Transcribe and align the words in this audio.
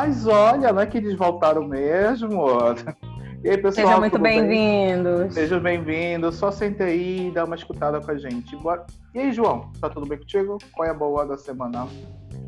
Mas 0.00 0.26
olha, 0.26 0.72
não 0.72 0.80
é 0.80 0.86
que 0.86 0.96
eles 0.96 1.14
voltaram 1.14 1.62
mesmo. 1.68 2.46
E 3.42 3.48
aí, 3.48 3.56
pessoal, 3.56 3.86
Sejam 3.86 4.00
muito 4.00 4.12
tudo 4.12 4.22
bem? 4.22 4.46
bem-vindos. 4.46 5.32
Sejam 5.32 5.60
bem-vindos. 5.60 6.34
Só 6.34 6.50
senta 6.50 6.84
aí 6.84 7.28
e 7.28 7.30
dá 7.30 7.46
uma 7.46 7.56
escutada 7.56 7.98
com 7.98 8.10
a 8.10 8.18
gente. 8.18 8.54
Bora. 8.54 8.84
E 9.14 9.18
aí, 9.18 9.32
João, 9.32 9.72
tá 9.80 9.88
tudo 9.88 10.04
bem 10.04 10.18
contigo? 10.18 10.58
Qual 10.72 10.86
é 10.86 10.90
a 10.90 10.94
boa 10.94 11.24
da 11.24 11.38
semana? 11.38 11.88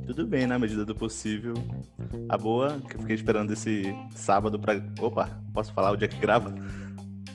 Tudo 0.05 0.27
bem, 0.27 0.47
na 0.47 0.59
medida 0.59 0.85
do 0.85 0.95
possível. 0.95 1.55
A 2.29 2.37
boa, 2.37 2.77
que 2.87 2.97
eu 2.97 3.01
fiquei 3.01 3.17
esperando 3.17 3.51
esse 3.55 3.97
sábado 4.15 4.59
pra. 4.59 4.75
Opa, 5.01 5.31
posso 5.55 5.73
falar 5.73 5.93
o 5.93 5.97
dia 5.97 6.09
que 6.09 6.21
grava? 6.21 6.55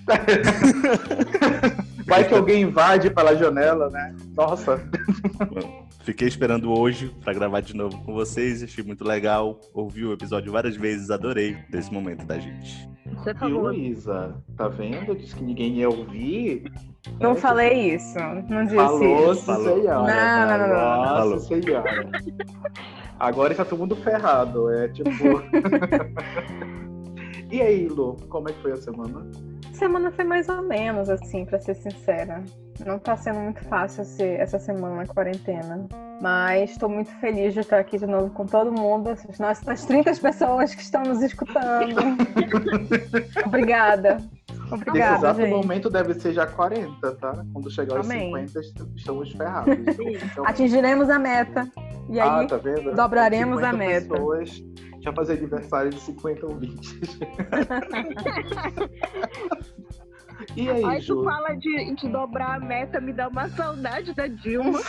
Vai 2.07 2.27
que 2.27 2.33
alguém 2.33 2.61
invade 2.63 3.09
pela 3.09 3.35
janela, 3.35 3.89
né? 3.89 4.15
Nossa. 4.35 4.81
Fiquei 6.03 6.27
esperando 6.27 6.71
hoje 6.71 7.13
pra 7.21 7.33
gravar 7.33 7.59
de 7.59 7.75
novo 7.75 8.01
com 8.05 8.13
vocês. 8.13 8.63
Achei 8.63 8.81
muito 8.83 9.03
legal. 9.03 9.59
Ouvi 9.73 10.05
o 10.05 10.13
episódio 10.13 10.51
várias 10.53 10.77
vezes, 10.77 11.09
adorei 11.09 11.57
desse 11.69 11.91
momento 11.91 12.25
da 12.25 12.39
gente. 12.39 12.87
Você 13.13 13.33
tá 13.33 13.47
E. 13.47 13.51
Luísa, 13.51 14.35
tá 14.55 14.69
vendo? 14.69 15.15
Disse 15.15 15.35
que 15.35 15.43
ninguém 15.43 15.73
ia 15.79 15.89
ouvir. 15.89 16.71
Não 17.19 17.31
É, 17.31 17.35
falei 17.35 17.95
isso. 17.95 18.17
Não 18.49 18.63
disse 18.63 18.75
Falou, 18.75 19.33
isso. 19.33 19.43
Falou. 19.45 19.81
senhora. 19.81 20.13
Não, 20.13 20.47
não, 20.47 20.57
não, 20.57 20.67
não, 20.67 20.75
não. 20.75 20.97
Nossa 21.01 21.17
Falou. 21.17 21.39
senhora. 21.39 22.09
Agora 23.19 23.51
está 23.51 23.65
todo 23.65 23.79
mundo 23.79 23.95
ferrado. 23.97 24.69
É 24.71 24.87
tipo. 24.87 25.09
e 27.49 27.61
aí, 27.61 27.87
Lu, 27.87 28.17
como 28.29 28.49
é 28.49 28.53
que 28.53 28.61
foi 28.61 28.73
a 28.73 28.77
semana? 28.77 29.25
Semana 29.73 30.11
foi 30.11 30.25
mais 30.25 30.49
ou 30.49 30.61
menos, 30.63 31.09
assim, 31.09 31.45
pra 31.45 31.59
ser 31.59 31.75
sincera. 31.75 32.43
Não 32.85 32.97
tá 32.99 33.15
sendo 33.15 33.39
muito 33.39 33.63
fácil 33.65 34.03
essa 34.19 34.59
semana 34.59 34.95
na 34.95 35.05
quarentena. 35.05 35.87
Mas 36.21 36.71
estou 36.71 36.89
muito 36.89 37.11
feliz 37.19 37.53
de 37.53 37.59
estar 37.59 37.79
aqui 37.79 37.97
de 37.97 38.07
novo 38.07 38.31
com 38.31 38.45
todo 38.45 38.71
mundo. 38.71 39.09
Essas 39.09 39.39
nossas 39.39 39.85
30 39.85 40.15
pessoas 40.15 40.73
que 40.73 40.81
estão 40.81 41.03
nos 41.03 41.21
escutando. 41.21 41.95
Obrigada. 43.45 44.17
Nesse 44.69 44.73
Obrigada, 44.89 45.17
exato 45.17 45.41
gente. 45.41 45.49
momento 45.49 45.89
deve 45.89 46.13
ser 46.15 46.33
já 46.33 46.45
40, 46.45 47.15
tá? 47.15 47.45
Quando 47.53 47.69
chegar 47.71 47.97
aos 47.97 48.05
Amém. 48.09 48.25
50, 48.27 48.59
est- 48.59 48.81
estamos 48.95 49.31
ferrados. 49.31 49.75
Então, 50.31 50.45
Atingiremos 50.45 51.09
a 51.09 51.17
meta. 51.19 51.69
E 52.09 52.19
aí, 52.19 52.29
ah, 52.29 52.45
tá 52.47 52.57
vendo? 52.57 52.93
dobraremos 52.95 53.57
a 53.63 53.71
50 53.71 53.77
meta. 53.77 54.07
pessoas 54.13 54.63
já 55.01 55.13
fazer 55.13 55.33
aniversário 55.37 55.89
de 55.91 55.99
50 56.01 56.45
ouvintes. 56.45 56.97
e 60.55 60.69
aí, 60.69 60.83
Aí 60.83 61.05
tu 61.05 61.23
fala 61.23 61.53
de, 61.55 61.95
de 61.95 62.07
dobrar 62.09 62.55
a 62.55 62.59
meta, 62.59 62.99
me 62.99 63.13
dá 63.13 63.27
uma 63.27 63.49
saudade 63.49 64.13
da 64.13 64.27
Dilma. 64.27 64.79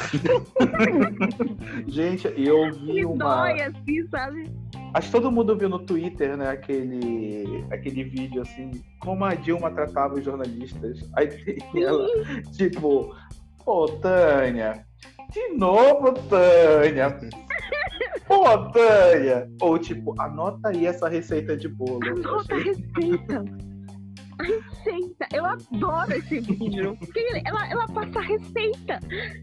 Gente, 1.87 2.33
eu 2.37 2.73
vi 2.81 2.93
Me 2.95 3.05
uma. 3.05 3.17
dói 3.17 3.61
assim, 3.63 4.07
sabe? 4.09 4.51
Acho 4.95 5.07
que 5.09 5.13
todo 5.13 5.31
mundo 5.31 5.57
viu 5.57 5.69
no 5.69 5.79
Twitter, 5.79 6.37
né, 6.37 6.51
aquele, 6.51 7.65
aquele 7.71 8.05
vídeo 8.05 8.43
assim, 8.43 8.71
como 9.01 9.25
a 9.25 9.35
Dilma 9.35 9.71
tratava 9.71 10.15
os 10.15 10.25
jornalistas. 10.25 11.09
Aí 11.15 11.29
tem 11.29 11.59
ela, 11.83 12.07
tipo, 12.57 13.15
pô, 13.65 13.87
Tânia, 13.87 14.85
de 15.31 15.49
novo, 15.57 16.13
Tânia. 16.29 17.19
Pô, 18.27 18.45
Tânia. 18.71 19.49
Ou 19.61 19.79
tipo, 19.79 20.15
anota 20.21 20.69
aí 20.69 20.87
essa 20.87 21.09
receita 21.09 21.57
de 21.57 21.69
bolo. 21.69 22.01
Anota 22.07 22.55
a 22.55 22.59
receita. 22.59 23.68
A 24.39 24.43
receita. 24.43 25.27
Eu 25.33 25.45
adoro 25.45 26.13
esse 26.13 26.41
vídeo. 26.41 26.97
Porque 26.99 27.43
ela, 27.45 27.71
ela 27.71 27.87
passa 27.89 28.19
a 28.19 28.23
receita. 28.23 29.01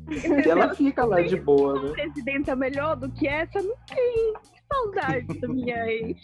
E 0.10 0.50
ela 0.50 0.74
fica 0.74 1.06
lá 1.06 1.22
de 1.22 1.36
boa, 1.36 1.82
né? 1.82 1.92
presidenta 1.92 2.56
melhor 2.56 2.96
do 2.96 3.12
que 3.12 3.28
essa, 3.28 3.62
não 3.62 3.76
tem. 3.88 4.34
Que 4.54 4.62
saudade 4.74 5.40
da 5.40 5.48
minha 5.48 5.88
ex. 5.88 6.18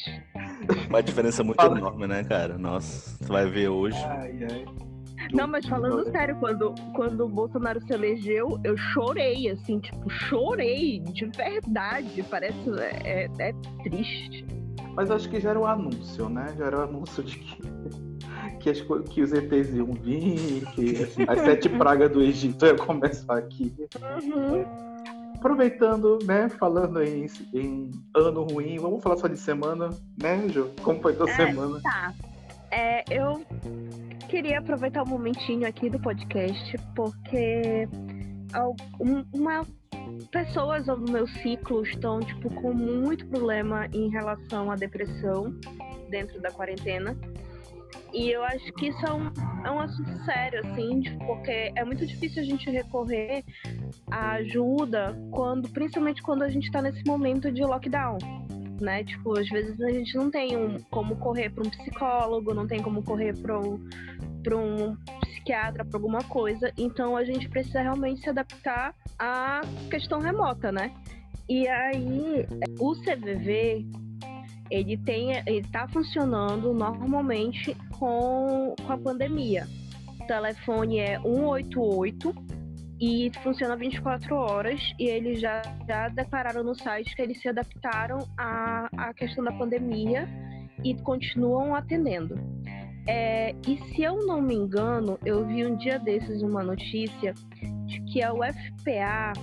Uma 0.89 1.03
diferença 1.03 1.43
muito 1.43 1.61
Fala. 1.61 1.77
enorme, 1.77 2.07
né, 2.07 2.23
cara? 2.23 2.57
Nossa, 2.57 3.17
você 3.17 3.31
vai 3.31 3.49
ver 3.49 3.69
hoje. 3.69 3.97
Ai, 4.05 4.47
ai. 4.49 4.65
Não, 5.33 5.47
mas 5.47 5.65
falando 5.65 6.09
sério, 6.11 6.35
quando, 6.39 6.73
quando 6.95 7.25
o 7.25 7.29
Bolsonaro 7.29 7.79
se 7.81 7.93
elegeu, 7.93 8.59
eu 8.63 8.75
chorei, 8.75 9.49
assim, 9.49 9.79
tipo, 9.79 10.09
chorei 10.09 10.99
de 10.99 11.25
verdade. 11.27 12.23
Parece. 12.23 12.57
É, 13.05 13.29
é 13.39 13.53
triste. 13.83 14.45
Mas 14.95 15.09
acho 15.11 15.29
que 15.29 15.39
já 15.39 15.51
era 15.51 15.59
um 15.59 15.65
anúncio, 15.65 16.27
né? 16.27 16.53
Já 16.57 16.65
era 16.65 16.79
um 16.79 16.83
anúncio 16.83 17.23
de 17.23 17.37
que, 17.37 17.61
que, 18.59 18.69
as 18.69 18.81
que 18.81 19.21
os 19.21 19.31
ETs 19.33 19.73
iam 19.73 19.93
vir, 19.93 20.65
que 20.73 21.23
as 21.27 21.39
sete 21.39 21.69
pragas 21.69 22.11
do 22.11 22.21
Egito 22.21 22.65
iam 22.65 22.75
começar 22.77 23.37
aqui. 23.37 23.73
Uhum. 24.23 24.65
Aproveitando, 25.35 26.19
né? 26.23 26.49
Falando 26.49 27.01
em, 27.01 27.25
em 27.53 27.89
ano 28.15 28.43
ruim, 28.43 28.77
vamos 28.77 29.01
falar 29.01 29.17
só 29.17 29.27
de 29.27 29.37
semana, 29.37 29.89
né, 30.21 30.47
Ju? 30.49 30.69
Como 30.83 31.01
foi 31.01 31.13
tua 31.15 31.29
É. 31.29 31.33
semana? 31.35 31.79
Tá. 31.81 32.13
É, 32.69 33.03
eu 33.09 33.43
queria 34.29 34.59
aproveitar 34.59 35.03
o 35.03 35.07
momentinho 35.09 35.67
aqui 35.67 35.89
do 35.89 35.99
podcast, 35.99 36.77
porque 36.95 37.87
um- 38.99 39.25
uma 39.33 39.65
pessoas 40.31 40.85
do 40.85 40.97
meu 41.11 41.27
ciclo 41.27 41.83
estão 41.83 42.19
tipo 42.19 42.49
com 42.61 42.73
muito 42.73 43.25
problema 43.27 43.87
em 43.93 44.09
relação 44.09 44.71
à 44.71 44.75
depressão 44.75 45.53
dentro 46.09 46.39
da 46.41 46.51
quarentena. 46.51 47.17
E 48.13 48.29
eu 48.29 48.43
acho 48.43 48.71
que 48.73 48.87
isso 48.87 49.05
é 49.05 49.13
um, 49.13 49.31
é 49.65 49.71
um 49.71 49.79
assunto 49.79 50.25
sério, 50.25 50.59
assim, 50.65 51.01
porque 51.25 51.71
é 51.75 51.83
muito 51.83 52.05
difícil 52.05 52.41
a 52.41 52.45
gente 52.45 52.69
recorrer 52.69 53.43
à 54.09 54.33
ajuda 54.33 55.17
quando, 55.31 55.69
principalmente 55.69 56.21
quando 56.21 56.43
a 56.43 56.49
gente 56.49 56.65
está 56.65 56.81
nesse 56.81 57.03
momento 57.05 57.51
de 57.51 57.61
lockdown 57.63 58.17
né? 58.81 59.03
Tipo, 59.03 59.37
às 59.37 59.47
vezes 59.47 59.79
a 59.79 59.89
gente 59.91 60.15
não 60.15 60.29
tem 60.29 60.57
um, 60.57 60.79
como 60.89 61.15
correr 61.17 61.49
para 61.51 61.65
um 61.65 61.69
psicólogo, 61.69 62.53
não 62.53 62.67
tem 62.67 62.81
como 62.81 63.03
correr 63.03 63.37
para 63.37 63.57
um 63.57 64.97
psiquiatra, 65.21 65.85
para 65.85 65.97
alguma 65.97 66.23
coisa. 66.23 66.73
Então 66.77 67.15
a 67.15 67.23
gente 67.23 67.47
precisa 67.47 67.81
realmente 67.81 68.21
se 68.21 68.29
adaptar 68.29 68.93
à 69.17 69.61
questão 69.89 70.19
remota, 70.19 70.71
né? 70.71 70.91
E 71.47 71.67
aí, 71.67 72.45
o 72.79 72.95
CVV, 72.95 73.85
ele 74.71 74.97
tem, 74.97 75.31
ele 75.45 75.67
tá 75.67 75.87
funcionando 75.89 76.73
normalmente 76.73 77.75
com, 77.99 78.73
com 78.81 78.93
a 78.93 78.97
pandemia. 78.97 79.67
O 80.19 80.25
telefone 80.25 80.99
é 80.99 81.19
188 81.19 82.33
e 82.99 83.31
funciona 83.43 83.75
24 83.75 84.35
horas 84.35 84.79
e 84.97 85.07
eles 85.07 85.41
já, 85.41 85.61
já 85.87 86.07
declararam 86.07 86.63
no 86.63 86.73
site 86.73 87.15
que 87.15 87.21
eles 87.21 87.41
se 87.41 87.49
adaptaram 87.49 88.19
à, 88.37 88.87
à 88.95 89.13
questão 89.13 89.43
da 89.43 89.51
pandemia 89.51 90.27
e 90.83 90.95
continuam 91.01 91.75
atendendo. 91.75 92.39
É, 93.07 93.55
e 93.67 93.77
se 93.89 94.03
eu 94.03 94.25
não 94.25 94.41
me 94.41 94.53
engano, 94.53 95.17
eu 95.25 95.45
vi 95.45 95.65
um 95.65 95.75
dia 95.75 95.97
desses 95.97 96.41
uma 96.43 96.63
notícia 96.63 97.33
que 98.01 98.21
a 98.23 98.33
UFPA 98.33 99.33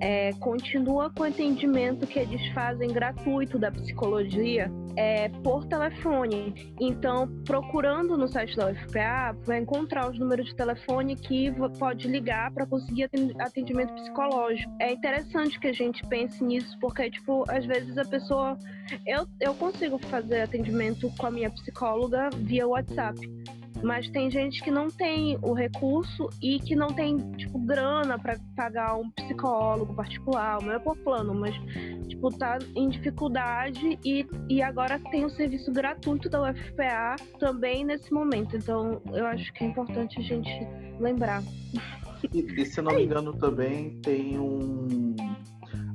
é, 0.00 0.32
continua 0.34 1.10
com 1.10 1.22
o 1.22 1.26
atendimento 1.26 2.06
que 2.06 2.18
eles 2.18 2.44
fazem 2.52 2.88
gratuito 2.92 3.56
da 3.56 3.70
psicologia 3.70 4.68
é, 4.96 5.28
por 5.28 5.64
telefone. 5.66 6.74
Então, 6.80 7.28
procurando 7.44 8.16
no 8.16 8.26
site 8.26 8.56
da 8.56 8.70
UFPA, 8.70 9.36
vai 9.44 9.58
encontrar 9.60 10.10
os 10.10 10.18
números 10.18 10.46
de 10.46 10.56
telefone 10.56 11.14
que 11.14 11.52
pode 11.78 12.08
ligar 12.08 12.50
para 12.52 12.66
conseguir 12.66 13.04
aten- 13.04 13.32
atendimento 13.38 13.94
psicológico. 13.94 14.72
É 14.80 14.92
interessante 14.92 15.58
que 15.60 15.68
a 15.68 15.72
gente 15.72 16.04
pense 16.08 16.42
nisso, 16.42 16.76
porque, 16.80 17.08
tipo, 17.08 17.44
às 17.48 17.64
vezes 17.64 17.96
a 17.96 18.04
pessoa. 18.04 18.58
Eu, 19.06 19.26
eu 19.40 19.54
consigo 19.54 19.98
fazer 19.98 20.42
atendimento 20.42 21.10
com 21.16 21.26
a 21.26 21.30
minha 21.30 21.50
psicóloga 21.50 22.28
via 22.36 22.66
WhatsApp. 22.66 23.18
Mas 23.82 24.08
tem 24.10 24.30
gente 24.30 24.62
que 24.62 24.70
não 24.70 24.88
tem 24.88 25.38
o 25.42 25.52
recurso 25.52 26.28
e 26.40 26.60
que 26.60 26.76
não 26.76 26.88
tem, 26.88 27.18
tipo, 27.32 27.58
grana 27.58 28.18
para 28.18 28.38
pagar 28.56 28.96
um 28.96 29.10
psicólogo 29.10 29.94
particular. 29.94 30.58
O 30.58 30.64
meu 30.64 30.74
é 30.74 30.78
por 30.78 30.96
plano, 30.98 31.34
mas, 31.34 31.54
tipo, 32.08 32.30
tá 32.36 32.58
em 32.76 32.88
dificuldade 32.88 33.98
e, 34.04 34.26
e 34.48 34.62
agora 34.62 34.98
tem 35.10 35.24
o 35.24 35.30
serviço 35.30 35.72
gratuito 35.72 36.28
da 36.28 36.50
UFPA 36.50 37.16
também 37.38 37.84
nesse 37.84 38.12
momento. 38.12 38.56
Então, 38.56 39.02
eu 39.12 39.26
acho 39.26 39.52
que 39.52 39.64
é 39.64 39.66
importante 39.66 40.18
a 40.18 40.22
gente 40.22 40.50
lembrar. 41.00 41.42
E, 42.32 42.62
e 42.62 42.66
se 42.66 42.80
não 42.80 42.94
me 42.94 43.04
engano 43.04 43.32
também 43.32 43.98
tem 44.00 44.38
um. 44.38 45.16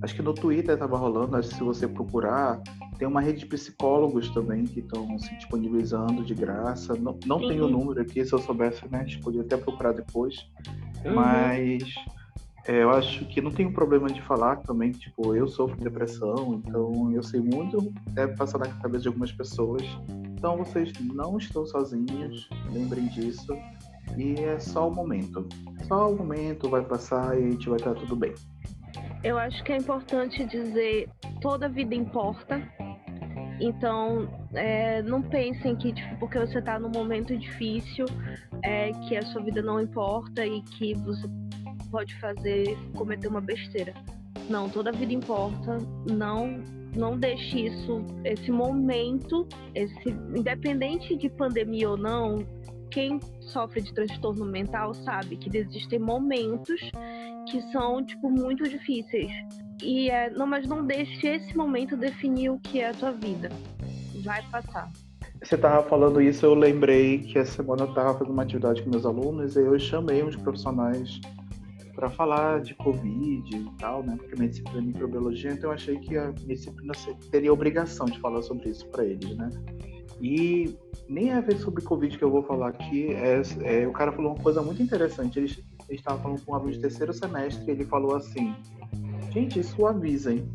Acho 0.02 0.16
que 0.16 0.22
no 0.22 0.34
Twitter 0.34 0.78
tava 0.78 0.98
rolando, 0.98 1.36
acho 1.36 1.50
que 1.50 1.56
se 1.56 1.64
você 1.64 1.88
procurar, 1.88 2.62
tem 2.98 3.08
uma 3.08 3.22
rede 3.22 3.40
de 3.40 3.46
psicólogos 3.48 4.30
também 4.32 4.64
que 4.66 4.80
estão 4.80 5.18
se 5.20 5.36
disponibilizando 5.36 6.24
de 6.24 6.34
graça. 6.36 6.96
Não, 6.96 7.18
não 7.26 7.40
tem 7.40 7.60
o 7.62 7.66
Uhum. 7.66 7.72
número 7.72 8.02
aqui, 8.02 8.24
se 8.26 8.34
eu 8.34 8.40
soubesse, 8.40 8.88
né? 8.92 9.00
A 9.02 9.04
gente 9.04 9.20
podia 9.20 9.42
até 9.42 9.58
procurar 9.58 9.94
depois. 9.94 10.36
Uhum. 11.06 11.16
Mas 11.16 11.84
é, 12.66 12.84
eu 12.84 12.90
acho 12.92 13.26
que 13.26 13.42
não 13.42 13.52
tem 13.52 13.66
um 13.66 13.74
problema 13.74 14.08
de 14.08 14.22
falar 14.22 14.58
também, 14.58 14.92
tipo, 14.92 15.34
eu 15.36 15.48
sofro 15.48 15.78
de 15.78 15.84
depressão, 15.84 16.62
então 16.66 17.12
eu 17.14 17.24
sei 17.24 17.40
muito, 17.40 17.94
deve 18.12 18.36
passar 18.36 18.58
na 18.60 18.68
cabeça 18.68 19.04
de 19.04 19.08
algumas 19.08 19.32
pessoas. 19.32 19.82
Então 20.38 20.58
vocês 20.58 20.92
não 21.02 21.38
estão 21.38 21.66
sozinhos, 21.66 22.48
lembrem 22.72 23.06
disso. 23.08 23.54
E 24.18 24.36
é 24.40 24.58
só 24.60 24.88
o 24.88 24.94
momento. 24.94 25.48
Só 25.88 26.12
o 26.12 26.16
momento 26.18 26.70
vai 26.70 26.82
passar 26.84 27.38
e 27.40 27.46
a 27.46 27.52
gente 27.52 27.68
vai 27.70 27.78
estar 27.78 27.94
tudo 27.94 28.16
bem. 28.16 28.34
Eu 29.24 29.38
acho 29.38 29.64
que 29.64 29.72
é 29.72 29.78
importante 29.78 30.46
dizer 30.46 31.10
toda 31.42 31.68
vida 31.68 31.96
importa. 31.96 32.62
Então, 33.60 34.30
é, 34.54 35.02
não 35.02 35.22
pensem 35.22 35.75
que, 35.75 35.92
tipo, 35.92 36.18
porque 36.19 36.38
você 36.38 36.62
tá 36.62 36.80
num 36.80 36.90
momento 36.90 37.36
difícil, 37.36 38.06
é, 38.64 38.92
que 39.08 39.18
a 39.18 39.22
sua 39.24 39.42
vida 39.42 39.62
não 39.62 39.81
importa 39.81 40.46
e 40.46 40.62
que 40.62 40.94
você 40.94 41.28
pode 41.90 42.14
fazer, 42.19 42.78
cometer 42.96 43.28
uma 43.28 43.42
besteira. 43.42 43.94
Não, 44.50 44.69
toda 44.69 44.92
vida 44.92 45.12
importa. 45.12 45.78
Não, 46.10 46.64
não 46.96 47.18
deixe 47.18 47.68
isso, 47.68 48.06
esse 48.24 48.52
momento, 48.52 49.48
esse, 49.74 50.10
independente 50.36 51.16
de 51.16 51.30
pandemia 51.30 51.90
ou 51.90 51.98
não, 51.98 52.46
quem 52.89 53.19
sofre 53.42 53.81
de 53.81 53.94
transtorno 53.94 54.45
mental 54.45 54.94
sabe 54.94 55.38
que 55.38 55.56
existem 55.56 56.00
momentos 56.00 56.80
que 57.50 57.62
são, 57.72 58.04
tipo, 58.06 58.30
muito 58.30 58.63
difíceis. 58.63 59.31
E 59.81 60.10
é, 60.10 60.30
não, 60.30 60.48
mas 60.48 60.68
não 60.68 60.86
deixe 60.86 61.28
esse 61.28 61.56
momento 61.56 61.95
definir 61.95 62.50
o 62.50 62.60
que 62.60 62.80
é 62.80 62.89
a 62.89 62.94
tua 62.94 63.12
vida. 63.12 63.50
Vai 64.24 64.42
passar. 64.50 64.92
Você 65.44 65.56
tava 65.56 65.88
falando 65.88 66.19
isso, 66.19 66.45
eu 66.45 66.56
lembrei 66.56 67.19
que 67.19 67.38
essa 67.38 67.57
semana 67.57 67.84
eu 67.84 67.94
tava 67.94 68.13
fazendo 68.13 68.34
uma 68.34 68.42
atividade 68.42 68.81
com 68.81 68.90
meus 68.90 69.06
alunos 69.06 69.56
e 69.56 69.60
eu 69.60 69.78
chamei 69.78 70.24
uns 70.24 70.36
profissionais 70.36 71.22
para 71.95 72.10
falar 72.10 72.62
de 72.62 72.74
Covid 72.75 73.56
e 73.56 73.72
tal, 73.78 74.04
né? 74.04 74.16
Porque 74.18 74.36
minha 74.36 74.50
disciplina 74.50 74.80
é 74.80 74.86
microbiologia, 74.86 75.51
então 75.51 75.69
eu 75.69 75.74
achei 75.74 75.98
que 76.00 76.18
a 76.18 76.31
minha 76.31 76.56
disciplina 76.56 76.94
teria 77.31 77.54
obrigação 77.54 78.06
de 78.07 78.19
falar 78.19 78.42
sobre 78.42 78.69
isso 78.69 78.88
para 78.90 79.06
eles, 79.06 79.36
né? 79.36 79.50
E 80.22 80.75
nem 81.08 81.31
é 81.31 81.42
sobre 81.58 81.84
Covid 81.84 82.18
que 82.18 82.24
eu 82.24 82.31
vou 82.31 82.44
falar 82.44 82.69
aqui, 82.69 83.14
é, 83.14 83.42
é 83.64 83.88
o 83.88 83.92
cara 83.92 84.12
falou 84.12 84.34
uma 84.34 84.44
coisa 84.44 84.62
muito 84.62 84.81
interessante. 84.81 85.40
Ele 85.40 85.66
estava 85.90 86.22
falando 86.22 86.44
com 86.44 86.52
um 86.52 86.56
aluno 86.56 86.72
de 86.72 86.80
terceiro 86.80 87.14
semestre 87.14 87.66
e 87.68 87.72
ele 87.72 87.86
falou 87.86 88.16
assim: 88.16 88.56
Gente, 89.31 89.64
suavizem. 89.64 90.50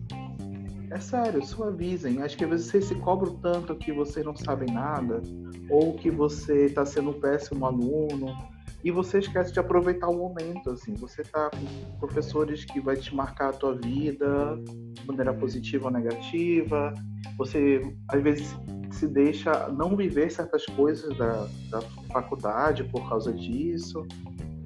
É 0.91 0.99
sério, 0.99 1.43
suavizem. 1.45 2.21
Acho 2.23 2.37
que 2.37 2.45
às 2.45 2.51
vezes 2.51 2.67
vocês 2.67 2.85
se 2.85 2.95
cobram 2.97 3.35
tanto 3.37 3.75
que 3.77 3.93
vocês 3.93 4.27
não 4.27 4.37
sabem 4.37 4.73
nada, 4.75 5.23
ou 5.71 5.95
que 5.95 6.11
você 6.11 6.67
está 6.67 6.85
sendo 6.85 7.11
um 7.11 7.21
péssimo 7.21 7.65
aluno, 7.65 8.37
e 8.85 8.91
você 8.91 9.21
esquece 9.21 9.53
de 9.53 9.61
aproveitar 9.61 10.09
o 10.09 10.19
momento, 10.19 10.71
assim. 10.71 10.95
Você 10.95 11.23
tá 11.23 11.51
com 11.51 11.99
professores 11.99 12.65
que 12.65 12.81
vai 12.81 12.97
te 12.97 13.15
marcar 13.15 13.51
a 13.51 13.53
tua 13.53 13.75
vida 13.75 14.59
de 14.93 15.07
maneira 15.07 15.33
positiva 15.33 15.87
ou 15.87 15.93
negativa. 15.93 16.93
Você, 17.39 17.81
às 18.09 18.21
vezes, 18.21 18.55
se 18.93 19.07
deixa 19.07 19.69
não 19.69 19.97
viver 19.97 20.31
certas 20.31 20.67
coisas 20.67 21.17
da, 21.17 21.49
da 21.71 21.81
faculdade 22.13 22.85
por 22.85 23.09
causa 23.09 23.33
disso. 23.33 24.07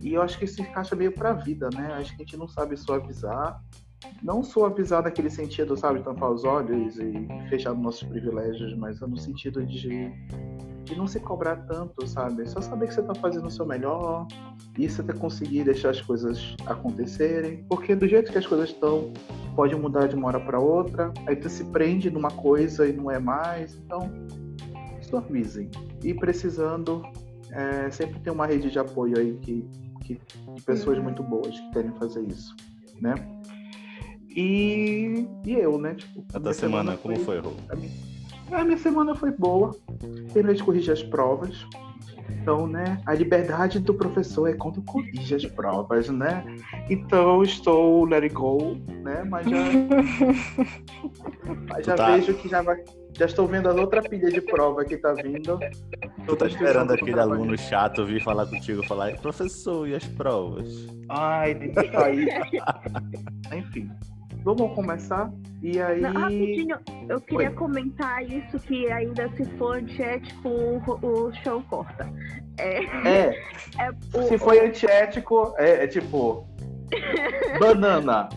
E 0.03 0.15
eu 0.15 0.23
acho 0.23 0.39
que 0.39 0.45
isso 0.45 0.61
encaixa 0.61 0.95
meio 0.95 1.13
para 1.13 1.31
a 1.31 1.35
vida, 1.35 1.69
né? 1.75 1.93
Acho 1.95 2.11
que 2.17 2.23
a 2.23 2.25
gente 2.25 2.37
não 2.37 2.49
sabe 2.49 2.77
suavizar 2.77 3.61
não 4.23 4.43
suavizar 4.43 5.03
naquele 5.03 5.31
sentido, 5.31 5.77
sabe, 5.77 6.01
tampar 6.01 6.31
os 6.31 6.45
olhos 6.45 6.99
e 6.99 7.27
fechar 7.49 7.75
nossos 7.75 8.03
privilégios, 8.03 8.77
mas 8.77 9.01
no 9.01 9.17
sentido 9.17 9.65
de, 9.65 10.11
de 10.85 10.97
não 10.97 11.07
se 11.07 11.21
cobrar 11.21 11.57
tanto, 11.67 12.07
sabe? 12.07 12.49
Só 12.49 12.61
saber 12.61 12.89
que 12.89 12.95
você 12.95 13.01
está 13.01 13.15
fazendo 13.15 13.47
o 13.47 13.51
seu 13.51 13.67
melhor 13.67 14.27
e 14.79 14.89
você 14.89 15.03
tá 15.03 15.13
conseguir 15.13 15.65
deixar 15.65 15.91
as 15.91 16.01
coisas 16.01 16.57
acontecerem, 16.67 17.65
porque 17.69 17.95
do 17.95 18.07
jeito 18.07 18.33
que 18.33 18.39
as 18.39 18.47
coisas 18.47 18.71
estão, 18.71 19.13
pode 19.55 19.75
mudar 19.75 20.07
de 20.07 20.15
uma 20.15 20.29
hora 20.29 20.41
para 20.41 20.59
outra, 20.59 21.13
aí 21.27 21.37
tu 21.37 21.49
se 21.49 21.65
prende 21.65 22.11
numa 22.11 22.31
coisa 22.31 22.87
e 22.87 22.93
não 22.93 23.11
é 23.11 23.19
mais, 23.19 23.75
então 23.77 24.11
suavizem. 25.03 25.71
E 26.03 26.13
precisando, 26.15 27.03
é, 27.51 27.91
sempre 27.91 28.21
tem 28.21 28.33
uma 28.33 28.47
rede 28.47 28.71
de 28.71 28.79
apoio 28.79 29.19
aí 29.19 29.39
que, 29.41 29.69
que 30.03 30.21
de 30.55 30.63
pessoas 30.63 30.99
muito 30.99 31.23
boas 31.23 31.59
que 31.59 31.71
querem 31.71 31.93
fazer 31.93 32.23
isso, 32.23 32.55
né? 33.01 33.15
E, 34.37 35.27
e 35.47 35.55
eu, 35.55 35.79
né? 35.79 35.95
Tipo, 35.95 36.23
a 36.35 36.39
tua 36.39 36.53
semana, 36.53 36.93
semana, 36.93 36.97
como 36.99 37.17
foi, 37.21 37.39
Rô? 37.41 37.53
A 37.71 37.75
minha, 37.75 37.91
a 38.53 38.65
minha 38.65 38.77
semana 38.77 39.15
foi 39.15 39.31
boa. 39.31 39.75
Terminei 40.35 40.57
de 40.57 40.63
corrigir 40.63 40.93
as 40.93 41.03
provas. 41.03 41.67
Então, 42.29 42.67
né, 42.67 43.01
a 43.07 43.15
liberdade 43.15 43.81
do 43.81 43.95
professor 43.95 44.49
é 44.49 44.53
quando 44.53 44.83
corrige 44.83 45.35
as 45.35 45.45
provas, 45.47 46.09
né? 46.09 46.45
Então, 46.91 47.43
estou 47.43 48.05
let 48.05 48.23
it 48.25 48.35
go, 48.35 48.77
né? 49.03 49.25
Mas 49.25 49.47
já, 49.49 49.57
mas 51.69 51.87
já 51.87 51.95
tá... 51.97 52.15
vejo 52.15 52.35
que 52.35 52.49
já 52.49 52.63
vai. 52.63 52.77
Já 53.19 53.25
estou 53.25 53.47
vendo 53.47 53.69
as 53.69 53.77
outras 53.77 54.07
pilhas 54.07 54.33
de 54.33 54.43
prova 54.43 54.85
que 54.85 54.99
tá 54.99 55.15
vindo. 55.15 55.59
Tu 56.27 56.37
tá 56.37 56.47
esperando 56.47 56.93
aquele 56.93 57.19
aluno 57.19 57.57
chato 57.57 58.05
vir 58.05 58.23
falar 58.23 58.47
contigo, 58.47 58.87
falar, 58.87 59.17
professor, 59.17 59.89
e 59.89 59.95
as 59.95 60.05
provas? 60.05 60.87
Ai, 61.09 61.55
deixa 61.55 62.05
aí. 62.05 62.29
Enfim. 63.57 63.91
Vamos 64.47 64.77
começar? 64.77 65.33
E 65.61 65.81
aí. 65.81 66.01
Não, 66.01 66.13
rapidinho, 66.13 66.79
eu 67.09 67.21
queria 67.21 67.51
Oi. 67.51 67.57
comentar 67.57 68.23
isso 68.23 68.61
que 68.61 68.89
ainda 68.93 69.29
se 69.31 69.45
for 69.59 69.79
antiético, 69.79 70.49
o, 70.49 70.81
o 71.03 71.35
show 71.43 71.61
corta. 71.69 72.09
É. 72.57 72.85
é, 72.85 73.43
é 73.77 73.91
o, 74.17 74.23
se 74.23 74.39
foi 74.39 74.65
antiético, 74.65 75.53
é, 75.59 75.83
é 75.83 75.87
tipo. 75.89 76.47
Banana. 77.59 78.29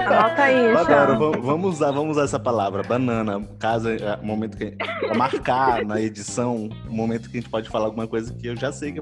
Anota 0.00 0.42
aí, 0.42 0.76
Adoro, 0.76 1.42
vamos 1.42 1.74
usar, 1.74 1.90
vamos 1.90 2.12
usar 2.12 2.24
essa 2.24 2.38
palavra, 2.38 2.82
banana. 2.82 3.42
Caso 3.58 3.88
é, 3.88 4.16
momento 4.22 4.56
que 4.56 4.76
marcar 5.16 5.84
na 5.84 6.00
edição, 6.00 6.68
o 6.88 6.92
momento 6.92 7.28
que 7.30 7.38
a 7.38 7.40
gente 7.40 7.50
pode 7.50 7.68
falar 7.68 7.86
alguma 7.86 8.06
coisa 8.06 8.32
que 8.34 8.46
eu 8.46 8.56
já 8.56 8.70
sei 8.70 8.92
que 8.92 9.00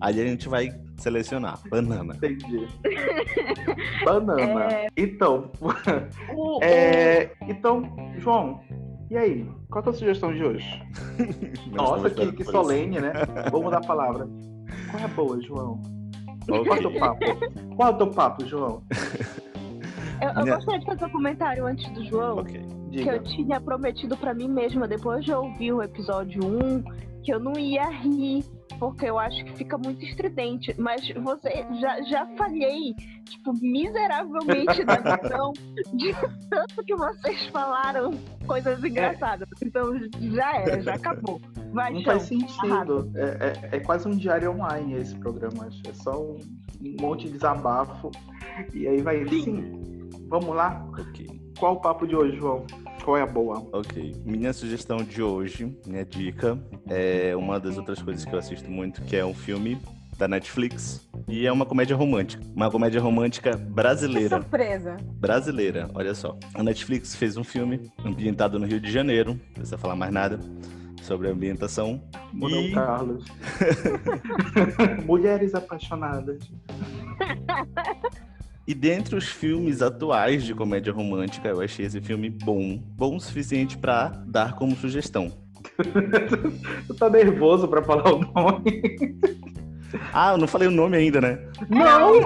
aí 0.00 0.20
a 0.20 0.24
gente 0.24 0.48
vai 0.48 0.70
selecionar. 0.96 1.58
Banana. 1.68 2.14
Entendi. 2.14 2.66
Banana. 4.04 4.72
É... 4.72 4.88
Então, 4.96 5.50
é... 6.62 7.30
então, 7.42 7.82
João, 8.18 8.60
e 9.10 9.16
aí? 9.16 9.48
Qual 9.68 9.80
a 9.80 9.82
tua 9.82 9.92
sugestão 9.92 10.32
de 10.32 10.44
hoje? 10.44 10.82
Nossa, 11.72 12.08
que, 12.10 12.32
que 12.32 12.44
solene, 12.44 13.00
né? 13.00 13.12
Vamos 13.50 13.70
dar 13.70 13.78
a 13.78 13.86
palavra. 13.86 14.28
Qual 14.90 15.02
é 15.02 15.04
a 15.04 15.08
boa, 15.08 15.40
João? 15.42 15.99
Okay. 16.48 16.64
Qual 16.64 16.78
é 16.78 16.86
o 16.86 16.98
papo? 16.98 17.76
Qual 17.76 17.88
é 17.88 17.92
o 17.92 17.98
teu 17.98 18.10
papo, 18.10 18.46
João? 18.46 18.82
Eu, 20.20 20.28
eu 20.28 20.54
gostaria 20.54 20.80
de 20.80 20.86
fazer 20.86 21.04
um 21.06 21.10
comentário 21.10 21.66
antes 21.66 21.90
do 21.92 22.04
João. 22.04 22.38
Okay. 22.40 22.62
Que 22.90 23.08
eu 23.08 23.22
tinha 23.22 23.60
prometido 23.60 24.16
para 24.16 24.34
mim 24.34 24.48
mesma, 24.48 24.86
depois 24.86 25.24
de 25.24 25.32
ouvir 25.32 25.72
o 25.72 25.82
episódio 25.82 26.44
1, 26.44 26.82
que 27.22 27.32
eu 27.32 27.40
não 27.40 27.52
ia 27.58 27.88
rir 27.88 28.44
porque 28.80 29.04
eu 29.04 29.18
acho 29.18 29.44
que 29.44 29.52
fica 29.58 29.76
muito 29.76 30.02
estridente. 30.02 30.74
Mas 30.78 31.06
você 31.22 31.66
já, 31.78 32.00
já 32.02 32.26
falhei, 32.38 32.94
tipo, 33.26 33.52
miseravelmente 33.60 34.82
na 34.84 34.96
visão 34.96 35.52
de 35.92 36.14
tanto 36.48 36.82
que 36.84 36.96
vocês 36.96 37.46
falaram 37.48 38.12
coisas 38.46 38.82
engraçadas. 38.82 39.46
É. 39.52 39.66
Então 39.66 39.92
já 40.32 40.56
era, 40.56 40.80
já 40.80 40.94
acabou. 40.94 41.40
Vai, 41.72 41.92
Não 41.92 42.02
faz 42.02 42.22
sentido. 42.22 43.12
É, 43.14 43.68
é, 43.72 43.76
é, 43.76 43.80
quase 43.80 44.08
um 44.08 44.16
diário 44.16 44.50
online 44.50 44.94
esse 44.94 45.14
programa. 45.16 45.68
É 45.86 45.92
só 45.92 46.18
um, 46.20 46.38
um 46.82 46.96
monte 47.00 47.26
de 47.26 47.34
desabafo. 47.34 48.10
E 48.74 48.88
aí 48.88 49.02
vai 49.02 49.28
Sim. 49.28 49.42
Sim. 49.42 50.08
Vamos 50.28 50.56
lá? 50.56 50.84
Ok. 50.98 51.28
Qual 51.58 51.74
o 51.74 51.80
papo 51.80 52.06
de 52.06 52.16
hoje, 52.16 52.36
João? 52.36 52.64
Qual 53.04 53.16
é 53.16 53.22
a 53.22 53.26
boa? 53.26 53.66
Ok. 53.72 54.14
Minha 54.24 54.52
sugestão 54.52 54.98
de 54.98 55.22
hoje, 55.22 55.76
minha 55.86 56.04
dica, 56.04 56.58
é 56.88 57.34
uma 57.34 57.58
das 57.58 57.76
outras 57.76 58.02
coisas 58.02 58.24
que 58.24 58.32
eu 58.32 58.38
assisto 58.38 58.70
muito, 58.70 59.02
que 59.02 59.16
é 59.16 59.24
um 59.24 59.34
filme 59.34 59.80
da 60.18 60.28
Netflix. 60.28 61.08
E 61.26 61.46
é 61.46 61.52
uma 61.52 61.64
comédia 61.64 61.96
romântica. 61.96 62.42
Uma 62.54 62.70
comédia 62.70 63.00
romântica 63.00 63.56
brasileira. 63.56 64.36
Que 64.36 64.42
surpresa. 64.42 64.96
Brasileira, 65.14 65.90
olha 65.94 66.14
só. 66.14 66.36
A 66.54 66.62
Netflix 66.62 67.14
fez 67.14 67.36
um 67.36 67.44
filme 67.44 67.90
ambientado 68.04 68.58
no 68.58 68.66
Rio 68.66 68.80
de 68.80 68.90
Janeiro. 68.92 69.32
Não 69.32 69.54
precisa 69.54 69.78
falar 69.78 69.96
mais 69.96 70.12
nada 70.12 70.38
sobre 71.02 71.28
a 71.28 71.32
ambientação. 71.32 72.02
Mudou 72.32 72.60
e... 72.60 72.72
Carlos. 72.72 73.24
Mulheres 75.06 75.54
apaixonadas. 75.54 76.38
E 78.70 78.74
dentre 78.74 79.16
os 79.16 79.26
filmes 79.26 79.82
atuais 79.82 80.44
de 80.44 80.54
comédia 80.54 80.92
romântica, 80.92 81.48
eu 81.48 81.60
achei 81.60 81.84
esse 81.84 82.00
filme 82.00 82.30
bom, 82.30 82.80
bom 82.96 83.16
o 83.16 83.20
suficiente 83.20 83.76
para 83.76 84.10
dar 84.24 84.54
como 84.54 84.76
sugestão. 84.76 85.32
tu 86.86 86.94
tá 86.94 87.10
nervoso 87.10 87.66
para 87.66 87.82
falar 87.82 88.14
o 88.14 88.20
nome? 88.20 88.80
Ah, 90.12 90.34
eu 90.34 90.38
não 90.38 90.46
falei 90.46 90.68
o 90.68 90.70
nome 90.70 90.96
ainda, 90.96 91.20
né? 91.20 91.40
Não! 91.68 92.14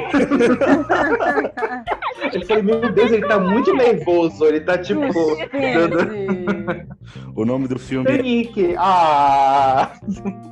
eu 2.31 2.47
falei, 2.47 2.63
meu 2.63 2.93
Deus, 2.93 3.11
ele 3.11 3.27
tá 3.27 3.41
muito 3.41 3.75
nervoso. 3.75 4.45
Ele 4.45 4.61
tá 4.61 4.77
tipo. 4.77 5.01
o 7.35 7.47
nome 7.47 7.69
do 7.69 7.79
filme. 7.79 8.07
é... 8.11 8.77
Ah! 8.77 9.93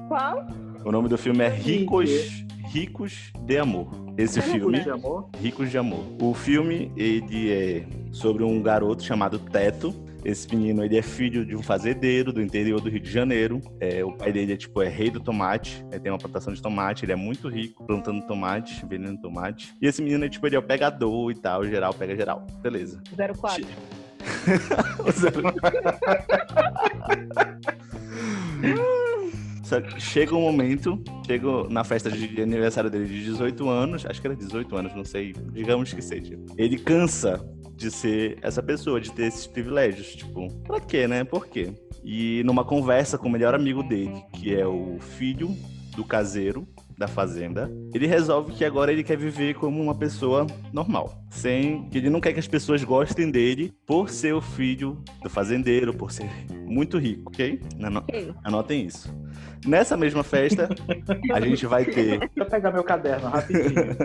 Qual? 0.09 0.47
O 0.87 0.91
nome 0.91 1.11
do 1.11 1.19
filme 1.19 1.45
é 1.45 1.51
Ricos, 1.51 2.47
Ricos 2.73 3.31
de 3.45 3.59
Amor. 3.59 4.02
Esse 4.17 4.41
Ricos 4.41 4.53
filme. 4.53 4.81
De 4.81 4.91
amor? 4.91 5.31
Ricos 5.41 5.71
de 5.71 5.79
Amor. 5.79 6.05
O 6.21 6.35
filme, 6.35 6.93
ele 6.97 7.51
é 7.51 7.87
sobre 8.13 8.45
um 8.45 8.63
garoto 8.63 9.03
chamado 9.03 9.39
Teto. 9.39 9.95
Esse 10.25 10.55
menino, 10.55 10.85
ele 10.85 10.97
é 10.97 11.03
filho 11.03 11.45
de 11.45 11.57
um 11.57 11.63
fazendeiro 11.63 12.33
do 12.33 12.41
interior 12.41 12.81
do 12.81 12.89
Rio 12.89 13.01
de 13.01 13.11
Janeiro. 13.11 13.61
É, 13.81 14.05
o 14.05 14.13
pai 14.13 14.33
dele 14.33 14.53
é, 14.53 14.57
tipo, 14.57 14.81
é 14.81 14.89
rei 14.89 15.11
do 15.11 15.19
tomate. 15.19 15.85
É, 15.91 15.99
tem 15.99 16.13
uma 16.13 16.19
plantação 16.19 16.53
de 16.53 16.63
tomate. 16.63 17.05
Ele 17.05 17.13
é 17.13 17.17
muito 17.17 17.49
rico 17.49 17.85
plantando 17.85 18.25
tomate, 18.27 18.87
vendendo 18.87 19.21
tomate. 19.21 19.75
E 19.81 19.87
esse 19.87 20.01
menino, 20.01 20.25
é, 20.25 20.29
tipo, 20.29 20.47
ele 20.47 20.55
é 20.55 20.59
o 20.59 20.63
pegador 20.63 21.31
e 21.31 21.35
tal. 21.35 21.67
Geral, 21.67 21.93
pega 21.93 22.15
geral. 22.15 22.47
Beleza. 22.63 23.03
04. 23.17 23.67
Só 25.13 25.31
que 25.31 25.43
chega 29.99 30.35
um 30.35 30.41
momento, 30.41 31.03
chega 31.27 31.47
na 31.69 31.85
festa 31.85 32.11
de 32.11 32.41
aniversário 32.41 32.91
dele 32.91 33.07
de 33.07 33.25
18 33.25 33.69
anos, 33.69 34.07
acho 34.07 34.21
que 34.21 34.27
era 34.27 34.37
18 34.37 34.77
anos, 34.77 34.95
não 34.95 35.05
sei, 35.05 35.33
digamos 35.53 35.93
que 35.93 36.03
seja. 36.03 36.39
Ele 36.57 36.79
cansa 36.79 37.45
de 37.77 37.91
ser 37.91 38.39
essa 38.43 38.63
pessoa, 38.63 39.01
de 39.01 39.11
ter 39.13 39.27
esses 39.27 39.47
privilégios. 39.47 40.15
Tipo, 40.15 40.49
pra 40.63 40.81
quê, 40.81 41.07
né? 41.07 41.25
Por 41.25 41.47
quê? 41.47 41.73
E 42.05 42.43
numa 42.45 42.65
conversa 42.65 43.17
com 43.17 43.29
o 43.29 43.31
melhor 43.31 43.55
amigo 43.55 43.83
dele, 43.83 44.23
que 44.33 44.55
é 44.55 44.67
o 44.67 44.99
filho 44.99 45.57
do 45.97 46.05
caseiro 46.05 46.67
da 46.97 47.09
fazenda, 47.09 47.71
ele 47.93 48.07
resolve 48.07 48.53
que 48.53 48.65
agora 48.65 48.93
ele 48.93 49.03
quer 49.03 49.17
viver 49.17 49.55
como 49.55 49.83
uma 49.83 49.95
pessoa 49.95 50.47
normal, 50.73 51.13
sem 51.31 51.89
que 51.89 51.99
ele 51.99 52.11
não 52.11 52.21
quer 52.21 52.33
que 52.33 52.39
as 52.39 52.47
pessoas 52.47 52.85
gostem 52.85 53.31
dele 53.31 53.73
por 53.87 54.09
ser 54.09 54.35
o 54.35 54.41
filho 54.41 55.03
do 55.23 55.29
fazendeiro, 55.29 55.93
por 55.93 56.13
ser 56.13 56.31
muito 56.65 56.99
rico, 56.99 57.31
Ok. 57.31 57.61
Anotem 58.45 58.87
isso. 58.87 59.13
Nessa 59.67 59.97
mesma 59.97 60.23
festa, 60.25 60.69
a 61.33 61.41
gente 61.41 61.67
vai 61.67 61.85
ter 61.85 62.19
Deixa 62.19 62.31
eu 62.37 62.47
pegar 62.47 62.73
meu 62.73 62.83
caderno 62.85 63.29
rapidinho. 63.29 63.97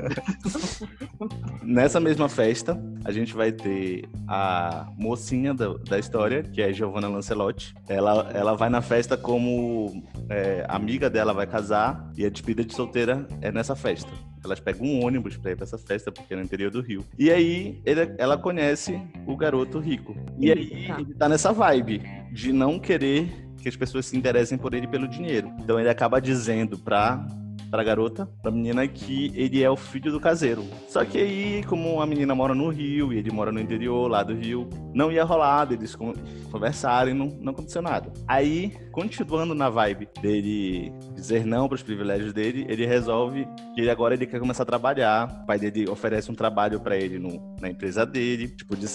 Nessa 1.64 2.00
mesma 2.00 2.30
festa, 2.30 2.80
a 3.04 3.12
gente 3.12 3.34
vai 3.34 3.52
ter 3.52 4.08
a 4.28 4.88
mocinha 4.98 5.54
da, 5.54 5.74
da 5.90 5.98
história, 6.00 6.44
que 6.44 6.62
é 6.62 6.72
Giovanna 6.72 7.08
Lancelotti. 7.08 7.74
Ela, 7.90 8.30
ela 8.34 8.56
vai 8.56 8.70
na 8.70 8.82
festa 8.82 9.18
como 9.18 10.04
é, 10.30 10.66
amiga 10.70 11.10
dela 11.10 11.34
vai 11.34 11.48
casar 11.48 12.10
e 12.16 12.26
a 12.26 12.30
despedida 12.30 12.64
de 12.64 12.74
solteira 12.74 13.28
é 13.42 13.52
nessa 13.52 13.76
festa. 13.76 14.10
Elas 14.46 14.60
pegam 14.60 14.86
um 14.88 15.04
ônibus 15.06 15.36
pra 15.36 15.52
ir 15.52 15.56
pra 15.56 15.66
essa 15.66 15.78
festa, 15.78 16.12
porque 16.12 16.34
é 16.34 16.38
no 16.38 16.44
interior 16.44 16.72
do 16.72 16.80
Rio. 16.82 17.04
E 17.18 17.32
aí 17.32 17.82
ele- 17.84 18.14
ela 18.18 18.38
conhece 18.38 19.02
o 19.26 19.36
garoto 19.36 19.80
rico. 19.80 20.16
E 20.40 20.52
aí 20.52 20.88
ele 21.00 21.14
tá 21.16 21.28
nessa 21.28 21.52
vibe 21.52 22.02
de 22.32 22.54
não 22.54 22.80
querer 22.80 23.47
que 23.68 23.70
as 23.70 23.76
pessoas 23.76 24.06
se 24.06 24.16
interessem 24.18 24.58
por 24.58 24.74
ele 24.74 24.88
pelo 24.88 25.08
dinheiro. 25.10 25.52
Então 25.60 25.78
ele 25.78 25.90
acaba 25.90 26.22
dizendo 26.22 26.78
pra 26.78 27.26
pra 27.70 27.84
garota, 27.84 28.26
pra 28.42 28.50
menina, 28.50 28.88
que 28.88 29.30
ele 29.36 29.62
é 29.62 29.70
o 29.70 29.76
filho 29.76 30.10
do 30.10 30.22
caseiro. 30.22 30.64
Só 30.88 31.04
que 31.04 31.18
aí, 31.18 31.64
como 31.68 32.00
a 32.02 32.06
menina 32.06 32.34
mora 32.34 32.56
no 32.56 32.70
Rio 32.70 33.12
e 33.12 33.18
ele 33.18 33.30
mora 33.30 33.52
no 33.52 33.60
interior 33.60 34.10
lá 34.10 34.24
do 34.24 34.34
Rio, 34.34 34.70
não 34.94 35.12
ia 35.12 35.26
rolar 35.26 35.66
deles 35.66 35.94
con- 35.94 36.14
conversarem, 36.50 37.14
não, 37.14 37.26
não 37.42 37.52
aconteceu 37.52 37.82
nada. 37.82 38.10
Aí, 38.26 38.72
continuando 38.94 39.54
na 39.54 39.70
vibe 39.70 40.08
dele 40.22 40.94
dizer 41.14 41.46
não 41.46 41.68
pros 41.68 41.84
privilégios 41.84 42.32
dele, 42.32 42.66
ele 42.70 42.86
resolve 42.86 43.46
que 43.76 43.82
ele 43.82 43.90
agora 43.90 44.14
ele 44.14 44.26
quer 44.26 44.40
começar 44.40 44.64
a 44.64 44.66
trabalhar. 44.66 45.42
O 45.44 45.46
pai 45.46 45.60
dele 45.60 45.90
oferece 45.90 46.32
um 46.32 46.36
trabalho 46.36 46.80
pra 46.80 46.96
ele 46.96 47.20
no- 47.20 47.54
na 47.60 47.70
empresa 47.70 48.06
dele, 48.06 48.48
tipo, 48.48 48.78
de 48.78 48.88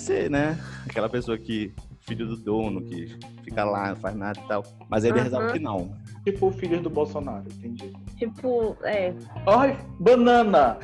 ser, 0.00 0.30
né, 0.30 0.58
aquela 0.88 1.08
pessoa 1.10 1.36
que 1.36 1.74
filho 2.06 2.26
do 2.26 2.36
dono, 2.36 2.82
que 2.82 3.16
fica 3.42 3.64
lá, 3.64 3.88
não 3.88 3.96
faz 3.96 4.14
nada 4.14 4.38
e 4.38 4.48
tal. 4.48 4.62
Mas 4.88 5.04
ele 5.04 5.14
Aham. 5.14 5.24
resolve 5.24 5.52
que 5.54 5.58
não. 5.58 5.94
tipo 6.24 6.46
o 6.46 6.52
filho 6.52 6.80
do 6.80 6.88
Bolsonaro, 6.90 7.44
entendi. 7.58 7.92
Tipo, 8.16 8.76
é. 8.84 9.12
Ai, 9.46 9.76
banana! 10.00 10.78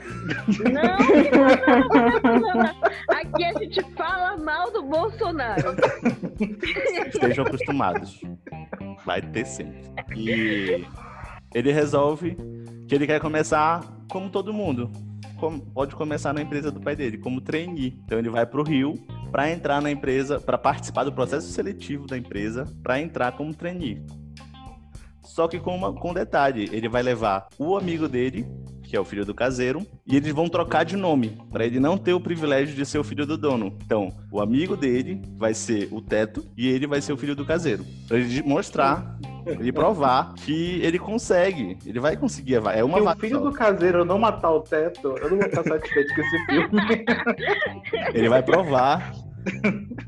Não, 0.58 2.32
não, 2.32 2.40
não, 2.40 2.54
não. 2.54 3.16
Aqui 3.16 3.44
a 3.44 3.52
gente 3.58 3.82
fala 3.94 4.36
mal 4.36 4.70
do 4.72 4.82
Bolsonaro. 4.82 5.74
Estejam 7.06 7.44
acostumados. 7.46 8.20
Vai 9.04 9.22
ter 9.22 9.46
sempre. 9.46 9.82
E 10.16 10.84
ele 11.54 11.72
resolve 11.72 12.36
que 12.88 12.94
ele 12.94 13.06
quer 13.06 13.20
começar 13.20 13.82
como 14.10 14.28
todo 14.28 14.52
mundo. 14.52 14.90
Como- 15.38 15.60
pode 15.60 15.94
começar 15.96 16.32
na 16.32 16.42
empresa 16.42 16.70
do 16.70 16.80
pai 16.80 16.94
dele, 16.94 17.18
como 17.18 17.40
trainee. 17.40 18.00
Então 18.04 18.18
ele 18.18 18.30
vai 18.30 18.46
pro 18.46 18.62
Rio 18.62 18.94
para 19.32 19.50
entrar 19.50 19.80
na 19.80 19.90
empresa, 19.90 20.38
para 20.38 20.58
participar 20.58 21.04
do 21.04 21.12
processo 21.12 21.48
seletivo 21.48 22.06
da 22.06 22.18
empresa, 22.18 22.68
para 22.82 23.00
entrar 23.00 23.32
como 23.32 23.54
trainee. 23.54 24.04
Só 25.22 25.48
que 25.48 25.58
com, 25.58 25.74
uma, 25.74 25.94
com 25.94 26.12
detalhe, 26.12 26.68
ele 26.70 26.90
vai 26.90 27.02
levar 27.02 27.48
o 27.58 27.74
amigo 27.74 28.06
dele, 28.06 28.46
que 28.82 28.94
é 28.94 29.00
o 29.00 29.04
filho 29.04 29.24
do 29.24 29.34
caseiro, 29.34 29.86
e 30.06 30.14
eles 30.14 30.34
vão 30.34 30.50
trocar 30.50 30.84
de 30.84 30.94
nome, 30.94 31.38
para 31.50 31.64
ele 31.64 31.80
não 31.80 31.96
ter 31.96 32.12
o 32.12 32.20
privilégio 32.20 32.76
de 32.76 32.84
ser 32.84 32.98
o 32.98 33.04
filho 33.04 33.24
do 33.24 33.38
dono. 33.38 33.78
Então, 33.82 34.14
o 34.30 34.42
amigo 34.42 34.76
dele 34.76 35.22
vai 35.38 35.54
ser 35.54 35.88
o 35.90 36.02
Teto 36.02 36.44
e 36.54 36.68
ele 36.68 36.86
vai 36.86 37.00
ser 37.00 37.14
o 37.14 37.16
filho 37.16 37.34
do 37.34 37.46
caseiro. 37.46 37.86
Pra 38.06 38.18
ele 38.18 38.42
mostrar, 38.42 39.18
ele 39.46 39.72
provar 39.72 40.34
que 40.34 40.80
ele 40.82 40.98
consegue, 40.98 41.78
ele 41.86 42.00
vai 42.00 42.16
conseguir. 42.16 42.56
a 42.56 42.60
vaga. 42.60 42.78
É 42.78 42.84
uma 42.84 42.94
Se 42.96 43.00
o 43.00 43.04
vaga 43.04 43.20
filho 43.20 43.38
só. 43.38 43.44
do 43.44 43.52
caseiro 43.52 44.04
não 44.04 44.18
matar 44.18 44.50
o 44.50 44.60
teto, 44.60 45.16
eu 45.18 45.30
não 45.30 45.38
vou 45.38 45.46
estar 45.46 45.62
satisfeito 45.64 46.14
com 46.14 46.20
esse 46.20 46.44
filme. 46.46 47.04
Ele 48.14 48.28
vai 48.28 48.42
provar. 48.42 49.12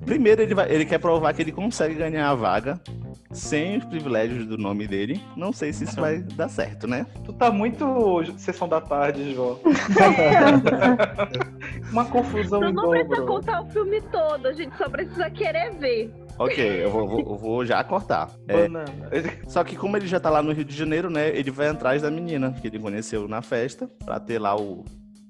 Primeiro, 0.06 0.42
ele, 0.42 0.54
vai, 0.54 0.70
ele 0.70 0.84
quer 0.84 0.98
provar 0.98 1.32
que 1.34 1.42
ele 1.42 1.50
consegue 1.50 1.96
ganhar 1.96 2.30
a 2.30 2.36
vaga 2.36 2.80
sem 3.32 3.78
os 3.78 3.84
privilégios 3.84 4.46
do 4.46 4.56
nome 4.56 4.86
dele. 4.86 5.20
Não 5.36 5.52
sei 5.52 5.72
se 5.72 5.82
isso 5.82 6.00
vai 6.00 6.18
dar 6.18 6.48
certo, 6.48 6.86
né? 6.86 7.04
Tu 7.24 7.32
tá 7.32 7.50
muito 7.50 8.22
sessão 8.36 8.68
da 8.68 8.80
tarde, 8.80 9.34
João. 9.34 9.58
Uma 11.90 12.04
confusão 12.04 12.60
Tu 12.60 12.72
não 12.72 12.90
precisa 12.90 13.08
dobro. 13.16 13.26
contar 13.26 13.62
o 13.62 13.66
filme 13.70 14.00
todo, 14.02 14.46
a 14.46 14.52
gente 14.52 14.76
só 14.76 14.88
precisa 14.88 15.28
querer 15.30 15.72
ver. 15.78 16.12
Ok, 16.38 16.84
eu 16.84 16.90
vou, 16.90 17.06
vou- 17.08 17.20
eu 17.20 17.36
vou 17.38 17.64
já 17.66 17.82
cortar. 17.84 18.30
É. 18.48 18.54
Só 19.48 19.62
que 19.62 19.76
como 19.76 19.96
ele 19.96 20.06
já 20.06 20.18
tá 20.18 20.30
lá 20.30 20.42
no 20.42 20.52
Rio 20.52 20.64
de 20.64 20.74
Janeiro, 20.76 21.08
né? 21.10 21.28
Ele 21.36 21.50
vai 21.50 21.68
atrás 21.68 22.02
da 22.02 22.10
menina 22.10 22.52
que 22.52 22.66
ele 22.66 22.78
conheceu 22.78 23.28
na 23.28 23.40
festa 23.42 23.88
pra 24.04 24.18
ter 24.18 24.38
lá 24.40 24.56
o, 24.56 24.84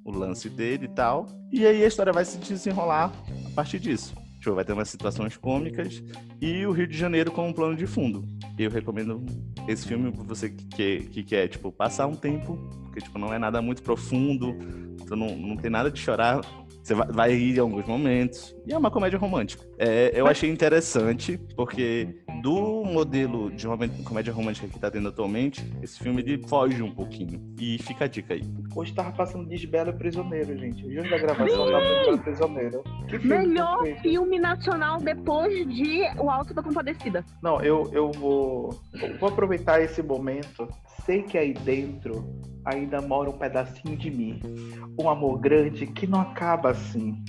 o 0.05 0.11
lance 0.11 0.49
dele 0.49 0.87
e 0.87 0.89
tal. 0.89 1.27
E 1.53 1.67
aí 1.67 1.85
a 1.85 1.87
história 1.87 2.13
vai 2.13 2.25
se 2.25 2.39
desenrolar 2.39 3.13
a 3.47 3.51
partir 3.55 3.79
disso. 3.79 4.15
Tipo, 4.41 4.55
vai 4.57 4.65
ter 4.65 4.73
umas 4.75 4.89
situações 4.91 5.37
cômicas 5.39 6.03
e 6.41 6.67
o 6.67 6.73
Rio 6.73 6.87
de 6.87 6.97
Janeiro 6.97 7.31
como 7.33 7.55
plano 7.55 7.75
de 7.77 7.87
fundo. 7.87 8.25
Eu 8.59 8.71
recomendo 8.71 9.25
esse 9.67 9.87
filme 9.87 10.13
pra 10.13 10.23
você 10.23 10.51
que, 10.51 10.65
que, 10.67 10.99
que 11.09 11.23
quer, 11.23 11.49
tipo, 11.49 11.73
passar 11.73 12.07
um 12.07 12.15
tempo, 12.15 12.57
porque 12.83 13.01
tipo, 13.01 13.19
não 13.19 13.33
é 13.33 13.39
nada 13.39 13.61
muito 13.63 13.83
profundo, 13.83 14.55
então 15.03 15.17
não, 15.17 15.35
não 15.37 15.57
tem 15.57 15.71
nada 15.71 15.91
de 15.91 15.99
chorar. 15.99 16.41
Você 16.85 16.95
vai, 16.95 17.07
vai 17.09 17.33
rir 17.33 17.57
em 17.57 17.61
alguns 17.61 17.87
momentos. 17.87 18.55
E 18.67 18.73
é 18.73 18.77
uma 18.77 18.91
comédia 18.91 19.19
romântica. 19.19 19.65
É, 19.79 20.13
eu 20.15 20.27
achei 20.27 20.51
interessante, 20.51 21.39
porque 21.57 22.15
do 22.43 22.85
modelo 22.85 23.51
de 23.51 23.67
uma 23.67 23.79
comédia 24.05 24.31
romântica 24.35 24.69
que 24.69 24.79
tá 24.79 24.91
tendo 24.91 25.09
atualmente, 25.09 25.65
esse 25.83 25.99
filme 25.99 26.21
ele 26.21 26.47
foge 26.47 26.83
um 26.83 26.91
pouquinho. 26.91 27.41
E 27.59 27.79
fica 27.79 28.05
a 28.05 28.09
dica 28.09 28.35
aí. 28.35 28.43
Hoje 28.77 28.93
tava 28.93 29.13
passando 29.13 29.49
Desbelo 29.49 29.91
e 29.91 29.93
Prisioneiro, 29.95 30.59
gente. 30.59 30.83
Junto 30.93 31.09
da 31.09 31.17
gravação 31.17 31.71
tava 31.71 31.81
Desbelo 31.81 32.17
e 32.17 32.21
Prisioneiro. 32.21 32.85
Que 33.09 33.19
filme 33.19 33.39
Melhor 33.39 33.79
perfeito. 33.79 34.03
filme 34.03 34.39
nacional 34.39 34.99
depois 34.99 35.67
de 35.67 36.03
O 36.19 36.29
Alto 36.29 36.53
da 36.53 36.63
Compadecida. 36.63 37.25
Não, 37.43 37.63
eu, 37.63 37.89
eu 37.95 38.13
vou, 38.13 38.79
eu 38.93 39.19
vou 39.19 39.31
aproveitar 39.31 39.81
esse 39.81 40.03
momento. 40.03 40.69
Sei 41.05 41.23
que 41.23 41.37
aí 41.37 41.53
dentro 41.53 42.25
ainda 42.65 43.01
mora 43.03 43.29
um 43.29 43.37
pedacinho 43.37 43.97
de 43.97 44.11
mim. 44.11 44.41
Um 44.99 45.09
amor 45.09 45.39
grande 45.39 45.87
que 45.87 46.07
não 46.07 46.21
acaba 46.21 46.71
assim. 46.71 47.23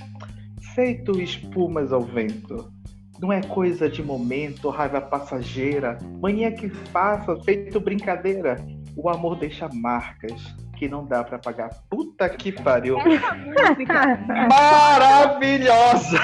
Feito 0.74 1.20
espumas 1.20 1.92
ao 1.92 2.00
vento. 2.00 2.72
Não 3.20 3.32
é 3.32 3.42
coisa 3.42 3.88
de 3.88 4.02
momento, 4.02 4.68
raiva 4.68 5.00
passageira, 5.00 5.98
mania 6.20 6.52
que 6.52 6.68
passa, 6.90 7.36
feito 7.42 7.80
brincadeira. 7.80 8.56
O 8.94 9.08
amor 9.08 9.36
deixa 9.36 9.68
marcas 9.72 10.54
que 10.76 10.88
não 10.88 11.06
dá 11.06 11.24
pra 11.24 11.38
pagar. 11.38 11.70
Puta 11.90 12.28
que 12.28 12.52
pariu. 12.52 12.98
Música 12.98 14.18
Maravilhosa! 14.48 16.20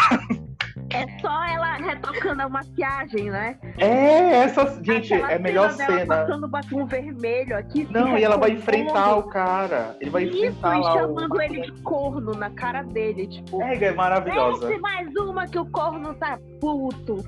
É 0.95 1.19
só 1.21 1.45
ela 1.47 1.75
retocando 1.77 2.43
a 2.43 2.49
maquiagem, 2.49 3.31
né? 3.31 3.57
É, 3.79 4.43
essa, 4.45 4.81
gente, 4.83 5.13
Aquela 5.15 5.33
é 5.33 5.37
a 5.37 5.39
melhor 5.39 5.71
cena 5.73 5.99
cena. 5.99 6.17
passando 6.17 6.49
batom 6.49 6.87
vermelho 6.87 7.57
aqui. 7.57 7.87
Não, 7.91 8.17
e 8.19 8.23
ela 8.25 8.37
vai 8.37 8.51
enfrentar 8.53 9.17
o 9.17 9.25
cara. 9.25 9.97
Ele 10.01 10.11
vai 10.11 10.25
Isso, 10.25 10.37
enfrentar 10.37 10.77
e 10.77 10.81
lá 10.81 10.93
chamando 10.93 11.35
o. 11.35 11.41
ele 11.41 11.61
de 11.63 11.73
corno 11.83 12.33
na 12.35 12.51
cara 12.51 12.83
dele, 12.83 13.27
tipo. 13.27 13.63
É, 13.63 13.83
é 13.85 13.93
maravilhosa. 13.93 14.67
Desce 14.69 14.81
mais 14.81 15.15
uma 15.17 15.47
que 15.47 15.59
o 15.59 15.67
corno 15.67 16.15
tá 16.15 16.39
puto. 16.61 17.25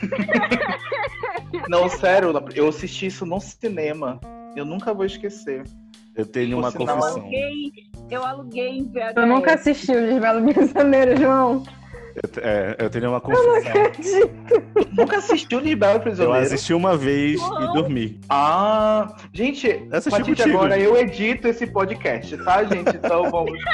Não, 1.68 1.88
sério, 1.88 2.32
eu 2.54 2.68
assisti 2.68 3.06
isso 3.06 3.26
no 3.26 3.40
cinema. 3.40 4.20
Eu 4.56 4.64
nunca 4.64 4.92
vou 4.94 5.04
esquecer. 5.04 5.64
Eu 6.16 6.26
tenho 6.26 6.58
uma 6.58 6.70
sinal, 6.70 6.96
Eu 6.96 7.00
confissão. 7.00 7.22
aluguei, 7.22 7.72
eu 8.10 8.24
aluguei 8.24 8.68
em 8.78 8.84
VHS. 8.90 9.16
Eu 9.16 9.26
nunca 9.26 9.54
assisti 9.54 9.92
o 9.92 9.94
Desvelo 10.06 10.52
Prisioneiro, 10.52 11.16
João. 11.16 11.62
Eu, 12.14 12.42
é, 12.42 12.76
eu 12.78 12.90
tenho 12.90 13.08
uma 13.10 13.20
confissão. 13.20 13.54
Nunca 14.92 15.18
assistiu 15.18 15.60
de 15.60 15.74
Belo 15.76 15.96
Eu 15.96 16.00
Prisioneiro? 16.00 16.42
assisti 16.44 16.74
uma 16.74 16.96
vez 16.96 17.40
Não. 17.40 17.62
e 17.62 17.72
dormi. 17.74 18.20
Ah, 18.28 19.14
gente, 19.32 19.70
a 19.92 20.10
partir 20.10 20.34
de 20.34 20.42
contigo. 20.42 20.48
agora 20.58 20.78
eu 20.78 20.96
edito 20.96 21.46
esse 21.48 21.66
podcast, 21.66 22.36
tá, 22.38 22.64
gente? 22.64 22.96
Então 22.96 23.30
vamos. 23.30 23.58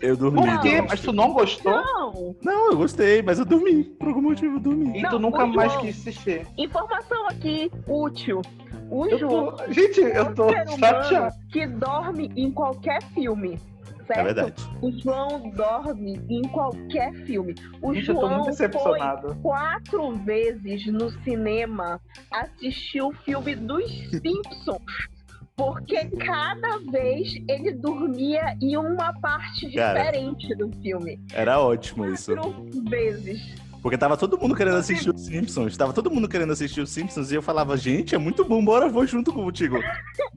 Eu 0.00 0.16
dormi. 0.16 0.40
Por 0.42 0.60
quê? 0.62 0.82
Mas 0.82 1.00
tu 1.00 1.12
não 1.12 1.32
gostou? 1.32 1.70
Não! 1.72 2.34
Não, 2.42 2.70
eu 2.72 2.76
gostei, 2.76 3.22
mas 3.22 3.38
eu 3.38 3.44
dormi. 3.44 3.84
Por 3.84 4.08
algum 4.08 4.22
motivo 4.22 4.56
eu 4.56 4.60
dormi. 4.60 4.98
E 4.98 5.02
Não, 5.02 5.10
tu 5.10 5.18
nunca 5.20 5.44
o 5.44 5.54
mais 5.54 5.76
quis 5.76 5.96
assistir. 6.00 6.44
Informação 6.58 7.28
aqui 7.28 7.70
útil. 7.86 8.42
O 8.90 9.06
Eu 9.06 9.16
João 9.18 9.52
tô... 9.52 9.72
Gente, 9.72 10.02
é 10.02 10.18
eu 10.18 10.24
um 10.24 10.34
tô 10.34 10.48
chateado. 10.76 11.32
que 11.52 11.64
dorme 11.68 12.32
em 12.36 12.50
qualquer 12.50 13.00
filme. 13.14 13.60
É 14.08 14.14
certo? 14.14 14.24
verdade. 14.24 14.62
o 14.80 14.90
João 14.92 15.50
dorme 15.50 16.20
em 16.28 16.42
qualquer 16.48 17.12
filme. 17.24 17.54
O 17.80 17.94
Gente, 17.94 18.08
eu 18.08 18.14
tô 18.16 18.20
muito 18.28 18.32
João 18.32 18.44
foi 18.44 18.50
decepcionado. 18.52 19.36
quatro 19.42 20.12
vezes 20.18 20.86
no 20.86 21.10
cinema 21.22 22.00
assistir 22.30 23.02
o 23.02 23.12
filme 23.12 23.54
dos 23.54 23.90
Simpsons. 24.10 25.08
Porque 25.54 26.06
cada 26.16 26.78
vez 26.90 27.34
ele 27.46 27.72
dormia 27.72 28.56
em 28.60 28.76
uma 28.76 29.12
parte 29.20 29.70
Cara. 29.72 30.02
diferente 30.02 30.54
do 30.56 30.70
filme. 30.80 31.20
Era 31.32 31.60
ótimo 31.60 32.06
isso. 32.06 32.34
Quatro 32.34 32.82
vezes. 32.88 33.54
Porque 33.82 33.98
tava 33.98 34.16
todo 34.16 34.38
mundo 34.38 34.54
querendo 34.54 34.76
assistir 34.76 35.10
os 35.10 35.24
Simpsons. 35.26 35.76
Tava 35.76 35.92
todo 35.92 36.08
mundo 36.10 36.28
querendo 36.28 36.52
assistir 36.52 36.80
os 36.80 36.90
Simpsons 36.90 37.32
e 37.32 37.34
eu 37.34 37.42
falava, 37.42 37.76
gente, 37.76 38.14
é 38.14 38.18
muito 38.18 38.44
bom, 38.44 38.64
bora, 38.64 38.88
vou 38.88 39.04
junto 39.06 39.32
contigo. 39.32 39.80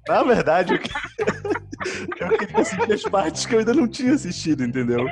Na 0.08 0.24
verdade, 0.24 0.74
eu, 0.74 0.80
que- 0.80 0.90
eu 2.24 2.38
queria 2.38 2.60
assistir 2.60 2.92
as 2.94 3.04
partes 3.04 3.46
que 3.46 3.54
eu 3.54 3.60
ainda 3.60 3.74
não 3.74 3.88
tinha 3.88 4.14
assistido, 4.14 4.64
entendeu? 4.64 5.06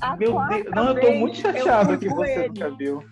A 0.00 0.16
Meu 0.16 0.32
Deus, 0.48 0.64
não, 0.74 0.88
eu 0.90 1.00
tô 1.00 1.12
muito 1.12 1.36
chateado 1.38 1.98
que 1.98 2.08
com 2.08 2.16
você 2.16 2.32
ele. 2.32 2.48
nunca 2.48 2.70
viu. 2.70 3.02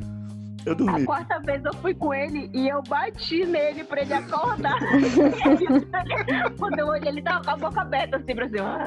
Eu 0.66 0.72
A 0.72 0.76
dormi. 0.76 1.04
quarta 1.04 1.38
vez 1.40 1.62
eu 1.64 1.74
fui 1.74 1.92
com 1.94 2.14
ele 2.14 2.50
e 2.54 2.68
eu 2.68 2.82
bati 2.88 3.44
nele 3.44 3.84
pra 3.84 4.00
ele 4.00 4.14
acordar. 4.14 4.78
Quando 6.58 6.78
eu 6.78 6.86
olhei, 6.86 7.08
ele 7.08 7.22
tava 7.22 7.44
com 7.44 7.50
a 7.50 7.56
boca 7.56 7.80
aberta 7.82 8.16
assim 8.16 8.34
pra 8.34 8.48
cima. 8.48 8.78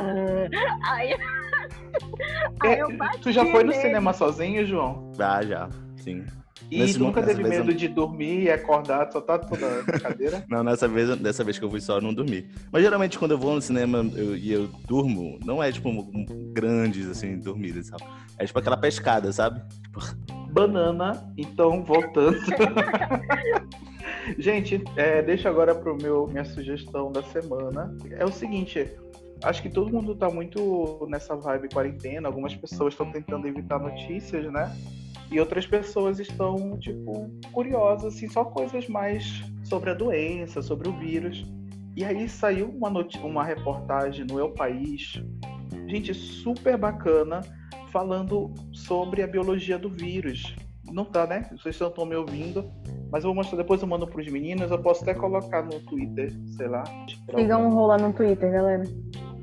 Aí, 0.89 1.13
aí 1.13 1.17
É, 2.63 2.77
tu 3.21 3.31
já 3.31 3.45
foi 3.45 3.63
no 3.63 3.69
nele. 3.71 3.81
cinema 3.81 4.13
sozinho, 4.13 4.65
João? 4.65 5.11
Ah, 5.19 5.43
já, 5.43 5.69
sim. 5.97 6.25
E 6.69 6.79
Nesse 6.79 6.99
nunca 6.99 7.21
teve 7.23 7.41
vez 7.43 7.55
eu- 7.55 7.63
medo 7.65 7.77
de 7.77 7.87
dormir 7.87 8.43
e 8.43 8.49
acordar, 8.51 9.09
só 9.11 9.21
tá 9.21 9.37
toda 9.39 9.65
na 9.87 9.99
cadeira? 9.99 10.43
Não, 10.49 10.63
nessa 10.63 10.87
vez, 10.87 11.15
dessa 11.17 11.43
vez 11.43 11.57
que 11.57 11.63
eu 11.63 11.69
fui 11.69 11.79
só, 11.79 11.97
eu 11.97 12.01
não 12.01 12.13
dormi. 12.13 12.49
Mas 12.71 12.83
geralmente 12.83 13.17
quando 13.17 13.31
eu 13.31 13.37
vou 13.37 13.53
no 13.55 13.61
cinema 13.61 13.99
eu- 14.15 14.35
e 14.35 14.51
eu 14.51 14.67
durmo, 14.87 15.39
não 15.45 15.61
é 15.63 15.71
tipo 15.71 15.87
um- 15.87 15.99
um- 16.13 16.25
grandes, 16.53 17.07
assim, 17.09 17.37
dormidas 17.39 17.87
e 17.87 17.91
tal. 17.91 17.99
É 18.37 18.45
tipo 18.45 18.57
aquela 18.59 18.75
pescada, 18.77 19.31
sabe? 19.31 19.61
Banana, 20.51 21.31
então 21.37 21.83
voltando. 21.83 22.37
Gente, 24.37 24.83
é, 24.95 25.21
deixa 25.21 25.49
agora 25.49 25.73
pro 25.75 25.95
meu 25.95 26.27
minha 26.27 26.43
sugestão 26.45 27.11
da 27.11 27.23
semana. 27.23 27.95
É 28.11 28.25
o 28.25 28.31
seguinte, 28.31 28.89
acho 29.43 29.61
que 29.61 29.69
todo 29.69 29.91
mundo 29.91 30.15
tá 30.15 30.29
muito 30.29 31.05
nessa 31.09 31.35
vibe 31.35 31.69
quarentena. 31.69 32.27
Algumas 32.27 32.55
pessoas 32.55 32.93
estão 32.93 33.11
tentando 33.11 33.47
evitar 33.47 33.79
notícias, 33.79 34.51
né? 34.51 34.75
E 35.31 35.39
outras 35.39 35.65
pessoas 35.65 36.19
estão, 36.19 36.77
tipo, 36.79 37.29
curiosas, 37.51 38.15
assim, 38.15 38.29
só 38.29 38.45
coisas 38.45 38.87
mais 38.87 39.43
sobre 39.63 39.89
a 39.89 39.93
doença, 39.93 40.61
sobre 40.61 40.87
o 40.87 40.93
vírus. 40.93 41.45
E 41.95 42.05
aí 42.05 42.29
saiu 42.29 42.69
uma, 42.69 42.89
uma 43.23 43.43
reportagem 43.43 44.25
no 44.25 44.39
El 44.39 44.51
País, 44.51 45.21
gente, 45.87 46.13
super 46.13 46.77
bacana, 46.77 47.41
falando 47.91 48.53
sobre 48.71 49.21
a 49.21 49.27
biologia 49.27 49.77
do 49.77 49.89
vírus. 49.89 50.55
Não 50.91 51.03
tá, 51.03 51.27
né? 51.27 51.49
Vocês 51.51 51.77
não 51.79 51.87
estão 51.89 52.05
me 52.05 52.15
ouvindo, 52.15 52.71
mas 53.11 53.23
eu 53.23 53.29
vou 53.29 53.35
mostrar 53.35 53.57
depois, 53.57 53.81
eu 53.81 53.87
mando 53.87 54.07
pros 54.07 54.31
meninos, 54.31 54.71
eu 54.71 54.79
posso 54.79 55.03
até 55.03 55.13
colocar 55.13 55.63
no 55.63 55.79
Twitter, 55.81 56.31
sei 56.55 56.67
lá. 56.67 56.83
Siga 57.35 57.57
um 57.57 57.69
rola 57.69 57.97
no 57.97 58.13
Twitter, 58.13 58.51
galera. 58.51 58.83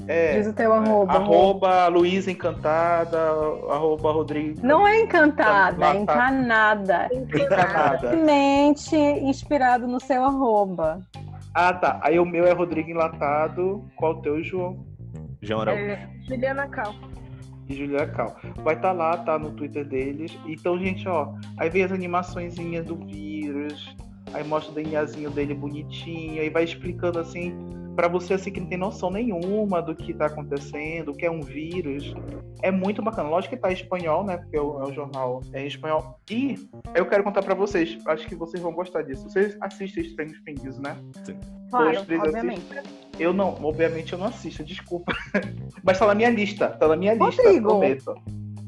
É, 0.06 0.36
Diz 0.38 0.46
o 0.48 0.52
teu 0.52 0.72
arroba. 0.72 1.12
arroba 1.14 1.86
Luísa 1.88 2.30
Encantada, 2.30 3.18
arroba 3.70 4.12
Rodrigo 4.12 4.60
Não 4.62 4.86
é 4.86 5.00
encantada, 5.00 5.78
Tá- 5.78 5.94
é 5.94 5.96
encanada. 5.98 7.08
Encanada. 7.12 8.16
Mente 8.16 8.94
inspirado 8.96 9.86
no 9.86 9.98
seu 10.00 10.22
arroba. 10.24 11.00
Ah, 11.54 11.72
tá. 11.72 12.00
Aí 12.02 12.18
o 12.18 12.26
meu 12.26 12.44
é 12.44 12.52
Rodrigo 12.52 12.90
Enlatado. 12.90 13.84
Qual 13.96 14.12
o 14.12 14.20
teu, 14.20 14.42
João? 14.42 14.84
João 15.40 15.60
Araújo. 15.60 15.82
É, 15.84 16.08
Juliana 16.28 16.66
Cal. 16.68 16.92
E 17.68 17.74
Julia 17.74 18.06
Cal. 18.08 18.34
Vai 18.62 18.74
estar 18.74 18.92
lá, 18.92 19.16
tá 19.18 19.38
no 19.38 19.52
Twitter 19.52 19.86
deles. 19.86 20.36
Então, 20.46 20.78
gente, 20.78 21.08
ó, 21.08 21.32
aí 21.56 21.70
vem 21.70 21.84
as 21.84 21.92
animaçõezinhas 21.92 22.84
do 22.84 22.96
vírus, 22.96 23.94
aí 24.34 24.42
mostra 24.44 24.72
o 24.72 24.74
DNAzinho 24.74 25.30
dele 25.30 25.54
bonitinho, 25.54 26.42
aí 26.42 26.50
vai 26.50 26.64
explicando 26.64 27.20
assim, 27.20 27.56
pra 27.94 28.08
você 28.08 28.34
assim 28.34 28.50
que 28.50 28.60
não 28.60 28.68
tem 28.68 28.78
noção 28.78 29.10
nenhuma 29.10 29.80
do 29.80 29.94
que 29.94 30.12
tá 30.12 30.26
acontecendo, 30.26 31.10
o 31.10 31.14
que 31.14 31.24
é 31.24 31.30
um 31.30 31.40
vírus. 31.40 32.14
É 32.62 32.70
muito 32.70 33.02
bacana. 33.02 33.28
Lógico 33.28 33.54
que 33.54 33.60
tá 33.60 33.70
em 33.70 33.74
espanhol, 33.74 34.24
né? 34.24 34.38
Porque 34.38 34.56
é 34.56 34.60
o, 34.60 34.82
é 34.82 34.88
o 34.88 34.92
jornal 34.92 35.40
é 35.52 35.62
em 35.62 35.66
espanhol. 35.66 36.18
E 36.30 36.56
eu 36.94 37.06
quero 37.06 37.24
contar 37.24 37.42
pra 37.42 37.54
vocês, 37.54 37.98
acho 38.06 38.26
que 38.26 38.34
vocês 38.34 38.62
vão 38.62 38.72
gostar 38.72 39.02
disso. 39.02 39.28
Vocês 39.28 39.56
assistem 39.60 40.04
Stranger 40.04 40.42
Things, 40.44 40.78
né? 40.78 40.96
Claro, 41.70 41.92
Dois, 41.92 42.02
três 42.02 42.20
obviamente. 42.20 42.62
Eu 43.18 43.32
não, 43.32 43.56
obviamente 43.62 44.12
eu 44.12 44.18
não 44.18 44.26
assisto, 44.26 44.64
desculpa. 44.64 45.12
Mas 45.82 45.98
tá 45.98 46.06
na 46.06 46.14
minha 46.14 46.30
lista, 46.30 46.68
tá 46.68 46.88
na 46.88 46.96
minha 46.96 47.14
lista, 47.14 47.42
Rodrigo. 47.42 47.68
prometo. 47.68 48.14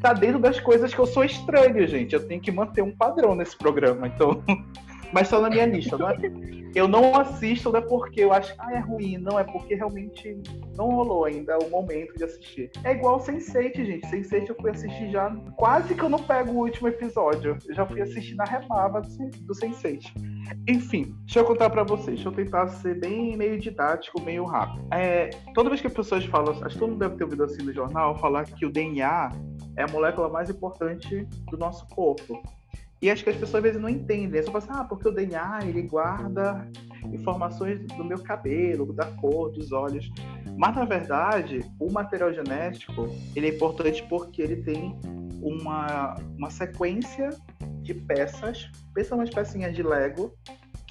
Tá 0.01 0.13
dentro 0.13 0.39
das 0.39 0.61
coisas 0.61 0.93
que 0.93 1.01
eu 1.01 1.07
sou 1.07 1.25
estranho, 1.25 1.87
gente. 1.89 2.15
Eu 2.15 2.27
tenho 2.27 2.41
que 2.41 2.53
manter 2.53 2.83
um 2.83 2.95
padrão 2.95 3.35
nesse 3.35 3.57
programa, 3.57 4.07
então. 4.07 4.43
Mas 5.13 5.29
tá 5.29 5.41
na 5.41 5.51
minha 5.51 5.67
lista, 5.67 5.97
não 5.97 6.09
é? 6.11 6.17
Eu 6.75 6.87
não 6.87 7.19
assisto, 7.19 7.73
não 7.73 7.79
é 7.79 7.83
porque 7.83 8.21
eu 8.21 8.35
acho 8.35 8.53
que 8.55 8.61
ah, 8.61 8.75
é 8.75 8.81
ruim, 8.81 9.17
não, 9.17 9.39
é 9.39 9.45
porque 9.45 9.75
realmente 9.75 10.37
não 10.77 10.91
rolou 10.91 11.25
ainda 11.25 11.57
o 11.59 11.71
momento 11.71 12.15
de 12.19 12.25
assistir. 12.25 12.71
É 12.85 12.93
igual 12.93 13.19
Sense8, 13.19 13.77
gente. 13.77 14.07
Sense8 14.09 14.51
eu 14.51 14.57
fui 14.61 14.71
assistir 14.71 15.11
já, 15.11 15.35
quase 15.57 15.95
que 15.95 16.03
eu 16.03 16.11
não 16.11 16.19
pego 16.19 16.53
o 16.53 16.59
último 16.59 16.89
episódio. 16.89 17.57
Eu 17.67 17.75
já 17.75 17.87
fui 17.87 18.03
assistir 18.03 18.35
na 18.35 18.45
remava 18.45 19.01
do, 19.01 19.09
do 19.09 19.55
Sense8. 19.55 20.37
Enfim, 20.69 21.15
deixa 21.25 21.41
eu 21.41 21.45
contar 21.47 21.71
pra 21.71 21.83
vocês. 21.83 22.17
Deixa 22.17 22.29
eu 22.29 22.33
tentar 22.33 22.69
ser 22.69 23.01
bem 23.01 23.37
meio 23.39 23.59
didático, 23.59 24.21
meio 24.21 24.45
rápido. 24.45 24.87
É, 24.93 25.31
toda 25.55 25.71
vez 25.71 25.81
que 25.81 25.87
as 25.87 25.95
pessoas 25.95 26.27
falam, 26.27 26.53
acho 26.63 26.75
que 26.75 26.79
todo 26.79 26.91
mundo 26.91 26.99
deve 26.99 27.17
ter 27.17 27.25
ouvido 27.25 27.45
assim 27.45 27.63
no 27.63 27.73
jornal, 27.73 28.19
falar 28.19 28.45
que 28.45 28.67
o 28.67 28.71
DNA 28.71 29.31
é 29.77 29.83
a 29.83 29.89
molécula 29.89 30.29
mais 30.29 30.51
importante 30.51 31.27
do 31.51 31.57
nosso 31.57 31.87
corpo. 31.89 32.43
E 33.01 33.11
acho 33.11 33.23
que 33.23 33.31
as 33.31 33.37
pessoas 33.37 33.57
às 33.57 33.63
vezes 33.63 33.81
não 33.81 33.89
entendem. 33.89 34.41
É 34.41 34.43
só 34.43 34.57
assim, 34.57 34.69
ah, 34.71 34.85
porque 34.85 35.09
o 35.09 35.13
DNA 35.13 35.61
ele 35.65 35.83
guarda 35.83 36.67
informações 37.13 37.81
do 37.81 38.05
meu 38.05 38.19
cabelo, 38.19 38.93
da 38.93 39.07
cor, 39.13 39.51
dos 39.51 39.73
olhos. 39.73 40.11
Mas 40.57 40.75
na 40.75 40.85
verdade, 40.85 41.61
o 41.79 41.91
material 41.91 42.33
genético 42.33 43.09
ele 43.35 43.49
é 43.49 43.55
importante 43.55 44.03
porque 44.09 44.41
ele 44.41 44.57
tem 44.57 44.99
uma, 45.43 46.15
uma 46.37 46.51
sequência 46.51 47.31
de 47.83 47.95
peças, 47.95 48.71
pensa 48.93 49.15
umas 49.15 49.31
pecinhas 49.31 49.75
de 49.75 49.83
Lego, 49.83 50.35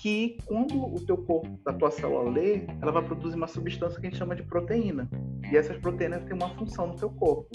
que 0.05 0.37
quando 0.45 0.79
o 0.79 1.03
teu 1.03 1.17
corpo, 1.17 1.59
da 1.65 1.73
tua 1.73 1.89
célula 1.89 2.29
lê, 2.29 2.67
ela 2.79 2.91
vai 2.91 3.01
produzir 3.03 3.35
uma 3.35 3.47
substância 3.47 3.99
que 3.99 4.05
a 4.05 4.09
gente 4.11 4.19
chama 4.19 4.35
de 4.35 4.43
proteína. 4.43 5.09
E 5.51 5.57
essas 5.57 5.79
proteínas 5.79 6.23
têm 6.25 6.35
uma 6.35 6.49
função 6.49 6.85
no 6.85 6.95
teu 6.95 7.09
corpo. 7.09 7.49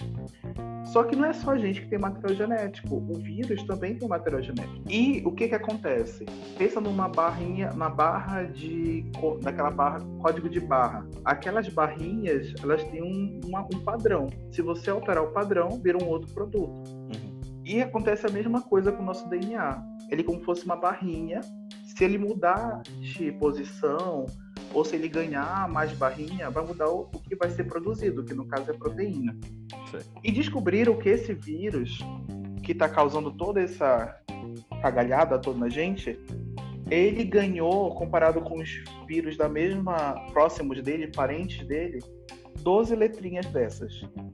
Só 0.87 1.05
que 1.05 1.15
não 1.15 1.27
é 1.27 1.33
só 1.33 1.53
a 1.53 1.59
gente 1.59 1.83
que 1.83 1.89
tem 1.89 2.01
material 2.01 2.35
genético, 2.35 2.97
o 2.97 3.15
vírus 3.15 3.63
também 3.63 3.95
tem 3.97 4.09
material 4.09 4.43
genético. 4.43 4.83
E 4.91 5.23
o 5.25 5.31
que 5.31 5.47
que 5.47 5.55
acontece? 5.55 6.27
Pensa 6.59 6.81
numa 6.81 7.09
barrinha, 7.09 7.73
na 7.73 7.89
barra 7.89 8.43
de, 8.43 9.05
naquela 9.45 9.71
barra, 9.71 10.01
código 10.19 10.49
de 10.49 10.59
barra. 10.59 11.07
Aquelas 11.25 11.69
barrinhas, 11.69 12.53
elas 12.61 12.83
têm 12.83 13.01
um, 13.01 13.39
uma- 13.47 13.63
um 13.73 13.79
padrão. 13.85 14.27
Se 14.51 14.61
você 14.61 14.91
alterar 14.91 15.23
o 15.23 15.31
padrão, 15.31 15.81
vira 15.81 16.03
um 16.03 16.09
outro 16.09 16.35
produto. 16.35 16.83
Uhum. 16.89 17.31
E 17.65 17.81
acontece 17.81 18.27
a 18.27 18.31
mesma 18.31 18.61
coisa 18.61 18.91
com 18.91 19.05
o 19.05 19.07
nosso 19.07 19.29
DNA. 19.31 19.81
Ele 20.11 20.23
é 20.23 20.25
como 20.25 20.41
fosse 20.41 20.65
uma 20.65 20.75
barrinha. 20.75 21.41
Se 22.01 22.05
ele 22.07 22.17
mudar 22.17 22.81
de 22.99 23.31
posição 23.33 24.25
ou 24.73 24.83
se 24.87 24.97
ele 24.97 25.07
ganhar 25.07 25.69
mais 25.69 25.93
barrinha, 25.93 26.49
vai 26.49 26.65
mudar 26.65 26.89
o, 26.89 27.05
que 27.05 27.37
vai 27.37 27.51
ser 27.51 27.65
produzido, 27.65 28.25
que 28.25 28.33
no 28.33 28.47
caso 28.47 28.71
é 28.71 28.73
proteína. 28.73 29.37
Certo. 29.91 30.09
E 30.25 30.33
descobriram 30.33 30.97
que 30.97 31.11
esse 31.11 31.35
vírus, 31.35 31.99
que 32.63 32.73
está 32.73 32.89
causando 32.89 33.31
toda 33.31 33.61
essa 33.61 34.19
cagalhada 34.81 35.39
toda 35.39 35.59
na 35.59 35.69
gente, 35.69 36.19
ele 36.91 37.23
ganhou, 37.23 37.95
comparado 37.95 38.41
com 38.41 38.61
os 38.61 38.83
vírus 39.07 39.37
da 39.37 39.47
mesma, 39.47 40.15
próximos 40.33 40.83
dele, 40.83 41.09
parentes 41.09 41.67
dele, 41.67 41.99
12 42.63 42.97
letrinhas 42.97 43.45
dessas. 43.45 43.93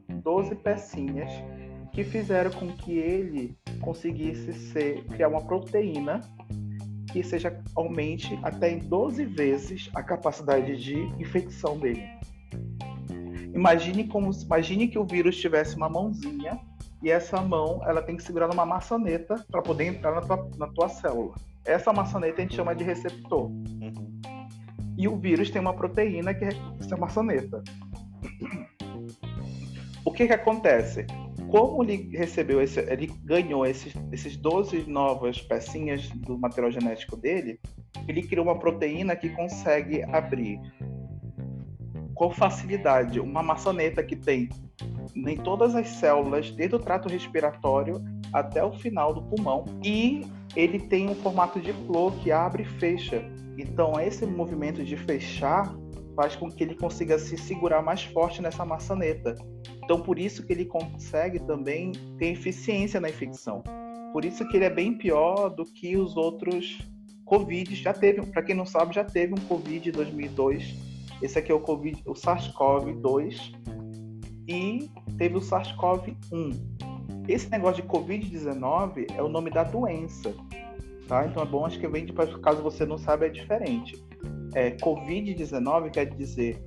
12 0.09 0.55
pecinhas 0.55 1.33
que 1.93 2.05
fizeram 2.05 2.53
com 2.53 2.69
que 2.69 2.97
ele 2.97 3.59
conseguisse 3.81 4.53
ser, 4.53 5.03
criar 5.07 5.27
uma 5.27 5.45
proteína 5.45 6.21
que 7.13 7.23
seja 7.23 7.63
aumente 7.75 8.39
até 8.43 8.71
em 8.71 8.79
12 8.79 9.25
vezes 9.25 9.91
a 9.95 10.03
capacidade 10.03 10.77
de 10.77 10.97
infecção 11.21 11.79
dele. 11.79 12.05
Imagine 13.55 14.05
como 14.05 14.31
imagine 14.33 14.89
que 14.89 14.99
o 14.99 15.05
vírus 15.05 15.37
tivesse 15.37 15.77
uma 15.77 15.89
mãozinha 15.89 16.61
e 17.03 17.11
essa 17.11 17.41
mão 17.41 17.81
ela 17.87 18.03
tem 18.03 18.17
que 18.17 18.23
segurar 18.23 18.49
numa 18.49 18.67
maçaneta 18.67 19.45
para 19.51 19.63
poder 19.63 19.85
entrar 19.85 20.15
na 20.15 20.21
tua, 20.21 20.51
na 20.59 20.67
tua 20.69 20.89
célula. 20.89 21.35
Essa 21.65 21.93
maçaneta 21.93 22.39
a 22.39 22.43
gente 22.43 22.55
chama 22.55 22.75
de 22.75 22.85
receptor. 22.85 23.47
Uhum. 23.47 24.21
E 24.99 25.09
o 25.09 25.17
vírus 25.17 25.51
tem 25.51 25.61
uma 25.61 25.75
proteína 25.75 26.35
que 26.35 26.45
é 26.45 26.51
essa 26.81 26.97
maçaneta. 26.97 27.63
O 30.05 30.13
que 30.13 30.27
que 30.27 30.33
acontece? 30.33 31.07
Como 31.51 31.83
ele 31.83 32.17
recebeu 32.17 32.61
esse, 32.61 32.81
ele 32.81 33.07
ganhou 33.25 33.65
esses, 33.65 33.95
esses 34.13 34.37
12 34.37 34.89
novas 34.89 35.41
pecinhas 35.41 36.09
do 36.11 36.39
material 36.39 36.71
genético 36.73 37.17
dele, 37.17 37.61
ele 38.09 38.23
criou 38.23 38.45
uma 38.45 38.59
proteína 38.59 39.15
que 39.17 39.29
consegue 39.31 40.03
abrir 40.03 40.61
com 42.15 42.31
facilidade 42.31 43.21
uma 43.21 43.43
maçaneta 43.43 44.03
que 44.03 44.17
tem 44.17 44.49
em 45.15 45.37
todas 45.37 45.75
as 45.75 45.89
células, 45.89 46.51
desde 46.51 46.75
o 46.75 46.79
trato 46.79 47.09
respiratório 47.09 48.03
até 48.33 48.63
o 48.63 48.73
final 48.73 49.15
do 49.15 49.23
pulmão, 49.23 49.65
e 49.83 50.23
ele 50.55 50.79
tem 50.79 51.09
um 51.09 51.15
formato 51.15 51.61
de 51.61 51.73
flor 51.73 52.13
que 52.17 52.33
abre 52.33 52.65
e 52.65 52.67
fecha. 52.79 53.25
Então, 53.59 53.99
esse 54.01 54.27
movimento 54.27 54.85
de 54.85 54.97
fechar 54.97 55.75
faz 56.15 56.35
com 56.35 56.51
que 56.51 56.65
ele 56.65 56.75
consiga 56.75 57.19
se 57.19 57.37
segurar 57.37 57.83
mais 57.83 58.03
forte 58.05 58.43
nessa 58.43 58.65
maçaneta. 58.65 59.35
Então, 59.87 60.01
por 60.01 60.19
isso 60.19 60.45
que 60.45 60.53
ele 60.53 60.65
consegue 60.65 61.39
também 61.39 61.93
ter 62.19 62.33
eficiência 62.33 63.01
na 63.01 63.09
infecção. 63.09 63.63
Por 64.13 64.25
isso 64.25 64.45
que 64.49 64.57
ele 64.57 64.65
é 64.65 64.71
bem 64.71 64.99
pior 64.99 65.49
do 65.49 65.65
que 65.65 65.97
os 65.97 66.17
outros 66.17 66.81
Covid. 67.25 67.73
Já 67.77 67.93
teve, 67.93 68.21
para 68.27 68.43
quem 68.43 68.57
não 68.57 68.67
sabe, 68.67 68.93
já 68.93 69.05
teve 69.05 69.33
um 69.33 69.47
Covid 69.47 69.89
em 69.89 69.93
2002. 69.93 70.75
Esse 71.23 71.39
aqui 71.39 71.53
é 71.53 71.55
o 71.55 71.61
Covid, 71.61 72.03
o 72.05 72.15
SARS-CoV-2 72.15 73.55
e 74.49 74.91
teve 75.17 75.37
o 75.37 75.41
SARS-CoV-1. 75.41 76.57
Esse 77.29 77.49
negócio 77.49 77.81
de 77.81 77.89
Covid-19 77.89 79.07
é 79.17 79.23
o 79.23 79.29
nome 79.29 79.51
da 79.51 79.63
doença, 79.63 80.35
tá? 81.07 81.27
Então 81.27 81.45
é 81.45 81.47
bom, 81.47 81.65
acho 81.65 81.79
que 81.79 81.87
vem, 81.87 82.07
caso 82.43 82.61
você 82.61 82.85
não 82.85 82.99
saiba, 82.99 83.27
é 83.27 83.29
diferente. 83.29 84.05
É, 84.53 84.73
Covid-19 84.73 85.91
quer 85.91 86.07
dizer 86.07 86.61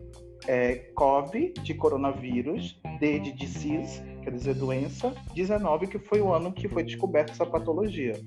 é, 0.50 0.78
COV 0.96 1.54
de 1.62 1.76
coronavírus, 1.76 2.82
D 3.00 3.20
de 3.20 3.32
disease, 3.34 4.02
quer 4.24 4.32
dizer 4.32 4.56
doença, 4.56 5.14
19 5.36 5.86
que 5.86 6.00
foi 6.00 6.22
o 6.22 6.34
ano 6.34 6.52
que 6.52 6.68
foi 6.68 6.84
descoberta 6.84 7.32
essa 7.32 7.46
patologia. 7.46 8.20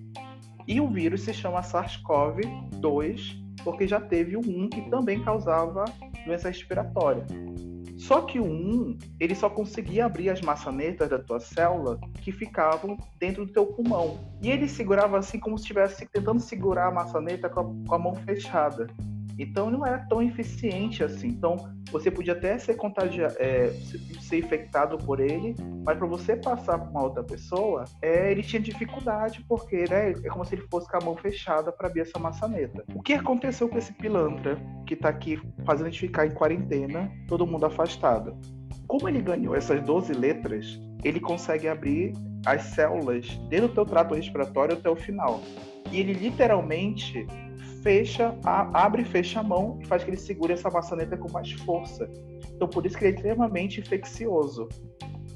E 0.68 0.80
o 0.80 0.86
vírus 0.86 1.22
se 1.22 1.34
chama 1.34 1.62
SARS-CoV-2 1.62 3.42
porque 3.64 3.88
já 3.88 4.00
teve 4.00 4.36
o 4.36 4.40
1 4.40 4.68
que 4.68 4.88
também 4.88 5.20
causava 5.24 5.84
doença 6.24 6.46
respiratória. 6.46 7.26
Só 7.98 8.22
que 8.22 8.38
o 8.38 8.44
1, 8.44 8.98
ele 9.18 9.34
só 9.34 9.50
conseguia 9.50 10.06
abrir 10.06 10.30
as 10.30 10.40
maçanetas 10.40 11.08
da 11.08 11.18
tua 11.18 11.40
célula 11.40 11.98
que 12.20 12.30
ficavam 12.30 12.96
dentro 13.18 13.44
do 13.44 13.52
teu 13.52 13.66
pulmão. 13.66 14.18
E 14.40 14.48
ele 14.48 14.68
segurava 14.68 15.18
assim 15.18 15.40
como 15.40 15.58
se 15.58 15.64
estivesse 15.64 16.06
tentando 16.06 16.40
segurar 16.40 16.86
a 16.86 16.92
maçaneta 16.92 17.48
com 17.48 17.60
a, 17.60 17.88
com 17.88 17.94
a 17.94 17.98
mão 17.98 18.14
fechada. 18.14 18.86
Então 19.38 19.70
não 19.70 19.86
era 19.86 19.98
tão 20.08 20.22
eficiente 20.22 21.02
assim. 21.02 21.28
Então 21.28 21.56
você 21.90 22.10
podia 22.10 22.32
até 22.32 22.58
ser 22.58 22.74
contagiado, 22.74 23.34
é, 23.38 23.68
ser 24.20 24.38
infectado 24.38 24.96
por 24.98 25.20
ele, 25.20 25.54
mas 25.84 25.98
para 25.98 26.06
você 26.06 26.36
passar 26.36 26.78
para 26.78 26.90
uma 26.90 27.02
outra 27.02 27.22
pessoa, 27.22 27.84
é, 28.00 28.30
ele 28.30 28.42
tinha 28.42 28.60
dificuldade 28.60 29.44
porque 29.48 29.84
né, 29.88 30.10
é 30.10 30.28
como 30.28 30.44
se 30.44 30.54
ele 30.54 30.62
fosse 30.70 30.88
com 30.88 30.96
a 30.96 31.04
mão 31.04 31.16
fechada 31.16 31.70
para 31.70 31.88
abrir 31.88 32.00
essa 32.00 32.18
maçaneta. 32.18 32.84
O 32.94 33.02
que 33.02 33.12
aconteceu 33.12 33.68
com 33.68 33.78
esse 33.78 33.92
pilantra 33.92 34.56
que 34.86 34.94
está 34.94 35.08
aqui 35.08 35.40
fazendo 35.64 35.86
a 35.86 35.90
gente 35.90 36.00
ficar 36.00 36.26
em 36.26 36.30
quarentena, 36.30 37.10
todo 37.28 37.46
mundo 37.46 37.66
afastado? 37.66 38.36
Como 38.86 39.08
ele 39.08 39.20
ganhou 39.20 39.54
essas 39.54 39.80
12 39.82 40.12
letras, 40.12 40.80
ele 41.04 41.20
consegue 41.20 41.68
abrir 41.68 42.12
as 42.44 42.62
células 42.62 43.28
desde 43.48 43.66
o 43.66 43.68
teu 43.68 43.84
trato 43.84 44.14
respiratório 44.14 44.74
até 44.74 44.88
o 44.88 44.96
final. 44.96 45.40
E 45.90 46.00
ele 46.00 46.12
literalmente 46.12 47.26
fecha, 47.82 48.34
a, 48.44 48.84
abre 48.84 49.02
e 49.02 49.04
fecha 49.04 49.40
a 49.40 49.42
mão 49.42 49.78
e 49.82 49.86
faz 49.86 50.04
que 50.04 50.10
ele 50.10 50.16
segure 50.16 50.52
essa 50.52 50.70
maçaneta 50.70 51.16
com 51.16 51.30
mais 51.30 51.50
força. 51.52 52.08
Então, 52.54 52.68
por 52.68 52.86
isso 52.86 52.96
que 52.96 53.04
ele 53.04 53.12
é 53.12 53.16
extremamente 53.16 53.80
infeccioso. 53.80 54.68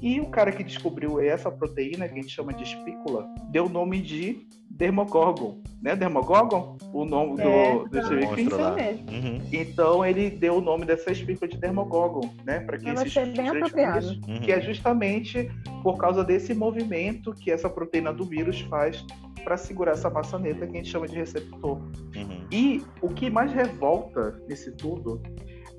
E 0.01 0.19
o 0.19 0.27
cara 0.27 0.51
que 0.51 0.63
descobriu 0.63 1.19
essa 1.19 1.51
proteína, 1.51 2.07
que 2.07 2.13
a 2.13 2.21
gente 2.21 2.29
chama 2.29 2.53
de 2.53 2.63
espícula, 2.63 3.27
deu 3.49 3.65
o 3.65 3.69
nome 3.69 3.99
de 3.99 4.47
Dermogorgon, 4.69 5.59
né? 5.81 5.95
Dermogorgon? 5.95 6.77
O 6.93 7.03
nome 7.03 7.41
é, 7.41 7.73
do, 7.73 7.89
do 7.89 8.05
Stephen 8.05 8.35
King. 8.35 8.53
Uhum. 8.53 9.41
Então 9.51 10.05
ele 10.05 10.29
deu 10.29 10.57
o 10.57 10.61
nome 10.61 10.85
dessa 10.85 11.11
espícula 11.11 11.47
de 11.47 11.57
Dermogorgon, 11.57 12.29
né? 12.45 12.59
Para 12.59 12.77
que 12.77 12.87
esses 12.87 13.35
bem 13.35 13.49
apropriado. 13.49 14.07
Uhum. 14.27 14.39
Que 14.41 14.51
é 14.51 14.61
justamente 14.61 15.49
por 15.81 15.97
causa 15.97 16.23
desse 16.23 16.53
movimento 16.53 17.33
que 17.33 17.49
essa 17.49 17.67
proteína 17.67 18.13
do 18.13 18.23
vírus 18.23 18.61
faz 18.61 19.03
para 19.47 19.55
segurar 19.55 19.93
essa 19.93 20.09
maçaneta 20.09 20.67
que 20.67 20.73
a 20.73 20.75
gente 20.75 20.89
chama 20.89 21.07
de 21.07 21.15
receptor. 21.15 21.77
Uhum. 21.77 22.47
E 22.51 22.83
o 23.01 23.07
que 23.07 23.29
mais 23.29 23.49
revolta 23.53 24.37
nesse 24.45 24.73
tudo 24.73 25.23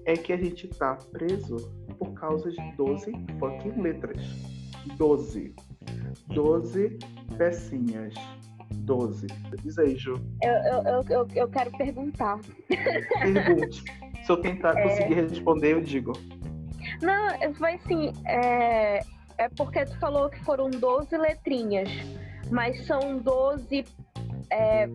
é 0.07 0.15
que 0.15 0.33
a 0.33 0.39
gente 0.39 0.67
tá 0.69 0.97
preso 1.13 1.71
por 1.99 2.15
causa 2.15 2.51
de 2.51 2.77
12 2.79 3.13
fucking 3.39 3.83
letras. 3.83 4.23
12. 4.97 5.55
12 6.29 6.99
pecinhas. 7.37 8.15
12. 8.73 9.27
Diz 9.63 9.79
aí, 9.79 9.97
Ju. 9.99 10.15
Eu, 10.43 10.53
eu, 10.53 11.05
eu, 11.11 11.29
eu 11.35 11.49
quero 11.51 11.71
perguntar. 11.73 12.41
Pergunte. 13.21 13.85
Se 14.25 14.33
eu 14.33 14.41
tentar 14.41 14.79
é... 14.79 14.83
conseguir 14.83 15.15
responder, 15.15 15.75
eu 15.75 15.83
digo. 15.83 16.15
Não, 17.03 17.53
foi 17.53 17.75
assim. 17.75 18.15
É, 18.25 19.01
é 19.37 19.49
porque 19.51 19.85
tu 19.85 19.99
falou 19.99 20.31
que 20.31 20.43
foram 20.43 20.71
12 20.71 21.15
letrinhas, 21.19 21.91
mas 22.51 22.87
são 22.87 23.19
12 23.19 23.85
é, 24.51 24.89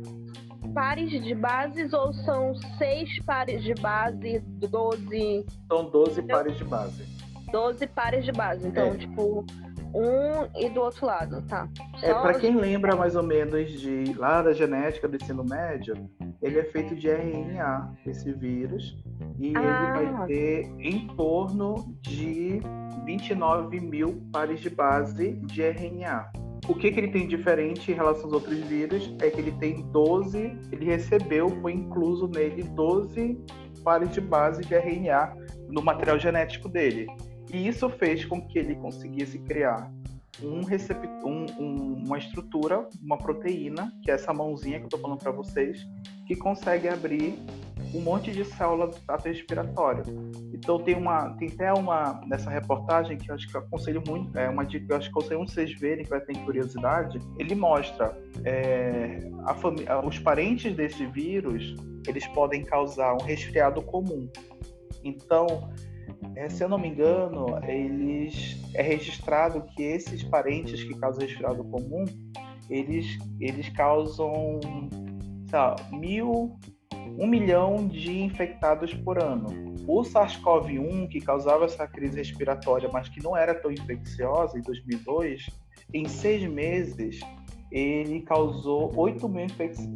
pares 0.73 1.11
de 1.23 1.35
bases 1.35 1.93
ou 1.93 2.13
são 2.13 2.55
6 2.55 3.19
pares 3.25 3.63
de 3.63 3.73
base, 3.75 4.39
12. 4.39 5.45
São 5.67 5.89
12 5.89 6.21
pares 6.23 6.57
de 6.57 6.63
base. 6.63 7.05
12 7.51 7.87
pares 7.87 8.25
de 8.25 8.31
base. 8.31 8.67
Então, 8.67 8.87
é. 8.87 8.97
tipo, 8.97 9.45
um 9.93 10.59
e 10.59 10.69
do 10.69 10.81
outro 10.81 11.05
lado, 11.05 11.41
tá? 11.43 11.69
É, 12.01 12.11
Só 12.11 12.19
é, 12.19 12.21
para 12.21 12.39
quem 12.39 12.55
lembra 12.55 12.95
mais 12.95 13.15
ou 13.15 13.21
menos 13.21 13.79
de 13.79 14.13
lá 14.15 14.41
da 14.41 14.51
genética 14.51 15.07
do 15.07 15.15
ensino 15.15 15.43
médio, 15.43 16.09
ele 16.41 16.59
é 16.59 16.63
feito 16.63 16.95
de 16.95 17.07
RNA, 17.09 17.93
esse 18.05 18.33
vírus, 18.33 18.97
e 19.37 19.53
ah. 19.55 19.93
ele 19.99 20.11
vai 20.11 20.27
ter 20.27 20.65
em 20.79 21.07
torno 21.15 21.95
de 22.01 22.59
29 23.05 23.79
mil 23.79 24.23
pares 24.31 24.59
de 24.59 24.69
base 24.69 25.33
de 25.33 25.61
RNA. 25.61 26.42
O 26.67 26.73
que, 26.73 26.91
que 26.91 26.99
ele 26.99 27.09
tem 27.09 27.27
diferente 27.27 27.91
em 27.91 27.95
relação 27.95 28.25
aos 28.25 28.33
outros 28.33 28.57
vírus 28.59 29.13
é 29.21 29.29
que 29.29 29.39
ele 29.39 29.51
tem 29.53 29.81
12, 29.91 30.37
ele 30.71 30.85
recebeu, 30.85 31.49
foi 31.61 31.73
incluso 31.73 32.27
nele 32.27 32.63
12 32.63 33.37
pares 33.83 34.11
de 34.11 34.21
base 34.21 34.61
de 34.63 34.73
RNA 34.73 35.35
no 35.67 35.81
material 35.81 36.17
genético 36.17 36.69
dele. 36.69 37.07
E 37.53 37.67
isso 37.67 37.89
fez 37.89 38.23
com 38.23 38.41
que 38.47 38.57
ele 38.57 38.75
conseguisse 38.75 39.37
criar 39.39 39.91
um 40.43 40.61
um, 41.25 41.45
um, 41.59 42.03
uma 42.05 42.17
estrutura, 42.17 42.87
uma 43.01 43.17
proteína, 43.17 43.91
que 44.03 44.11
é 44.11 44.13
essa 44.13 44.33
mãozinha 44.33 44.77
que 44.77 44.83
eu 44.83 44.87
estou 44.87 44.99
falando 44.99 45.19
para 45.19 45.31
vocês, 45.31 45.87
que 46.25 46.35
consegue 46.35 46.87
abrir 46.87 47.37
um 47.93 48.01
monte 48.01 48.31
de 48.31 48.43
célula 48.43 48.87
do 48.87 48.95
trato 49.01 49.27
respiratório. 49.27 50.03
Então 50.53 50.79
tem 50.79 50.95
uma, 50.95 51.29
tem 51.37 51.49
até 51.49 51.71
uma 51.71 52.21
nessa 52.25 52.49
reportagem 52.49 53.17
que 53.17 53.29
eu 53.29 53.35
acho 53.35 53.47
que 53.47 53.55
eu 53.55 53.61
aconselho 53.61 54.03
muito, 54.07 54.37
é 54.37 54.49
uma 54.49 54.65
dica 54.65 54.85
que 54.85 54.91
eu 54.91 54.97
acho 54.97 55.09
que 55.11 55.15
eu 55.15 55.21
aconselho 55.21 55.47
vocês 55.47 55.79
verem 55.79 56.03
que 56.03 56.09
vai 56.09 56.21
ter 56.21 56.35
curiosidade. 56.39 57.19
Ele 57.37 57.53
mostra 57.53 58.17
é, 58.43 59.19
a 59.45 59.99
os 60.05 60.17
parentes 60.19 60.75
desse 60.75 61.05
vírus, 61.05 61.75
eles 62.07 62.25
podem 62.27 62.63
causar 62.63 63.13
um 63.13 63.23
resfriado 63.23 63.81
comum. 63.81 64.27
Então 65.03 65.69
é, 66.35 66.49
se 66.49 66.63
eu 66.63 66.69
não 66.69 66.77
me 66.77 66.87
engano, 66.87 67.59
eles 67.67 68.59
é 68.73 68.81
registrado 68.81 69.63
que 69.75 69.83
esses 69.83 70.23
parentes 70.23 70.83
que 70.83 70.93
causam 70.95 71.21
resfriado 71.21 71.63
comum, 71.65 72.05
eles, 72.69 73.17
eles 73.39 73.69
causam 73.69 74.59
lá, 75.51 75.75
mil, 75.91 76.57
um 77.17 77.27
milhão 77.27 77.87
de 77.87 78.19
infectados 78.19 78.93
por 78.93 79.21
ano. 79.21 79.73
O 79.87 80.01
SARS-CoV-1, 80.01 81.09
que 81.09 81.19
causava 81.19 81.65
essa 81.65 81.87
crise 81.87 82.17
respiratória, 82.17 82.89
mas 82.91 83.09
que 83.09 83.21
não 83.21 83.35
era 83.35 83.53
tão 83.53 83.71
infecciosa 83.71 84.57
em 84.57 84.61
2002, 84.61 85.47
em 85.93 86.07
seis 86.07 86.43
meses 86.49 87.19
ele 87.73 88.21
causou 88.21 88.91
8 88.95 89.27
mil 89.27 89.47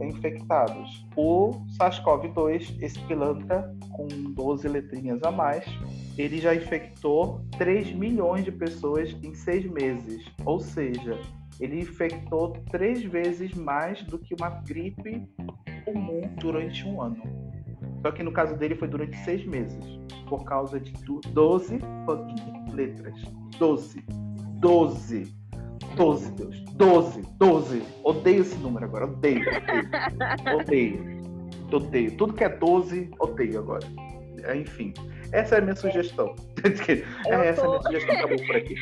infectados. 0.01 1.05
O 1.15 1.51
SARS-CoV-2, 1.77 2.75
esse 2.81 2.99
pilantra 3.01 3.71
com 3.91 4.07
12 4.07 4.67
letrinhas 4.67 5.21
a 5.21 5.31
mais, 5.31 5.63
ele 6.17 6.39
já 6.39 6.55
infectou 6.55 7.39
3 7.59 7.93
milhões 7.93 8.43
de 8.43 8.51
pessoas 8.51 9.15
em 9.23 9.35
seis 9.35 9.63
meses. 9.69 10.25
Ou 10.43 10.59
seja, 10.59 11.21
ele 11.59 11.81
infectou 11.81 12.53
três 12.71 13.03
vezes 13.03 13.53
mais 13.53 14.01
do 14.03 14.17
que 14.17 14.33
uma 14.33 14.49
gripe 14.49 15.27
comum 15.85 16.21
durante 16.39 16.83
um 16.83 16.99
ano. 16.99 17.21
Só 18.01 18.11
que 18.11 18.23
no 18.23 18.31
caso 18.31 18.55
dele 18.55 18.75
foi 18.75 18.87
durante 18.87 19.15
seis 19.17 19.45
meses, 19.45 19.83
por 20.27 20.43
causa 20.45 20.79
de 20.79 20.93
12 21.31 21.79
fucking 22.05 22.73
letras. 22.73 23.21
12. 23.59 24.03
12. 24.59 25.36
12, 25.97 26.31
Deus. 26.31 26.59
12, 26.73 27.21
12. 27.37 27.83
Odeio 28.03 28.41
esse 28.41 28.55
número 28.57 28.85
agora. 28.85 29.05
Odeio. 29.05 29.41
Odeio. 29.41 30.59
odeio. 30.59 31.27
odeio. 31.71 32.17
Tudo 32.17 32.33
que 32.33 32.43
é 32.43 32.49
12, 32.49 33.11
odeio 33.19 33.59
agora. 33.59 33.85
Enfim. 34.55 34.93
Essa 35.31 35.55
é 35.55 35.57
a 35.57 35.61
minha 35.61 35.75
sugestão. 35.75 36.35
é, 36.63 37.49
essa 37.49 37.61
tô... 37.61 37.73
é 37.73 37.77
a 37.77 37.79
minha 37.79 37.83
sugestão. 37.83 38.15
Acabou 38.15 38.45
por 38.45 38.55
aqui. 38.55 38.75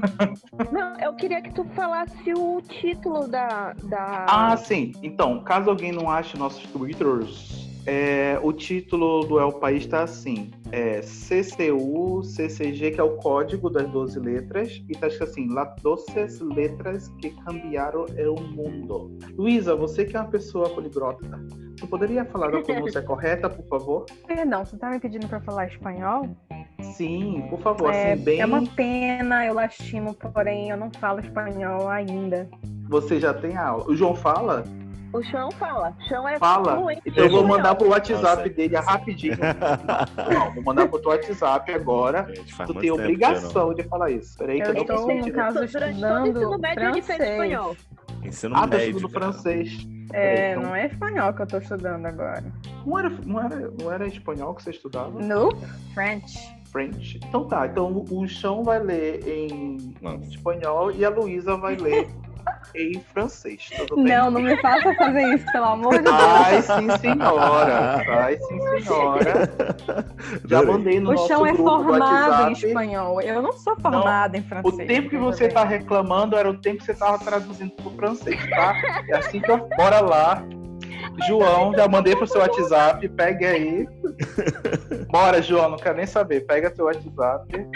Não, 0.70 1.00
eu 1.00 1.14
queria 1.14 1.42
que 1.42 1.52
tu 1.52 1.64
falasse 1.74 2.32
o 2.34 2.60
título 2.60 3.26
da, 3.26 3.72
da. 3.84 4.26
Ah, 4.28 4.56
sim. 4.56 4.92
Então, 5.02 5.42
caso 5.42 5.70
alguém 5.70 5.92
não 5.92 6.08
ache 6.08 6.36
nossos 6.38 6.62
twitters, 6.70 7.71
É, 7.84 8.38
o 8.42 8.52
título 8.52 9.24
do 9.24 9.40
El 9.40 9.52
País 9.52 9.84
está 9.84 10.04
assim: 10.04 10.50
é 10.70 11.00
CCU, 11.00 12.22
CCG, 12.22 12.92
que 12.92 13.00
é 13.00 13.02
o 13.02 13.16
código 13.16 13.68
das 13.68 13.88
12 13.90 14.20
letras, 14.20 14.82
e 14.88 14.92
está 14.92 15.08
escrito 15.08 15.30
assim: 15.30 15.48
Las 15.52 15.74
doces 15.82 16.40
letras 16.40 17.08
que 17.20 17.30
cambiaram 17.44 18.06
o 18.06 18.40
mundo. 18.40 19.18
Luísa, 19.36 19.74
você 19.74 20.04
que 20.04 20.16
é 20.16 20.20
uma 20.20 20.30
pessoa 20.30 20.68
poliglota, 20.70 21.44
você 21.76 21.86
poderia 21.86 22.24
falar 22.24 22.50
da 22.50 22.60
pronúncia 22.60 23.02
correta, 23.02 23.50
por 23.50 23.66
favor? 23.66 24.06
Perdão, 24.26 24.64
você 24.64 24.76
tá 24.76 24.90
me 24.90 25.00
pedindo 25.00 25.26
para 25.26 25.40
falar 25.40 25.66
espanhol? 25.66 26.28
Sim, 26.80 27.46
por 27.50 27.60
favor, 27.60 27.92
é, 27.92 28.12
assim, 28.12 28.24
bem. 28.24 28.40
é 28.40 28.46
uma 28.46 28.64
pena, 28.66 29.46
eu 29.46 29.54
lastimo, 29.54 30.14
porém 30.14 30.70
eu 30.70 30.76
não 30.76 30.90
falo 30.90 31.20
espanhol 31.20 31.88
ainda. 31.88 32.48
Você 32.88 33.18
já 33.18 33.32
tem 33.34 33.56
aula. 33.56 33.84
O 33.88 33.96
João 33.96 34.14
fala? 34.14 34.64
O 35.12 35.22
João 35.22 35.50
fala. 35.52 35.94
O 36.00 36.08
João 36.08 36.26
é 36.28 36.38
Fala. 36.38 36.76
fluente 36.76 37.02
Então 37.06 37.24
eu 37.24 37.30
vou 37.30 37.46
mandar 37.46 37.74
pro 37.74 37.88
WhatsApp 37.88 38.22
Nossa. 38.22 38.48
dele 38.48 38.76
rapidinho. 38.76 39.36
Não, 40.32 40.54
vou 40.54 40.62
mandar 40.62 40.88
pro 40.88 40.98
teu 41.00 41.10
WhatsApp 41.10 41.72
agora. 41.72 42.26
Gente, 42.34 42.56
Tu 42.66 42.74
tem 42.74 42.90
obrigação 42.90 43.74
de 43.74 43.82
falar 43.84 44.10
isso. 44.10 44.36
Peraí 44.38 44.56
que 44.62 44.68
Eu 44.68 44.68
eu 44.68 44.74
não 44.74 44.80
estou, 44.82 45.14
no 45.14 45.32
caso, 45.32 45.54
todo 45.54 45.64
estudando 45.66 46.28
ensino 46.28 46.58
médio 46.58 46.82
ele 46.84 47.02
fez 47.02 47.06
francês. 47.06 47.30
espanhol. 47.30 47.76
Ensino 48.24 48.54
Ah, 48.56 48.60
tá 48.60 48.66
médio. 48.78 48.96
estudando 48.96 49.12
cara. 49.12 49.32
francês. 49.32 49.86
É, 50.14 50.50
Então- 50.52 50.62
não 50.64 50.74
é 50.76 50.86
espanhol 50.86 51.32
que 51.32 51.42
eu 51.42 51.46
tô 51.46 51.58
estudando 51.58 52.06
agora. 52.06 52.44
Não 52.86 52.98
era, 52.98 53.08
não, 53.10 53.40
era, 53.40 53.70
não 53.80 53.92
era 53.92 54.06
espanhol 54.06 54.54
que 54.54 54.62
você 54.62 54.70
estudava? 54.70 55.10
No 55.20 55.50
French. 55.94 56.38
French. 56.70 57.20
Então 57.28 57.46
tá, 57.46 57.66
então 57.66 58.04
o 58.10 58.26
Chão 58.26 58.62
vai 58.62 58.78
ler 58.78 59.26
em 59.28 59.94
Não. 60.00 60.16
espanhol 60.20 60.90
e 60.90 61.04
a 61.04 61.10
Luísa 61.10 61.56
vai 61.56 61.76
ler 61.76 62.08
em 62.74 63.00
francês. 63.12 63.70
Tudo 63.76 63.96
bem? 64.02 64.04
Não, 64.16 64.30
não 64.30 64.40
me 64.40 64.56
faça 64.60 64.94
fazer 64.94 65.34
isso, 65.34 65.44
pelo 65.52 65.64
amor 65.64 65.94
de 65.98 66.02
Deus. 66.04 66.16
Ai, 66.16 66.62
sim, 66.62 66.98
senhora. 66.98 68.04
Ai, 68.08 68.38
sim, 68.38 68.80
senhora. 68.80 69.32
Já 70.46 70.62
mandei 70.62 71.00
no 71.00 71.10
O 71.10 71.12
nosso 71.14 71.28
chão 71.28 71.46
é 71.46 71.52
grupo 71.52 71.84
formado 71.84 72.48
em 72.50 72.52
espanhol. 72.52 73.20
Eu 73.20 73.42
não 73.42 73.52
sou 73.52 73.74
formada 73.80 74.36
em 74.36 74.40
O 74.40 74.44
francês. 74.44 74.88
tempo 74.88 75.10
que 75.10 75.18
você 75.18 75.48
tá 75.48 75.64
reclamando 75.64 76.36
era 76.36 76.48
o 76.50 76.56
tempo 76.58 76.78
que 76.78 76.84
você 76.86 76.94
tava 76.94 77.18
traduzindo 77.18 77.70
pro 77.72 77.90
francês, 77.92 78.38
tá? 78.50 78.74
É 79.08 79.16
assim 79.16 79.40
que 79.40 79.50
eu. 79.50 79.68
Bora 79.76 80.00
lá. 80.00 80.42
João, 81.26 81.74
já 81.74 81.86
mandei 81.88 82.16
pro 82.16 82.26
seu 82.26 82.40
WhatsApp, 82.40 83.06
pegue 83.10 83.44
aí. 83.44 83.86
Bora, 85.10 85.42
João, 85.42 85.70
não 85.70 85.76
quero 85.76 85.96
nem 85.96 86.06
saber. 86.06 86.46
Pega 86.46 86.74
seu 86.74 86.86
WhatsApp. 86.86 87.66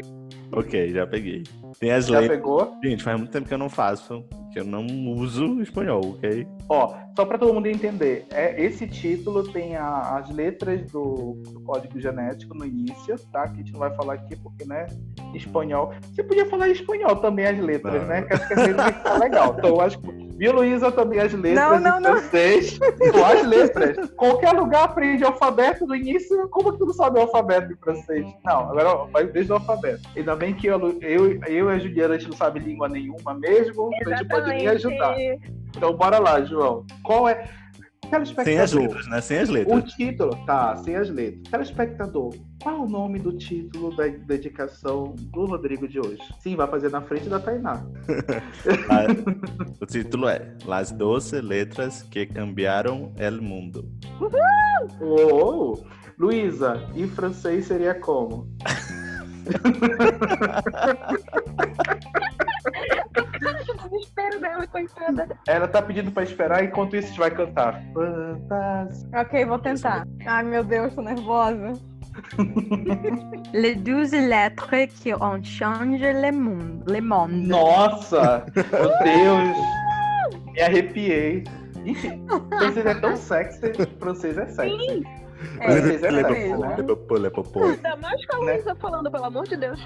Ok, 0.53 0.91
já 0.93 1.07
peguei. 1.07 1.43
Tem 1.79 1.91
as 1.93 2.07
Já 2.07 2.21
letras. 2.21 2.39
pegou? 2.39 2.75
Gente, 2.83 3.03
faz 3.03 3.19
muito 3.19 3.31
tempo 3.31 3.47
que 3.49 3.53
eu 3.53 3.59
não 3.59 3.69
faço, 3.69 4.25
eu 4.57 4.65
não 4.65 4.85
uso 5.13 5.61
espanhol, 5.61 6.01
ok? 6.17 6.47
Ó, 6.69 6.95
só 7.17 7.25
para 7.25 7.39
todo 7.39 7.53
mundo 7.55 7.67
entender, 7.67 8.27
é, 8.33 8.63
esse 8.63 8.87
título 8.87 9.43
tem 9.45 9.77
a- 9.77 10.17
as 10.19 10.31
letras 10.31 10.83
do, 10.91 11.41
do 11.53 11.61
código 11.61 11.99
genético 12.01 12.55
no 12.57 12.65
início, 12.65 13.17
tá? 13.33 13.45
Que 13.49 13.55
a 13.55 13.57
gente 13.57 13.73
não 13.73 13.81
vai 13.81 13.95
falar 13.95 14.15
aqui 14.15 14.37
porque, 14.37 14.65
né, 14.65 14.87
espanhol. 15.35 15.93
Você 16.13 16.23
podia 16.23 16.47
falar 16.47 16.69
em 16.69 16.73
espanhol 16.73 17.17
também 17.17 17.47
as 17.47 17.59
letras, 17.59 18.03
Não. 18.03 18.09
né? 18.09 18.23
Que 18.23 18.33
acho 18.35 18.49
que 18.49 18.55
vai 18.73 18.93
ficar 18.93 19.19
legal. 19.19 19.55
Então, 19.59 19.71
eu 19.71 19.81
acho 19.81 19.99
que. 20.01 20.27
Viu, 20.37 20.53
Luísa, 20.53 20.93
também 20.93 21.19
as 21.19 21.33
letras 21.33 21.55
Não, 21.55 21.81
não, 21.81 21.99
em 21.99 22.03
não. 22.03 22.11
francês. 22.19 22.79
Pô, 22.79 23.25
as 23.25 23.47
letras. 23.47 24.11
Qualquer 24.17 24.53
lugar 24.53 24.85
aprende 24.85 25.25
alfabeto 25.25 25.87
no 25.87 25.95
início. 25.97 26.47
Como 26.51 26.73
que 26.73 26.79
tu 26.79 26.85
não 26.85 26.93
sabe 26.93 27.19
o 27.19 27.23
alfabeto 27.23 27.73
em 27.73 27.77
francês? 27.77 28.27
Não, 28.45 28.71
agora 28.71 29.07
vai 29.11 29.25
desde 29.27 29.51
o 29.53 29.55
alfabeto. 29.55 30.03
Ainda 30.15 30.37
bem 30.37 30.53
que 30.53 30.67
eu, 30.67 30.79
eu, 31.01 31.41
eu 31.47 31.71
e 31.71 31.73
a 31.75 31.79
Juliana, 31.79 32.15
a 32.17 32.19
gente 32.19 32.29
não 32.31 32.37
sabe 32.37 32.61
língua 32.61 32.87
nenhuma 32.87 33.33
mesmo, 33.33 33.89
então 33.99 34.13
a 34.13 34.17
gente 34.53 34.63
pode 34.63 34.63
me 34.63 34.69
ajudar. 34.69 35.17
Então 35.77 35.97
bora 35.97 36.19
lá, 36.19 36.43
João. 36.45 36.85
Qual 37.03 37.29
é. 37.29 37.49
Telespectador. 38.11 38.45
Sem 38.45 38.59
as 38.61 38.73
letras, 38.73 39.07
né? 39.09 39.21
Sem 39.21 39.39
as 39.39 39.49
O 39.49 39.53
letras. 39.53 39.93
título, 39.95 40.47
tá, 40.47 40.77
sem 40.77 40.95
as 40.95 41.11
letras. 41.11 41.43
Telespectador, 41.51 42.33
qual 42.63 42.77
é 42.77 42.79
o 42.79 42.87
nome 42.89 43.19
do 43.19 43.37
título 43.37 43.97
da 43.97 44.07
dedicação 44.07 45.13
do 45.33 45.45
Rodrigo 45.45 45.89
de 45.89 45.99
hoje? 45.99 46.21
Sim, 46.39 46.55
vai 46.55 46.69
fazer 46.69 46.89
na 46.91 47.03
frente 47.03 47.29
da 47.29 47.41
Tainá. 47.41 47.85
Ah, 48.89 49.07
o 49.81 49.87
título 49.87 50.29
é 50.29 50.55
Las 50.65 50.93
doce 50.93 51.41
letras 51.41 52.03
que 52.05 52.27
cambiaram 52.27 53.13
el 53.19 53.41
mundo. 53.43 53.91
Oh, 55.01 55.77
Luísa, 56.17 56.89
em 56.95 57.09
francês 57.09 57.67
seria 57.67 57.95
como? 57.95 58.47
O 64.27 64.31
desespero 64.31 64.41
dela, 64.41 64.67
coitada. 64.67 65.39
Ela 65.47 65.69
tá 65.69 65.81
pedindo 65.83 66.11
pra 66.11 66.23
esperar, 66.23 66.65
enquanto 66.65 66.97
isso 66.97 67.07
a 67.07 67.09
gente 67.09 67.19
vai 67.21 67.31
cantar. 67.31 67.83
Fantasia. 67.93 69.09
Ok, 69.15 69.45
vou 69.45 69.59
tentar. 69.59 70.07
Ai, 70.27 70.45
meu 70.45 70.65
Deus, 70.65 70.95
tô 70.95 71.03
nervosa. 71.03 71.73
Les 73.53 73.77
douze 73.77 74.13
lettres 74.15 74.89
qui 75.01 75.15
ont 75.15 75.43
changé 75.43 76.13
le 76.13 76.33
monde. 76.33 76.83
Le 76.89 77.01
monde. 77.01 77.33
Nossa! 77.33 78.47
Meu 78.55 78.89
Deus! 79.05 79.57
Me 80.53 80.63
arrepiei. 80.63 81.45
Ixi, 81.85 82.21
francês 82.49 82.87
é 82.87 82.95
tão 82.95 83.17
sexy. 83.17 83.61
Francês 84.01 84.39
é 84.39 84.47
sexy. 84.47 84.75
É, 84.75 84.77
Francês 84.77 85.26
é 85.61 86.11
né? 86.11 86.77
Le 87.19 87.31
popô. 87.31 87.65
Ainda 87.65 87.97
mais 87.97 88.27
com 88.27 88.37
a 88.37 88.45
Né? 88.45 88.53
Luísa 88.55 88.75
falando, 88.77 89.11
pelo 89.11 89.25
amor 89.25 89.45
de 89.45 89.57
Deus. 89.57 89.81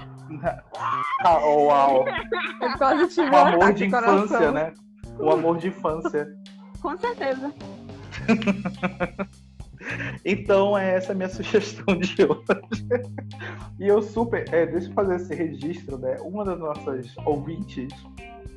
Ah, 1.23 1.39
uau! 1.45 2.05
eu 2.61 2.77
quase 2.77 3.15
tive 3.15 3.29
um 3.29 3.35
amor 3.37 3.73
de 3.73 3.85
de 3.85 3.91
coração. 3.91 4.25
infância, 4.25 4.51
né? 4.51 4.73
Um 5.19 5.31
amor 5.31 5.57
de 5.57 5.67
infância. 5.67 6.27
Com 6.81 6.97
certeza. 6.97 7.53
Então, 10.23 10.77
é 10.77 10.95
essa 10.95 11.11
a 11.11 11.15
minha 11.15 11.27
sugestão 11.29 11.97
de 11.97 12.15
hoje. 12.23 12.85
E 13.79 13.87
eu 13.87 14.01
super. 14.01 14.45
É, 14.53 14.65
deixa 14.65 14.89
eu 14.89 14.93
fazer 14.93 15.15
esse 15.15 15.33
registro, 15.33 15.97
né? 15.97 16.17
Uma 16.21 16.45
das 16.45 16.59
nossas 16.59 17.07
ouvintes 17.25 17.91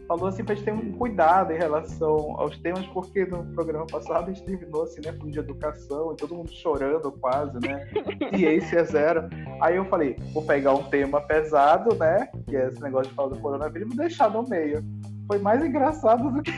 falou 0.07 0.29
assim 0.29 0.45
pra 0.45 0.55
gente 0.55 0.65
ter 0.65 0.73
um 0.73 0.93
cuidado 0.93 1.53
em 1.53 1.59
relação 1.59 2.35
aos 2.39 2.59
temas, 2.59 2.87
porque 2.89 3.25
no 3.25 3.45
programa 3.55 3.87
passado 3.87 4.31
a 4.31 4.33
gente 4.33 4.45
terminou 4.45 4.83
assim, 4.83 5.01
né? 5.05 5.13
Falando 5.13 5.33
de 5.33 5.39
educação 5.39 6.13
e 6.13 6.17
todo 6.17 6.35
mundo 6.35 6.51
chorando 6.53 7.11
quase, 7.13 7.59
né? 7.61 7.87
Ciência 8.35 8.85
zero. 8.85 9.29
Aí 9.61 9.77
eu 9.77 9.85
falei, 9.87 10.17
vou 10.33 10.45
pegar 10.45 10.75
um 10.75 10.85
tema 10.85 11.21
pesado, 11.21 11.95
né? 11.97 12.29
Que 12.49 12.57
é 12.57 12.69
esse 12.69 12.81
negócio 12.81 13.09
de 13.09 13.15
falar 13.15 13.29
do 13.31 13.41
coronavírus 13.41 13.87
e 13.87 13.97
vou 13.97 14.07
deixar 14.07 14.31
no 14.31 14.49
meio. 14.49 14.85
Foi 15.27 15.39
mais 15.39 15.65
engraçado 15.65 16.31
do 16.31 16.43
que 16.43 16.53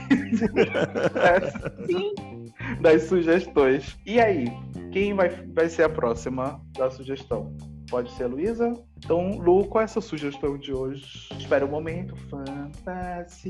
Sim. 1.86 2.14
das 2.80 3.04
sugestões. 3.04 3.96
E 4.04 4.20
aí, 4.20 4.46
quem 4.92 5.14
vai, 5.14 5.28
vai 5.28 5.68
ser 5.68 5.84
a 5.84 5.88
próxima 5.88 6.60
da 6.76 6.90
sugestão? 6.90 7.54
Pode 7.88 8.10
ser 8.12 8.24
a 8.24 8.26
Luísa? 8.26 8.72
Então, 8.98 9.38
Lu, 9.38 9.66
qual 9.66 9.82
é 9.82 9.84
a 9.84 9.88
sua 9.88 10.02
sugestão 10.02 10.56
de 10.58 10.72
hoje? 10.72 11.28
Espera 11.38 11.64
um 11.66 11.70
momento. 11.70 12.16
Fantasia. 12.28 13.46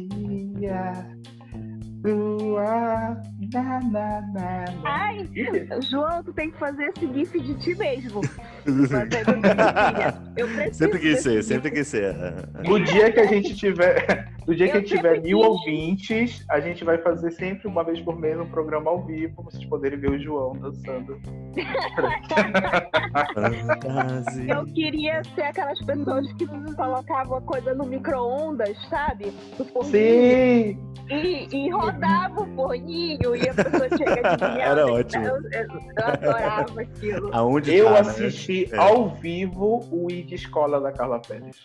Lua. 2.04 3.20
Na, 3.52 3.80
na, 3.80 4.20
na, 4.20 4.20
na. 4.32 4.64
Ai, 4.84 5.28
João, 5.90 6.22
tu 6.22 6.32
tem 6.32 6.50
que 6.50 6.58
fazer 6.58 6.92
esse 6.96 7.12
gif 7.12 7.40
de 7.40 7.54
ti 7.58 7.74
mesmo. 7.74 8.20
Filha. 8.64 10.22
Eu 10.36 10.46
preciso 10.48 10.78
Sempre 10.78 10.98
quis 10.98 11.22
ser, 11.22 11.42
sempre 11.42 11.70
quis 11.70 11.88
ser. 11.88 12.14
No 12.64 12.82
dia 12.84 13.10
que 13.12 13.20
a 13.20 13.26
gente 13.26 13.54
tiver, 13.56 14.30
no 14.46 14.54
dia 14.54 14.66
que 14.68 14.72
a 14.72 14.76
Eu 14.76 14.80
gente 14.80 14.96
tiver 14.96 15.20
mil 15.22 15.38
quis. 15.40 15.48
ouvintes, 15.48 16.44
a 16.50 16.60
gente 16.60 16.84
vai 16.84 16.98
fazer 16.98 17.30
sempre 17.32 17.66
uma 17.66 17.82
vez 17.84 18.00
por 18.00 18.18
mês 18.18 18.38
um 18.38 18.46
programa 18.46 18.90
ao 18.90 19.02
vivo, 19.02 19.34
pra 19.34 19.44
vocês 19.44 19.64
poderem 19.64 19.98
ver 19.98 20.10
o 20.12 20.18
João 20.22 20.52
dançando. 20.54 21.18
Eu 24.48 24.64
queria 24.66 25.22
ser 25.34 25.42
aquelas 25.42 25.78
pessoas 25.84 26.32
que 26.34 26.46
colocavam 26.46 27.38
a 27.38 27.40
coisa 27.42 27.74
no 27.74 27.84
micro-ondas, 27.86 28.76
sabe? 28.88 29.32
Do 29.58 29.84
Sim! 29.84 30.78
e, 31.08 31.46
e 31.52 31.70
rodava 31.70 32.42
o 32.42 32.46
forninho 32.56 33.36
e 33.36 33.48
a 33.48 33.54
pessoa 33.54 33.88
chega 33.96 34.36
de 34.36 34.60
Era 34.60 34.86
ótimo. 34.86 35.24
Eu, 35.24 35.36
eu, 35.36 35.66
eu 35.96 36.04
adorava 36.04 36.80
aquilo. 36.80 37.30
Aonde 37.32 37.74
Eu 37.74 37.84
tá, 37.86 37.92
né? 37.92 38.00
assisti 38.00 38.68
É. 38.72 38.76
ao 38.76 39.10
vivo 39.10 39.84
o 39.92 40.10
I 40.10 40.22
de 40.24 40.34
Escola 40.34 40.80
da 40.80 40.90
Carla 40.92 41.20
Pérez. 41.20 41.56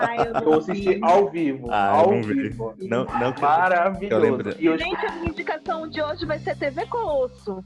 Ai, 0.00 0.16
eu 0.28 0.52
Eu 0.52 0.58
assisti 0.58 0.94
vi. 0.94 1.00
ao 1.02 1.28
vivo. 1.28 1.66
Ah, 1.70 1.91
ao 1.92 2.22
vivo. 2.22 2.74
Não, 2.78 3.04
não 3.04 3.34
Maravilhoso. 3.40 4.14
Eu 4.14 4.18
lembro. 4.18 4.54
E 4.58 4.66
eu, 4.66 4.78
Gente, 4.78 5.06
a 5.06 5.12
minha 5.12 5.28
indicação 5.28 5.88
de 5.88 6.02
hoje 6.02 6.26
vai 6.26 6.38
ser 6.38 6.56
TV 6.56 6.86
Colosso. 6.86 7.62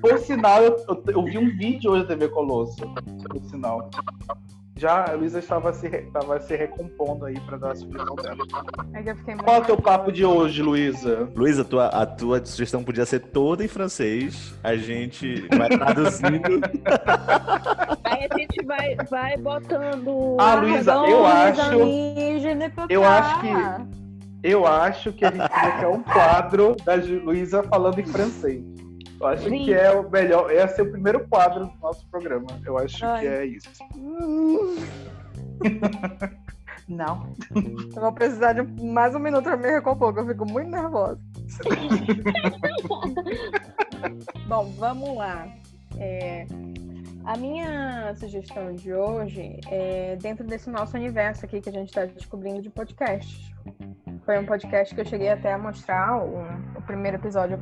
por 0.00 0.18
sinal, 0.18 0.62
eu, 0.62 0.76
eu, 0.88 1.04
eu 1.08 1.24
vi 1.24 1.38
um 1.38 1.56
vídeo 1.56 1.92
hoje 1.92 2.02
da 2.02 2.08
TV 2.08 2.28
Colosso. 2.28 2.80
Por 3.28 3.42
sinal. 3.44 3.90
Já 4.78 5.10
a 5.10 5.12
Luísa 5.14 5.40
estava 5.40 5.72
se, 5.72 5.88
estava 5.88 6.38
se 6.40 6.54
recompondo 6.56 7.24
aí 7.24 7.38
para 7.40 7.56
dar 7.58 7.72
a 7.72 7.74
sugestão 7.74 8.14
dela. 8.14 8.36
É 8.94 9.34
Qual 9.42 9.56
é 9.56 9.58
o 9.58 9.64
teu 9.64 9.76
papo 9.76 10.12
de 10.12 10.24
hoje, 10.24 10.62
Luísa? 10.62 11.28
Luísa, 11.34 11.62
a 11.62 11.64
tua, 11.64 11.86
a 11.88 12.06
tua 12.06 12.44
sugestão 12.46 12.84
podia 12.84 13.04
ser 13.04 13.18
toda 13.18 13.64
em 13.64 13.68
francês. 13.68 14.54
A 14.62 14.76
gente 14.76 15.48
vai 15.56 15.68
traduzindo. 15.68 16.60
Aí 18.04 18.28
a 18.30 18.38
gente 18.38 18.64
vai, 18.64 18.94
vai 19.10 19.36
botando. 19.36 20.36
Ah, 20.38 20.54
Luísa, 20.54 20.92
eu 20.94 21.26
acho- 21.26 21.72
eu 22.88 23.04
acho 23.04 23.40
que- 23.40 23.98
Eu 24.40 24.64
acho 24.64 25.12
que 25.12 25.24
a 25.24 25.30
gente 25.32 25.48
podia 25.48 25.72
criar 25.72 25.88
um 25.90 26.02
quadro 26.04 26.76
da 26.84 26.94
Luísa 26.94 27.64
falando 27.64 27.98
em 27.98 28.06
francês. 28.06 28.62
Eu 29.20 29.26
acho 29.26 29.48
Sim. 29.48 29.64
que 29.64 29.74
é 29.74 29.90
o 29.90 30.08
melhor. 30.08 30.48
Esse 30.50 30.80
é 30.80 30.84
o 30.84 30.90
primeiro 30.90 31.26
quadro 31.28 31.66
do 31.66 31.72
nosso 31.80 32.06
programa. 32.06 32.46
Eu 32.64 32.78
acho 32.78 33.04
Ai. 33.04 33.20
que 33.20 33.26
é 33.26 33.44
isso. 33.46 33.68
Não. 36.88 37.34
Eu 37.54 38.00
vou 38.00 38.12
precisar 38.12 38.54
de 38.54 38.62
mais 38.82 39.14
um 39.14 39.18
minuto 39.18 39.44
pra 39.44 39.56
me 39.56 39.70
recompor, 39.70 40.14
que 40.14 40.20
eu 40.20 40.26
fico 40.26 40.50
muito 40.50 40.70
nervosa. 40.70 41.20
Bom, 44.48 44.72
vamos 44.78 45.16
lá. 45.16 45.48
É, 45.98 46.46
a 47.24 47.36
minha 47.36 48.14
sugestão 48.14 48.72
de 48.74 48.94
hoje 48.94 49.60
é 49.70 50.16
dentro 50.16 50.46
desse 50.46 50.70
nosso 50.70 50.96
universo 50.96 51.44
aqui 51.44 51.60
que 51.60 51.68
a 51.68 51.72
gente 51.72 51.88
está 51.88 52.06
descobrindo 52.06 52.62
de 52.62 52.70
podcasts. 52.70 53.52
Foi 54.24 54.38
um 54.38 54.46
podcast 54.46 54.94
que 54.94 55.00
eu 55.00 55.04
cheguei 55.04 55.28
até 55.28 55.52
a 55.52 55.58
mostrar 55.58 56.22
o, 56.22 56.38
o 56.78 56.82
primeiro 56.82 57.18
episódio 57.18 57.58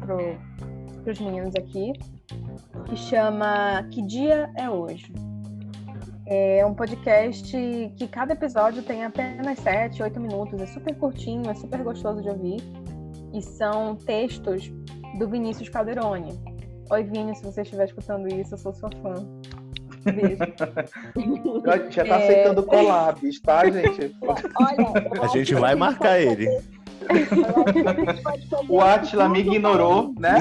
para 1.06 1.12
os 1.12 1.20
meninos 1.20 1.54
aqui, 1.54 1.92
que 2.86 2.96
chama 2.96 3.86
Que 3.92 4.02
Dia 4.02 4.50
é 4.56 4.68
Hoje? 4.68 5.12
É 6.26 6.66
um 6.66 6.74
podcast 6.74 7.56
que 7.96 8.08
cada 8.08 8.32
episódio 8.32 8.82
tem 8.82 9.04
apenas 9.04 9.56
7, 9.60 10.02
8 10.02 10.18
minutos, 10.18 10.60
é 10.60 10.66
super 10.66 10.96
curtinho, 10.96 11.48
é 11.48 11.54
super 11.54 11.80
gostoso 11.84 12.20
de 12.20 12.28
ouvir. 12.28 12.56
E 13.32 13.40
são 13.40 13.94
textos 13.94 14.72
do 15.16 15.28
Vinícius 15.28 15.68
Calderoni. 15.68 16.36
Oi, 16.90 17.04
Vini, 17.04 17.36
se 17.36 17.44
você 17.44 17.62
estiver 17.62 17.84
escutando 17.84 18.26
isso, 18.26 18.54
eu 18.54 18.58
sou 18.58 18.74
sua 18.74 18.90
fã. 19.00 19.14
Beijo. 20.04 20.38
Já 21.90 22.04
tá 22.04 22.18
É. 22.20 22.24
aceitando 22.24 22.64
collabs, 22.64 23.40
tá, 23.42 23.64
gente? 23.70 24.16
Olha, 24.22 25.22
A 25.22 25.26
gente 25.28 25.54
vai 25.54 25.76
marcar 25.76 26.20
ele. 26.20 26.48
O 28.68 28.80
Atila 28.80 29.28
me 29.28 29.40
ignorou, 29.40 30.14
né? 30.18 30.38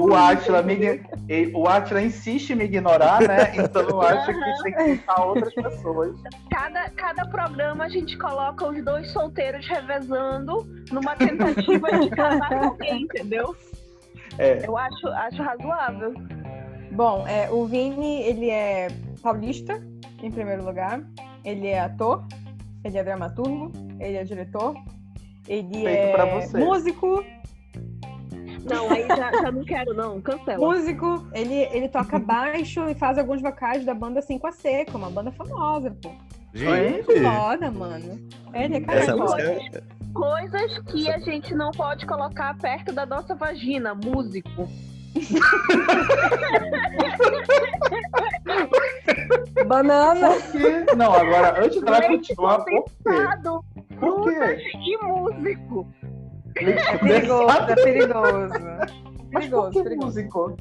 O 0.00 0.14
Atila, 0.14 0.62
me, 0.62 1.02
o 1.54 1.66
Atila 1.68 2.02
insiste 2.02 2.50
em 2.50 2.56
me 2.56 2.64
ignorar, 2.64 3.20
né? 3.20 3.52
Então 3.56 3.82
eu 3.82 4.00
acho 4.02 4.26
que 4.26 4.62
tem 4.62 4.72
que 4.72 4.84
citar 4.96 5.26
outras 5.26 5.54
pessoas. 5.54 6.16
Cada, 6.50 6.90
cada 6.90 7.26
programa 7.26 7.84
a 7.84 7.88
gente 7.88 8.16
coloca 8.18 8.68
os 8.68 8.84
dois 8.84 9.10
solteiros 9.12 9.66
revezando 9.66 10.66
numa 10.90 11.16
tentativa 11.16 11.98
de 11.98 12.10
casar 12.10 12.48
com 12.48 12.64
alguém, 12.64 13.02
entendeu? 13.02 13.56
É. 14.38 14.66
Eu 14.66 14.76
acho, 14.76 15.08
acho 15.08 15.42
razoável. 15.42 16.14
Bom, 16.92 17.26
é, 17.26 17.50
o 17.50 17.66
Vini, 17.66 18.22
ele 18.22 18.50
é 18.50 18.88
paulista, 19.22 19.82
em 20.22 20.30
primeiro 20.30 20.64
lugar. 20.64 21.02
Ele 21.44 21.68
é 21.68 21.80
ator, 21.80 22.24
ele 22.84 22.98
é 22.98 23.04
dramaturgo, 23.04 23.72
ele 24.00 24.16
é 24.16 24.24
diretor, 24.24 24.74
ele 25.48 25.68
Feito 25.72 25.88
é 25.88 26.12
pra 26.12 26.24
você. 26.26 26.58
músico, 26.58 27.24
Não, 28.64 28.90
aí 28.90 29.06
já, 29.08 29.32
já 29.32 29.52
não 29.52 29.64
quero, 29.64 29.94
não. 29.94 30.20
Cancela. 30.20 30.58
músico, 30.66 31.26
ele, 31.32 31.54
ele 31.72 31.88
toca 31.88 32.18
baixo 32.18 32.88
e 32.88 32.94
faz 32.94 33.18
alguns 33.18 33.42
vocais 33.42 33.84
da 33.84 33.94
banda 33.94 34.22
5 34.22 34.46
a 34.46 34.52
Seco, 34.52 34.96
uma 34.96 35.10
banda 35.10 35.30
famosa, 35.32 35.94
pô. 36.02 36.10
Gente, 36.54 37.20
Foda, 37.20 37.70
mano. 37.70 38.18
Ele 38.54 38.76
é 38.76 38.80
cara 38.80 39.16
música 39.16 39.42
é- 39.42 39.82
Coisas 40.14 40.78
que 40.90 41.10
a 41.10 41.18
gente 41.18 41.52
não 41.54 41.72
pode 41.72 42.06
colocar 42.06 42.56
perto 42.58 42.92
da 42.92 43.04
nossa 43.04 43.34
vagina. 43.34 43.94
Músico. 43.96 44.68
Banana. 49.66 50.28
Por 50.30 50.52
quê? 50.52 50.94
Não, 50.96 51.12
agora, 51.12 51.64
antes 51.64 51.80
dela 51.82 52.02
continuar, 52.02 52.58
por 52.64 52.84
quê? 52.84 52.84
Por 54.00 54.24
quê? 54.24 54.62
e 54.74 54.96
músico. 55.04 55.86
É 56.56 56.98
perigoso, 56.98 57.50
é 57.68 57.74
perigoso. 57.74 58.54
Mas 59.32 59.46
por 59.48 59.50
Perigoso, 59.50 59.70
que 59.70 59.82
perigoso. 59.82 60.06
músico? 60.06 60.56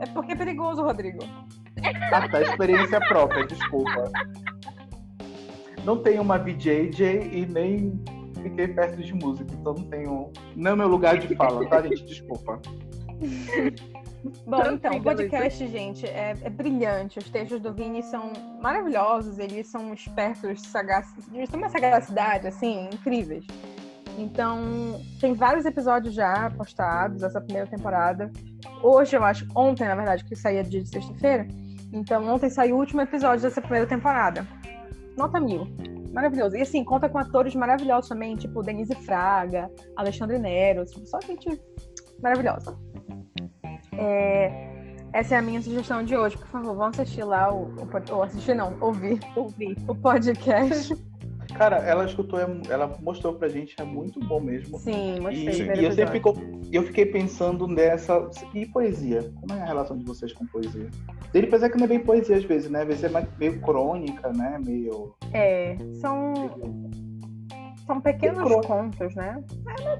É 0.00 0.06
porque 0.06 0.32
é 0.32 0.36
perigoso, 0.36 0.82
Rodrigo. 0.82 1.18
Ah, 2.12 2.28
tá, 2.28 2.40
experiência 2.42 2.98
própria, 3.00 3.46
desculpa. 3.46 4.10
Não 5.84 5.98
tenho 5.98 6.22
uma 6.22 6.38
BJJ 6.38 7.28
e 7.30 7.46
nem 7.46 8.02
fiquei 8.42 8.68
perto 8.68 9.02
de 9.02 9.12
música, 9.14 9.52
então 9.52 9.74
não 9.74 9.84
tenho. 9.84 10.32
Não 10.56 10.72
é 10.72 10.76
meu 10.76 10.88
lugar 10.88 11.18
de 11.18 11.34
fala, 11.36 11.66
tá, 11.68 11.82
gente? 11.82 12.04
Desculpa. 12.06 12.60
Bom, 14.46 14.62
então, 14.72 14.96
o 14.96 15.02
podcast, 15.02 15.66
gente, 15.68 16.06
é, 16.06 16.34
é 16.42 16.50
brilhante. 16.50 17.18
Os 17.18 17.28
textos 17.28 17.60
do 17.60 17.74
Vini 17.74 18.02
são 18.02 18.32
maravilhosos, 18.60 19.38
eles 19.38 19.66
são 19.66 19.92
espertos, 19.92 20.62
sagazes, 20.62 21.12
eles 21.32 21.48
têm 21.50 21.58
uma 21.58 21.68
sagacidade, 21.68 22.46
assim, 22.46 22.88
incríveis. 22.92 23.44
Então, 24.16 25.00
tem 25.20 25.34
vários 25.34 25.66
episódios 25.66 26.14
já 26.14 26.50
postados, 26.56 27.22
essa 27.22 27.40
primeira 27.40 27.68
temporada. 27.68 28.30
Hoje, 28.82 29.16
eu 29.16 29.24
acho, 29.24 29.46
ontem, 29.54 29.86
na 29.86 29.94
verdade, 29.94 30.24
que 30.24 30.34
saía 30.34 30.62
dia 30.62 30.82
de 30.82 30.88
sexta-feira. 30.88 31.46
Então, 31.92 32.26
ontem 32.26 32.48
saiu 32.48 32.76
o 32.76 32.78
último 32.78 33.02
episódio 33.02 33.42
dessa 33.42 33.60
primeira 33.60 33.86
temporada. 33.86 34.46
Nota 35.16 35.38
mil. 35.38 35.66
Maravilhoso. 36.12 36.56
E 36.56 36.62
assim, 36.62 36.82
conta 36.84 37.08
com 37.08 37.18
atores 37.18 37.54
maravilhosos 37.54 38.08
também, 38.08 38.36
tipo 38.36 38.62
Denise 38.62 38.94
Fraga, 38.94 39.70
Alexandre 39.96 40.38
Nero, 40.38 40.84
tipo, 40.86 41.04
só 41.06 41.20
gente 41.20 41.60
maravilhosa. 42.22 42.78
É, 43.98 44.66
essa 45.12 45.34
é 45.34 45.38
a 45.38 45.42
minha 45.42 45.60
sugestão 45.62 46.02
de 46.04 46.16
hoje. 46.16 46.36
Por 46.36 46.46
favor, 46.48 46.74
vão 46.74 46.86
assistir 46.86 47.24
lá 47.24 47.52
o, 47.52 47.66
o 47.66 47.88
ou 48.14 48.22
assistir 48.22 48.54
não, 48.54 48.74
ouvir, 48.80 49.20
Ouvi. 49.36 49.76
o 49.88 49.94
podcast. 49.94 50.94
Cara, 51.54 51.76
ela 51.76 52.04
escutou, 52.06 52.40
é- 52.40 52.46
ela 52.70 52.96
mostrou 53.00 53.34
pra 53.34 53.48
gente, 53.48 53.76
é 53.80 53.84
muito 53.84 54.18
bom 54.18 54.40
mesmo. 54.40 54.76
Sim, 54.78 55.20
mostrei. 55.20 55.44
E, 55.76 55.80
e 55.80 55.84
eu 55.84 55.92
sempre 55.92 56.12
fico, 56.14 56.34
eu 56.72 56.82
fiquei 56.82 57.06
pensando 57.06 57.68
nessa. 57.68 58.28
E 58.54 58.66
poesia? 58.66 59.30
Como 59.40 59.52
é 59.52 59.62
a 59.62 59.66
relação 59.66 59.96
de 59.96 60.04
vocês 60.04 60.32
com 60.32 60.46
poesia? 60.46 60.88
Ele 61.32 61.46
pensa 61.46 61.68
que 61.68 61.76
não 61.76 61.84
é 61.84 61.88
bem 61.88 62.00
poesia 62.00 62.36
às 62.36 62.44
vezes, 62.44 62.70
né? 62.70 62.80
Às 62.80 62.86
vezes 62.88 63.04
é 63.04 63.26
meio 63.38 63.60
crônica, 63.60 64.32
né? 64.32 64.58
Meio. 64.64 65.14
É, 65.32 65.76
são, 66.00 66.32
são 67.86 68.00
pequenos 68.00 68.42
Crô- 68.42 68.60
contos, 68.62 69.14
né? 69.14 69.40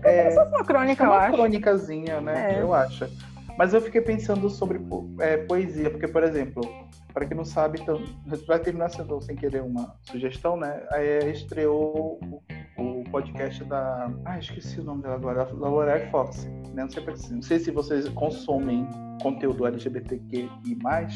É, 0.02 0.28
Essa 0.28 0.40
é 0.40 0.44
uma 0.44 0.64
crônica, 0.64 1.04
é 1.04 1.06
eu 1.06 1.10
uma 1.10 1.18
acho. 1.18 1.32
crônicazinha, 1.34 2.20
né? 2.20 2.54
É. 2.56 2.62
Eu 2.62 2.72
acho. 2.74 3.06
Mas 3.56 3.72
eu 3.72 3.80
fiquei 3.80 4.00
pensando 4.00 4.50
sobre 4.50 4.80
é, 5.20 5.36
poesia, 5.38 5.90
porque, 5.90 6.08
por 6.08 6.24
exemplo, 6.24 6.62
para 7.12 7.24
quem 7.26 7.36
não 7.36 7.44
sabe, 7.44 7.80
então, 7.80 8.02
vai 8.46 8.58
terminar 8.58 8.88
sendo 8.90 9.20
sem 9.20 9.36
querer 9.36 9.62
uma 9.62 9.94
sugestão, 10.02 10.56
né? 10.56 10.82
É, 10.92 11.30
estreou 11.30 12.18
o, 12.20 12.42
o 12.82 13.04
podcast 13.10 13.62
da. 13.64 14.10
Ah, 14.24 14.38
esqueci 14.38 14.80
o 14.80 14.84
nome 14.84 15.02
dela 15.02 15.14
agora, 15.14 15.44
da 15.44 15.68
Lorelai 15.68 16.10
Fox. 16.10 16.44
Né? 16.44 16.82
Não, 16.82 16.90
sei, 16.90 17.04
não 17.30 17.42
sei 17.42 17.58
se 17.60 17.70
vocês 17.70 18.08
consomem 18.08 18.88
conteúdo 19.22 19.66
LGBTQ 19.66 20.48
e 20.66 20.74
mais. 20.82 21.14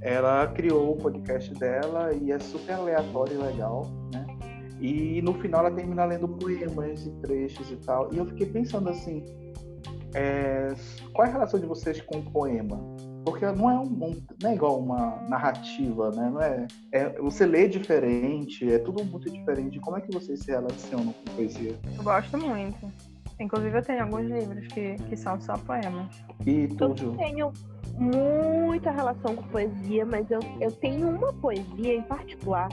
Ela 0.00 0.46
criou 0.46 0.92
o 0.92 0.96
podcast 0.96 1.52
dela 1.54 2.14
e 2.14 2.32
é 2.32 2.38
super 2.38 2.72
aleatório 2.72 3.34
e 3.34 3.36
legal, 3.36 3.86
né? 4.14 4.26
E 4.80 5.20
no 5.20 5.34
final 5.34 5.66
ela 5.66 5.76
termina 5.76 6.06
lendo 6.06 6.26
poemas 6.26 7.04
e 7.04 7.10
trechos 7.20 7.70
e 7.70 7.76
tal. 7.76 8.08
E 8.14 8.16
eu 8.16 8.24
fiquei 8.24 8.46
pensando 8.46 8.88
assim, 8.88 9.22
é, 10.14 10.74
qual 11.12 11.26
é 11.26 11.30
a 11.30 11.32
relação 11.32 11.58
de 11.60 11.66
vocês 11.66 12.00
com 12.02 12.18
o 12.18 12.22
poema? 12.30 12.78
Porque 13.24 13.44
não 13.44 13.70
é, 13.70 13.78
um, 13.78 14.22
não 14.42 14.50
é 14.50 14.54
igual 14.54 14.80
uma 14.80 15.22
narrativa, 15.28 16.10
né? 16.10 16.30
Não 16.30 16.40
é, 16.40 16.66
é- 16.92 17.18
você 17.20 17.44
lê 17.44 17.68
diferente, 17.68 18.70
é 18.72 18.78
tudo 18.78 19.04
muito 19.04 19.30
diferente. 19.30 19.78
Como 19.80 19.96
é 19.96 20.00
que 20.00 20.12
vocês 20.12 20.40
se 20.40 20.50
relacionam 20.50 21.12
com 21.12 21.34
poesia? 21.36 21.78
Eu 21.96 22.02
gosto 22.02 22.38
muito. 22.38 22.90
Inclusive, 23.38 23.76
eu 23.78 23.82
tenho 23.82 24.02
alguns 24.02 24.26
livros 24.26 24.66
que, 24.68 24.94
que 24.96 25.16
são 25.16 25.40
só 25.40 25.54
poemas. 25.54 26.08
E 26.46 26.62
Eu 26.64 26.76
tudo. 26.76 27.16
tenho 27.16 27.52
muita 28.00 28.90
relação 28.90 29.36
com 29.36 29.42
poesia, 29.44 30.06
mas 30.06 30.28
eu, 30.30 30.40
eu 30.60 30.72
tenho 30.72 31.10
uma 31.10 31.32
poesia 31.34 31.94
em 31.94 32.02
particular 32.02 32.68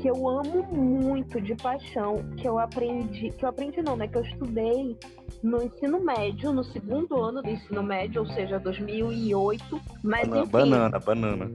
que 0.00 0.08
eu 0.08 0.28
amo 0.28 0.62
muito 0.72 1.40
de 1.40 1.54
paixão, 1.56 2.16
que 2.36 2.46
eu 2.46 2.58
aprendi, 2.58 3.30
que 3.30 3.44
eu 3.44 3.48
aprendi 3.48 3.82
não, 3.82 3.96
né? 3.96 4.06
Que 4.08 4.16
eu 4.16 4.22
estudei 4.22 4.96
no 5.42 5.62
ensino 5.62 6.02
médio, 6.02 6.52
no 6.52 6.64
segundo 6.64 7.16
ano 7.22 7.42
do 7.42 7.50
ensino 7.50 7.82
médio, 7.82 8.22
ou 8.22 8.26
seja, 8.28 8.58
2008. 8.58 9.80
Mas 10.02 10.26
Banana, 10.28 10.42
enfim, 10.42 10.52
banana, 10.52 10.98
banana. 10.98 11.50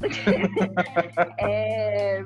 é, 1.38 2.24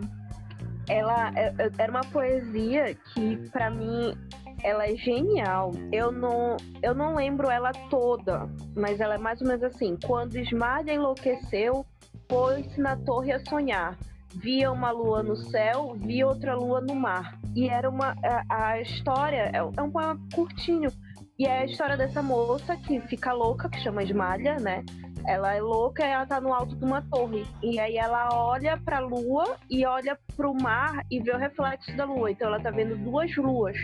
ela 0.89 1.33
é- 1.37 1.55
é- 1.59 1.71
era 1.79 1.91
uma 1.91 2.05
poesia 2.05 2.95
que 3.13 3.37
para 3.51 3.71
mim 3.71 4.15
ela 4.63 4.87
é 4.87 4.97
genial. 4.97 5.73
Eu 5.93 6.11
não 6.11 6.57
eu 6.83 6.95
não 6.95 7.15
lembro 7.15 7.51
ela 7.51 7.73
toda, 7.91 8.49
mas 8.77 9.01
ela 9.01 9.15
é 9.15 9.19
mais 9.19 9.41
ou 9.41 9.47
menos 9.47 9.63
assim: 9.63 9.97
quando 10.05 10.37
Esmalha 10.37 10.93
enlouqueceu, 10.93 11.85
pôs-se 12.29 12.81
na 12.81 12.97
torre 12.97 13.33
a 13.33 13.45
sonhar. 13.45 13.97
Via 14.35 14.71
uma 14.71 14.91
lua 14.91 15.23
no 15.23 15.35
céu, 15.37 15.97
via 15.97 16.27
outra 16.27 16.55
lua 16.55 16.81
no 16.81 16.95
mar. 16.95 17.39
E 17.57 17.69
era 17.69 17.89
uma 17.89 18.15
a, 18.23 18.71
a 18.71 18.81
história 18.81 19.51
é, 19.53 19.57
é 19.57 19.83
um 19.83 19.91
poema 19.91 20.19
curtinho. 20.35 20.91
E 21.39 21.47
é 21.47 21.61
a 21.61 21.65
história 21.65 21.97
dessa 21.97 22.21
moça 22.21 22.77
que 22.77 23.01
fica 23.03 23.33
louca, 23.33 23.69
que 23.69 23.81
chama 23.81 24.03
Esmalha, 24.03 24.57
né? 24.57 24.85
Ela 25.25 25.55
é 25.55 25.61
louca 25.61 26.05
e 26.05 26.11
ela 26.11 26.27
tá 26.27 26.41
no 26.41 26.53
alto 26.53 26.75
de 26.75 26.85
uma 26.85 27.01
torre. 27.03 27.47
E 27.63 27.79
aí 27.79 27.97
ela 27.97 28.29
olha 28.33 28.77
pra 28.77 28.99
lua 28.99 29.57
e 29.71 29.87
olha 29.87 30.19
pro 30.37 30.55
mar 30.55 31.05
e 31.11 31.21
vê 31.21 31.33
o 31.33 31.39
reflexo 31.39 31.97
da 31.97 32.05
lua. 32.05 32.31
Então 32.31 32.49
ela 32.49 32.61
tá 32.61 32.71
vendo 32.71 32.97
duas 32.97 33.35
luas. 33.37 33.77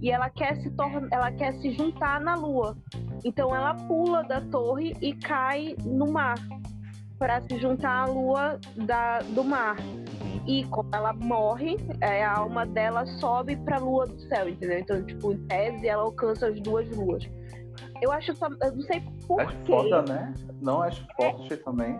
E 0.00 0.10
ela 0.10 0.28
quer 0.30 0.56
se 0.62 0.70
torna, 0.70 1.08
ela 1.10 1.30
quer 1.32 1.54
se 1.54 1.72
juntar 1.72 2.20
na 2.20 2.34
lua. 2.34 2.76
Então 3.24 3.54
ela 3.54 3.74
pula 3.74 4.22
da 4.24 4.40
torre 4.40 4.94
e 5.00 5.14
cai 5.14 5.74
no 5.84 6.10
mar 6.12 6.36
para 7.18 7.40
se 7.42 7.58
juntar 7.58 8.02
à 8.02 8.06
lua 8.06 8.58
da, 8.76 9.20
do 9.20 9.42
mar. 9.42 9.76
E 10.46 10.64
como 10.66 10.88
ela 10.94 11.12
morre, 11.12 11.76
é, 12.00 12.24
a 12.24 12.36
alma 12.38 12.64
dela 12.66 13.04
sobe 13.18 13.56
para 13.56 13.76
a 13.76 13.80
lua 13.80 14.06
do 14.06 14.20
céu, 14.28 14.48
entendeu? 14.48 14.78
Então, 14.78 15.02
tipo, 15.04 15.32
em 15.32 15.38
tese, 15.46 15.88
ela 15.88 16.02
alcança 16.02 16.46
as 16.46 16.60
duas 16.60 16.88
luas. 16.96 17.24
Eu 18.00 18.12
acho, 18.12 18.30
eu 18.30 18.72
não 18.74 18.82
sei 18.82 19.02
por 19.26 19.40
Acho 19.40 19.56
quê. 19.58 19.64
foda, 19.66 20.02
né? 20.02 20.34
Não 20.60 20.82
acho 20.82 21.04
forte 21.16 21.56
também. 21.56 21.98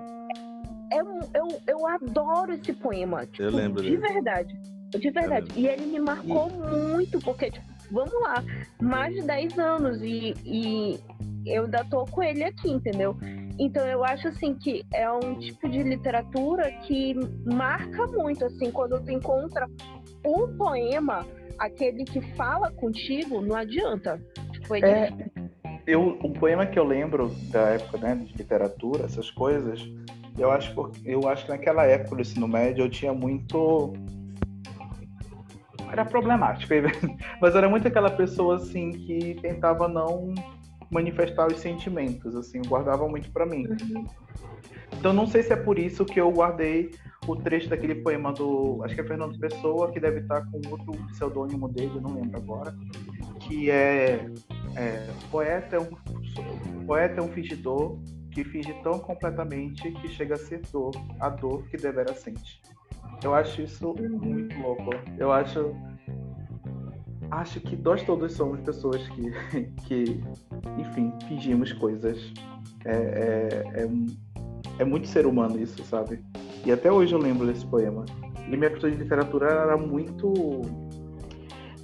Eu, 0.93 1.19
eu, 1.35 1.61
eu 1.67 1.87
adoro 1.89 2.53
esse 2.53 2.73
poema. 2.73 3.27
Tipo, 3.27 3.43
Eu 3.45 3.51
lembro 3.51 3.83
De 3.83 3.97
dele. 3.97 4.13
verdade. 4.13 4.61
De 4.91 5.11
verdade. 5.11 5.49
E 5.57 5.67
ele 5.67 5.87
me 5.87 5.99
marcou 5.99 6.49
muito, 6.51 7.19
porque, 7.21 7.51
tipo, 7.51 7.67
vamos 7.91 8.15
lá, 8.23 8.43
mais 8.81 9.15
de 9.15 9.23
10 9.23 9.59
anos 9.59 10.03
e, 10.03 10.35
e 10.45 11.01
eu 11.47 11.65
ainda 11.65 11.85
tô 11.85 12.05
com 12.05 12.23
ele 12.23 12.45
aqui, 12.45 12.71
entendeu? 12.71 13.17
Então 13.59 13.87
eu 13.87 14.05
acho 14.05 14.29
assim 14.29 14.55
que 14.55 14.85
é 14.93 15.11
um 15.11 15.39
tipo 15.39 15.69
de 15.69 15.83
literatura 15.83 16.71
que 16.83 17.15
marca 17.45 18.07
muito, 18.07 18.45
assim, 18.45 18.71
quando 18.71 19.01
tu 19.03 19.11
encontra 19.11 19.67
um 20.25 20.57
poema, 20.57 21.27
aquele 21.59 22.05
que 22.05 22.21
fala 22.35 22.71
contigo, 22.73 23.41
não 23.41 23.57
adianta. 23.57 24.21
Tipo, 24.53 24.77
ele 24.77 24.87
É, 24.87 25.11
eu, 25.87 26.19
um 26.23 26.33
poema 26.33 26.67
que 26.67 26.79
eu 26.79 26.85
lembro 26.85 27.29
da 27.51 27.71
época 27.71 27.99
né, 27.99 28.15
de 28.17 28.37
literatura, 28.37 29.05
essas 29.05 29.31
coisas, 29.31 29.89
eu 30.39 30.51
acho, 30.51 30.75
eu 31.05 31.27
acho 31.29 31.45
que 31.47 31.51
naquela 31.51 31.87
época 31.87 32.17
do 32.17 32.23
ensino 32.23 32.47
médio 32.47 32.85
eu 32.85 32.91
tinha 32.91 33.15
muito. 33.15 33.95
Era 35.91 36.05
problemático, 36.05 36.73
mas 37.41 37.55
era 37.55 37.69
muito 37.69 37.89
aquela 37.89 38.11
pessoa 38.11 38.57
assim 38.57 38.91
que 38.91 39.39
tentava 39.41 39.89
não 39.89 40.35
manifestar 40.91 41.47
os 41.47 41.59
sentimentos, 41.59 42.35
assim, 42.37 42.63
guardava 42.63 43.09
muito 43.09 43.31
pra 43.33 43.47
mim. 43.47 43.67
Então 44.93 45.13
não 45.13 45.27
sei 45.27 45.43
se 45.43 45.53
é 45.53 45.57
por 45.57 45.79
isso 45.79 46.05
que 46.05 46.21
eu 46.21 46.31
guardei 46.31 46.91
o 47.27 47.37
trecho 47.37 47.69
daquele 47.69 47.97
poema 47.97 48.33
do, 48.33 48.81
acho 48.85 48.95
que 48.95 49.01
é 49.01 49.05
Fernando 49.05 49.39
Pessoa, 49.39 49.91
que 49.91 49.99
deve 49.99 50.21
estar 50.21 50.45
com 50.47 50.61
outro 50.71 50.93
pseudônimo 51.09 51.69
dele, 51.69 52.01
não 52.01 52.15
lembro 52.15 52.37
agora, 52.37 52.75
que 53.41 53.71
é, 53.71 54.27
é, 54.77 55.09
poeta 55.31 55.77
é 55.77 55.81
um 55.81 56.87
poeta 56.87 57.21
é 57.21 57.23
um 57.23 57.29
fingidor 57.29 57.99
que 58.31 58.45
finge 58.45 58.73
tão 58.83 58.99
completamente 58.99 59.91
que 59.93 60.09
chega 60.09 60.35
a 60.35 60.39
ser 60.39 60.61
dor, 60.71 60.93
a 61.19 61.29
dor 61.29 61.67
que 61.69 61.77
devera 61.77 62.15
sente. 62.15 62.61
Eu 63.23 63.35
acho 63.35 63.63
isso 63.63 63.95
muito 63.95 64.59
louco. 64.61 64.91
Eu 65.19 65.33
acho 65.33 65.75
acho 67.31 67.61
que 67.61 67.77
nós 67.77 68.03
todos 68.03 68.33
somos 68.33 68.61
pessoas 68.61 69.07
que, 69.09 69.31
que 69.87 70.21
enfim, 70.79 71.13
fingimos 71.29 71.73
coisas. 71.73 72.33
É, 72.85 72.93
é, 72.93 73.83
é, 73.83 73.89
é 74.79 74.85
muito 74.85 75.09
ser 75.09 75.27
humano 75.27 75.61
isso, 75.61 75.83
sabe? 75.85 76.21
E 76.65 76.71
até 76.71 76.91
hoje 76.91 77.15
eu 77.15 77.19
lembro 77.19 77.47
desse 77.47 77.67
poema. 77.67 78.05
E 78.47 78.57
minha 78.57 78.71
professora 78.71 78.93
de 78.93 79.03
literatura 79.03 79.47
era 79.47 79.77
muito. 79.77 80.63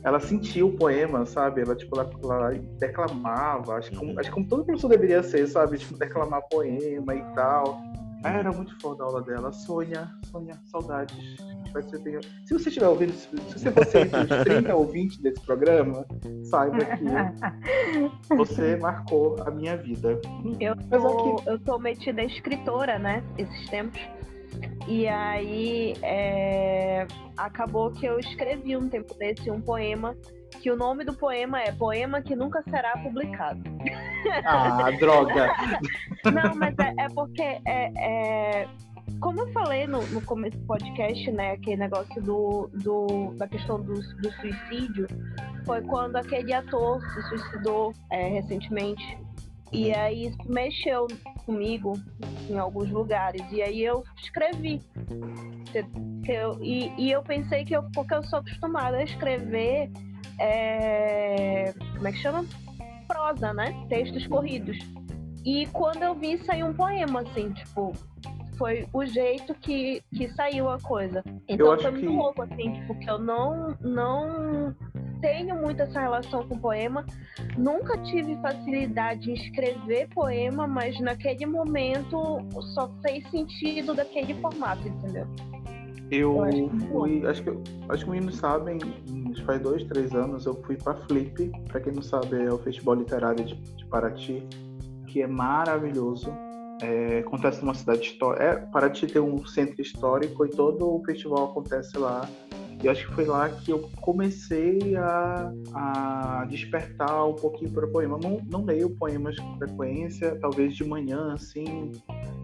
Ela 0.04 0.18
sentia 0.18 0.66
o 0.66 0.72
poema, 0.72 1.24
sabe? 1.24 1.60
Ela, 1.60 1.76
tipo, 1.76 1.98
ela, 1.98 2.10
ela 2.22 2.50
declamava. 2.78 3.76
Acho 3.76 3.90
que, 3.90 3.96
como, 3.96 4.18
acho 4.18 4.28
que 4.28 4.34
como 4.34 4.46
todo 4.46 4.64
professor 4.64 4.88
deveria 4.88 5.22
ser, 5.22 5.46
sabe? 5.46 5.78
Tipo, 5.78 5.96
declamar 5.96 6.42
poema 6.48 7.14
e 7.14 7.22
tal. 7.34 7.80
Ah, 8.24 8.30
Era 8.38 8.52
muito 8.52 8.78
foda 8.80 9.02
a 9.02 9.06
aula 9.06 9.22
dela. 9.22 9.52
Sônia, 9.52 10.08
Sônia, 10.30 10.54
saudades. 10.66 11.16
Vai 11.72 11.82
ser 11.82 11.98
bem- 12.00 12.20
Se 12.46 12.52
você 12.54 12.68
estiver 12.68 12.86
ouvindo, 12.88 13.12
se 13.14 13.28
você 13.36 13.70
fosse 13.72 13.98
entre 13.98 14.20
os 14.22 14.44
30 14.44 14.74
ouvintes 14.76 15.18
desse 15.18 15.40
programa, 15.40 16.04
saiba 16.44 16.84
que 16.84 17.04
você 18.36 18.76
marcou 18.76 19.36
a 19.46 19.50
minha 19.50 19.76
vida. 19.76 20.20
Eu 20.60 20.76
Mas 20.90 21.02
tô, 21.02 21.08
aqui- 21.36 21.48
eu 21.50 21.58
tô 21.58 21.78
metida 21.78 22.22
escritora, 22.22 22.98
né? 22.98 23.22
Esses 23.38 23.68
tempos. 23.70 24.00
E 24.88 25.06
aí 25.08 25.94
é, 26.02 27.06
acabou 27.36 27.90
que 27.92 28.04
eu 28.06 28.18
escrevi 28.18 28.76
um 28.76 28.88
tempo 28.88 29.14
desse 29.14 29.50
um 29.50 29.60
poema, 29.60 30.16
que 30.60 30.70
o 30.70 30.76
nome 30.76 31.04
do 31.04 31.14
poema 31.14 31.60
é 31.62 31.72
Poema 31.72 32.20
que 32.20 32.34
Nunca 32.36 32.62
Será 32.68 32.96
Publicado. 32.98 33.60
Ah, 34.44 34.90
droga! 34.98 35.52
Não, 36.32 36.54
mas 36.56 36.74
é, 36.78 36.94
é 37.04 37.08
porque 37.14 37.42
é, 37.42 37.62
é- 37.96 38.68
como 39.20 39.40
eu 39.40 39.52
falei 39.52 39.86
no, 39.86 40.04
no 40.08 40.20
começo 40.22 40.56
do 40.58 40.66
podcast, 40.66 41.30
né, 41.32 41.52
aquele 41.52 41.76
negócio 41.76 42.20
do, 42.22 42.68
do- 42.74 43.34
da 43.36 43.46
questão 43.46 43.80
do, 43.80 43.94
do 43.94 44.32
suicídio, 44.40 45.06
foi 45.64 45.80
quando 45.82 46.16
aquele 46.16 46.52
ator 46.52 47.00
se 47.00 47.22
suicidou 47.28 47.92
é, 48.10 48.28
recentemente. 48.28 49.18
E 49.72 49.92
aí 49.94 50.26
isso 50.26 50.38
mexeu 50.52 51.06
comigo 51.46 51.98
em 52.48 52.58
alguns 52.58 52.90
lugares. 52.90 53.42
E 53.50 53.62
aí 53.62 53.82
eu 53.82 54.04
escrevi. 54.22 54.80
Eu- 56.28 56.58
e, 56.62 56.92
e 56.98 57.10
eu 57.10 57.22
pensei 57.22 57.64
que 57.64 57.74
eu, 57.74 57.82
porque 57.94 58.14
eu 58.14 58.22
sou 58.24 58.38
acostumada 58.40 58.98
a 58.98 59.02
escrever. 59.04 59.90
é, 60.38 61.72
como 61.94 62.08
é 62.08 62.12
que 62.12 62.18
chama? 62.18 62.44
Prosa, 63.06 63.52
né? 63.52 63.74
Textos 63.88 64.26
corridos. 64.26 64.76
E 65.44 65.66
quando 65.66 66.02
eu 66.02 66.14
vi, 66.14 66.38
saiu 66.44 66.66
um 66.66 66.74
poema, 66.74 67.20
assim, 67.22 67.50
tipo, 67.52 67.92
foi 68.56 68.86
o 68.92 69.04
jeito 69.04 69.54
que, 69.54 70.02
que 70.14 70.28
saiu 70.34 70.68
a 70.70 70.78
coisa. 70.80 71.22
Então 71.48 71.78
foi 71.78 71.90
muito 71.90 72.06
que- 72.06 72.16
louco, 72.16 72.42
assim, 72.42 72.72
tipo, 72.72 72.94
que 72.98 73.10
eu 73.10 73.18
não, 73.18 73.76
não 73.80 74.74
tenho 75.22 75.56
muito 75.56 75.80
essa 75.80 76.00
relação 76.00 76.46
com 76.46 76.58
poema. 76.58 77.06
Nunca 77.56 77.96
tive 78.02 78.36
facilidade 78.42 79.30
em 79.30 79.34
escrever 79.34 80.08
poema, 80.08 80.66
mas 80.66 81.00
naquele 81.00 81.46
momento 81.46 82.38
só 82.74 82.92
fez 83.00 83.26
sentido 83.30 83.94
daquele 83.94 84.34
formato, 84.34 84.86
entendeu? 84.86 85.26
Eu 86.10 86.32
Eu 86.36 86.42
acho 86.44 86.68
que 86.68 86.86
fui, 86.88 87.26
acho 87.26 87.42
que, 87.42 87.50
acho 87.50 87.64
que 87.88 87.92
os 87.94 88.04
meninos 88.04 88.36
sabem, 88.36 88.78
faz 89.46 89.60
dois, 89.60 89.84
três 89.84 90.14
anos 90.14 90.44
eu 90.44 90.54
fui 90.62 90.76
para 90.76 90.94
Flip, 90.94 91.50
para 91.68 91.80
quem 91.80 91.92
não 91.92 92.02
sabe 92.02 92.44
é 92.44 92.52
o 92.52 92.58
Festival 92.58 92.96
Literário 92.96 93.44
de, 93.44 93.54
de 93.54 93.86
Paraty, 93.86 94.46
que 95.06 95.22
é 95.22 95.26
maravilhoso. 95.26 96.30
É, 96.82 97.20
acontece 97.20 97.60
numa 97.60 97.74
cidade 97.74 98.00
histórica. 98.00 98.42
É, 98.42 98.56
Paraty 98.56 99.06
tem 99.06 99.22
um 99.22 99.46
centro 99.46 99.80
histórico 99.80 100.44
e 100.44 100.50
todo 100.50 100.96
o 100.96 101.04
festival 101.04 101.50
acontece 101.50 101.96
lá. 101.96 102.28
E 102.82 102.88
acho 102.88 103.06
que 103.06 103.14
foi 103.14 103.24
lá 103.24 103.48
que 103.48 103.70
eu 103.70 103.88
comecei 104.00 104.96
a, 104.96 105.52
a 105.72 106.44
despertar 106.46 107.28
um 107.28 107.34
pouquinho 107.34 107.70
para 107.70 107.86
poema. 107.86 108.18
Não, 108.20 108.40
não 108.50 108.64
leio 108.64 108.90
poemas 108.90 109.38
com 109.38 109.56
frequência, 109.56 110.36
talvez 110.40 110.74
de 110.74 110.84
manhã, 110.84 111.32
assim, 111.32 111.92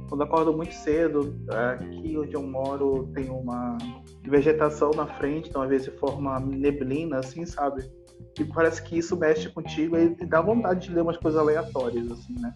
quando 0.09 0.23
acordo 0.23 0.53
muito 0.53 0.75
cedo, 0.75 1.37
aqui 1.49 2.17
onde 2.17 2.35
eu 2.35 2.43
moro 2.43 3.11
tem 3.15 3.29
uma 3.29 3.77
vegetação 4.23 4.91
na 4.93 5.07
frente, 5.07 5.49
então 5.49 5.63
às 5.63 5.69
vezes 5.69 5.89
forma 5.99 6.39
neblina, 6.41 7.19
assim, 7.19 7.45
sabe? 7.45 7.91
E 8.39 8.45
parece 8.45 8.83
que 8.83 8.97
isso 8.97 9.17
mexe 9.17 9.49
contigo 9.49 9.97
e 9.97 10.15
dá 10.27 10.41
vontade 10.41 10.89
de 10.89 10.95
ler 10.95 11.03
umas 11.03 11.17
coisas 11.17 11.41
aleatórias, 11.41 12.11
assim, 12.11 12.35
né? 12.41 12.55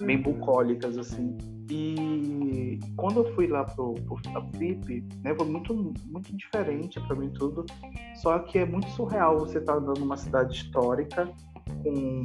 Bem 0.00 0.20
bucólicas, 0.20 0.96
assim. 0.98 1.36
E 1.70 2.78
quando 2.96 3.20
eu 3.20 3.34
fui 3.34 3.46
lá 3.46 3.64
pro, 3.64 3.94
pro 3.94 4.18
a 4.34 4.42
Flip, 4.56 5.04
né, 5.22 5.34
foi 5.34 5.46
muito, 5.46 5.74
muito 6.06 6.36
diferente 6.36 7.00
pra 7.06 7.16
mim 7.16 7.30
tudo. 7.30 7.64
Só 8.16 8.38
que 8.40 8.58
é 8.58 8.66
muito 8.66 8.88
surreal 8.90 9.38
você 9.38 9.58
estar 9.58 9.74
andando 9.76 10.00
numa 10.00 10.16
cidade 10.16 10.54
histórica 10.54 11.28
com 11.82 12.22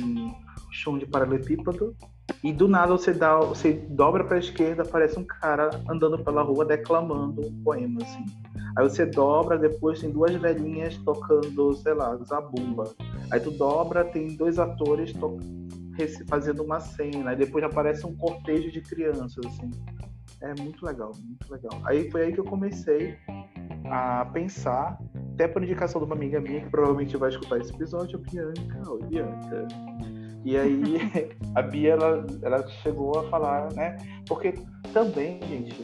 chão 0.72 0.98
de 0.98 1.06
paralelepípedo 1.06 1.96
e 2.44 2.52
do 2.52 2.68
nada 2.68 2.92
você 2.92 3.14
dá, 3.14 3.40
você 3.40 3.74
dobra 3.74 4.24
para 4.24 4.36
a 4.36 4.40
esquerda, 4.40 4.84
aparece 4.84 5.18
um 5.18 5.24
cara 5.24 5.70
andando 5.90 6.20
pela 6.24 6.42
rua 6.42 6.66
declamando 6.66 7.48
um 7.48 7.64
poema 7.64 8.02
assim. 8.02 8.26
Aí 8.78 8.88
você 8.88 9.06
dobra, 9.06 9.58
depois 9.58 10.02
tem 10.02 10.12
duas 10.12 10.36
velhinhas 10.36 10.98
tocando, 10.98 11.74
sei 11.76 11.94
lá, 11.94 12.16
zabumba. 12.18 12.94
Aí 13.32 13.40
tu 13.40 13.50
dobra, 13.52 14.04
tem 14.06 14.36
dois 14.36 14.60
atores 14.60 15.14
to- 15.14 15.38
rece- 15.87 15.87
fazendo 16.28 16.64
uma 16.64 16.80
cena. 16.80 17.32
Aí 17.32 17.36
depois 17.36 17.64
aparece 17.64 18.06
um 18.06 18.16
cortejo 18.16 18.72
de 18.72 18.82
crianças 18.82 19.44
assim. 19.46 19.72
É 20.42 20.54
muito 20.62 20.86
legal, 20.86 21.12
muito 21.24 21.52
legal. 21.52 21.82
Aí 21.84 22.12
foi 22.12 22.26
aí 22.26 22.34
que 22.34 22.40
eu 22.40 22.46
comecei 22.46 23.18
a 23.86 24.26
pensar, 24.26 25.00
até 25.34 25.48
por 25.48 25.64
indicação 25.64 26.00
de 26.00 26.06
uma 26.06 26.16
amiga 26.16 26.40
minha 26.40 26.62
que 26.62 26.70
provavelmente 26.70 27.16
vai 27.18 27.30
escutar 27.30 27.60
esse 27.60 27.74
episódio, 27.74 28.20
Bianca, 28.20 28.92
oi 28.92 29.02
Bianca. 29.04 29.68
E 30.46 30.56
aí 30.58 30.98
a 31.56 31.62
Bia 31.62 31.94
ela, 31.94 32.26
ela 32.42 32.68
chegou 32.68 33.18
a 33.20 33.30
falar, 33.30 33.74
né? 33.74 33.98
Porque 34.28 34.54
também, 34.94 35.42
gente, 35.44 35.82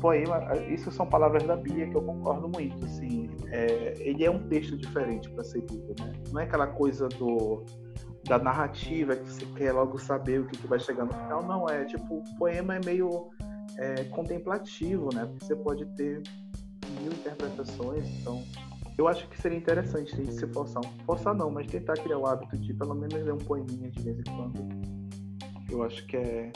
poema, 0.00 0.40
isso 0.68 0.90
são 0.90 1.06
palavras 1.06 1.42
da 1.42 1.56
Bia 1.56 1.88
que 1.88 1.96
eu 1.96 2.02
concordo 2.02 2.48
muito, 2.48 2.84
assim. 2.84 3.28
É, 3.50 3.94
ele 3.98 4.24
é 4.24 4.30
um 4.30 4.46
texto 4.48 4.76
diferente 4.76 5.28
para 5.30 5.42
ser 5.42 5.60
lido, 5.70 5.94
né? 6.00 6.12
Não 6.30 6.40
é 6.40 6.44
aquela 6.44 6.66
coisa 6.66 7.08
do 7.08 7.64
da 8.28 8.38
narrativa 8.38 9.16
que 9.16 9.30
você 9.30 9.46
quer 9.56 9.72
logo 9.72 9.98
saber 9.98 10.40
o 10.40 10.46
que, 10.46 10.56
que 10.56 10.66
vai 10.66 10.78
chegar 10.78 11.04
no 11.04 11.12
final, 11.12 11.42
não 11.42 11.68
é. 11.68 11.84
Tipo, 11.84 12.18
o 12.18 12.24
poema 12.36 12.76
é 12.76 12.80
meio 12.84 13.30
é, 13.78 14.04
contemplativo, 14.04 15.10
né? 15.14 15.24
Porque 15.26 15.44
você 15.44 15.56
pode 15.56 15.84
ter 15.96 16.22
mil 17.00 17.12
interpretações, 17.12 18.08
então 18.20 18.42
Eu 18.98 19.06
acho 19.06 19.28
que 19.28 19.38
seria 19.40 19.58
interessante 19.58 20.14
a 20.14 20.16
gente 20.16 20.32
se 20.32 20.46
forçar. 20.46 20.82
Forçar 21.04 21.34
não, 21.34 21.50
mas 21.50 21.66
tentar 21.66 21.94
criar 21.94 22.18
o 22.18 22.26
hábito 22.26 22.56
de 22.56 22.72
pelo 22.72 22.94
menos 22.94 23.12
ler 23.12 23.32
um 23.32 23.38
poeminha 23.38 23.90
de 23.90 24.02
vez 24.02 24.18
em 24.18 24.22
quando. 24.22 24.66
Eu 25.70 25.82
acho 25.82 26.06
que 26.06 26.16
é 26.16 26.50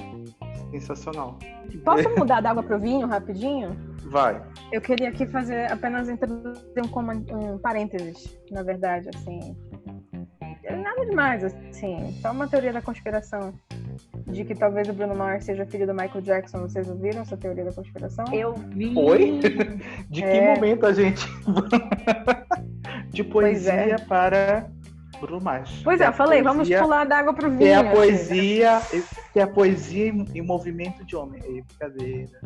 sensacional. 0.70 1.38
Posso 1.84 2.08
mudar 2.16 2.40
da 2.40 2.50
água 2.50 2.62
pro 2.62 2.80
vinho 2.80 3.06
rapidinho? 3.06 3.76
Vai. 4.06 4.42
Eu 4.72 4.80
queria 4.80 5.10
aqui 5.10 5.26
fazer 5.26 5.70
apenas 5.70 6.08
introduzir 6.08 6.62
um, 6.78 7.36
um 7.36 7.58
parênteses, 7.58 8.38
na 8.50 8.62
verdade, 8.62 9.10
assim. 9.14 9.54
Nada 11.00 11.10
demais, 11.10 11.44
assim. 11.44 12.12
Só 12.20 12.30
uma 12.32 12.46
teoria 12.48 12.72
da 12.72 12.82
conspiração. 12.82 13.52
De 14.26 14.44
que 14.44 14.54
talvez 14.54 14.88
o 14.88 14.92
Bruno 14.92 15.14
Mars 15.14 15.44
seja 15.44 15.66
filho 15.66 15.86
do 15.86 15.92
Michael 15.94 16.20
Jackson. 16.22 16.58
Vocês 16.60 16.88
ouviram 16.88 17.22
essa 17.22 17.36
teoria 17.36 17.64
da 17.64 17.72
conspiração? 17.72 18.24
Eu 18.32 18.54
vi. 18.54 18.92
Oi? 18.96 19.40
De 20.08 20.20
que 20.22 20.26
É. 20.26 20.54
momento 20.54 20.86
a 20.86 20.92
gente. 20.92 21.26
de 23.10 23.20
é. 23.22 23.24
poesia 23.24 23.96
para 24.08 24.68
Bruno 25.20 25.40
Mars. 25.42 25.80
Pois 25.82 25.98
Que 25.98 26.04
é, 26.04 26.08
eu 26.08 26.12
falei, 26.12 26.42
vamos 26.42 26.68
poesia- 26.68 26.80
pular 26.82 27.04
da 27.04 27.18
água 27.18 27.34
pro 27.34 27.48
vinho. 27.48 27.58
Que 27.60 27.66
é 27.66 27.74
a 27.76 27.90
poesia, 27.90 28.80
que 29.32 29.38
é 29.40 29.42
a 29.42 29.46
poesia 29.46 30.08
em, 30.08 30.24
em 30.34 30.42
movimento 30.42 31.04
de 31.04 31.16
homem. 31.16 31.40
Ei, 31.44 31.62
brincadeira. 31.62 32.40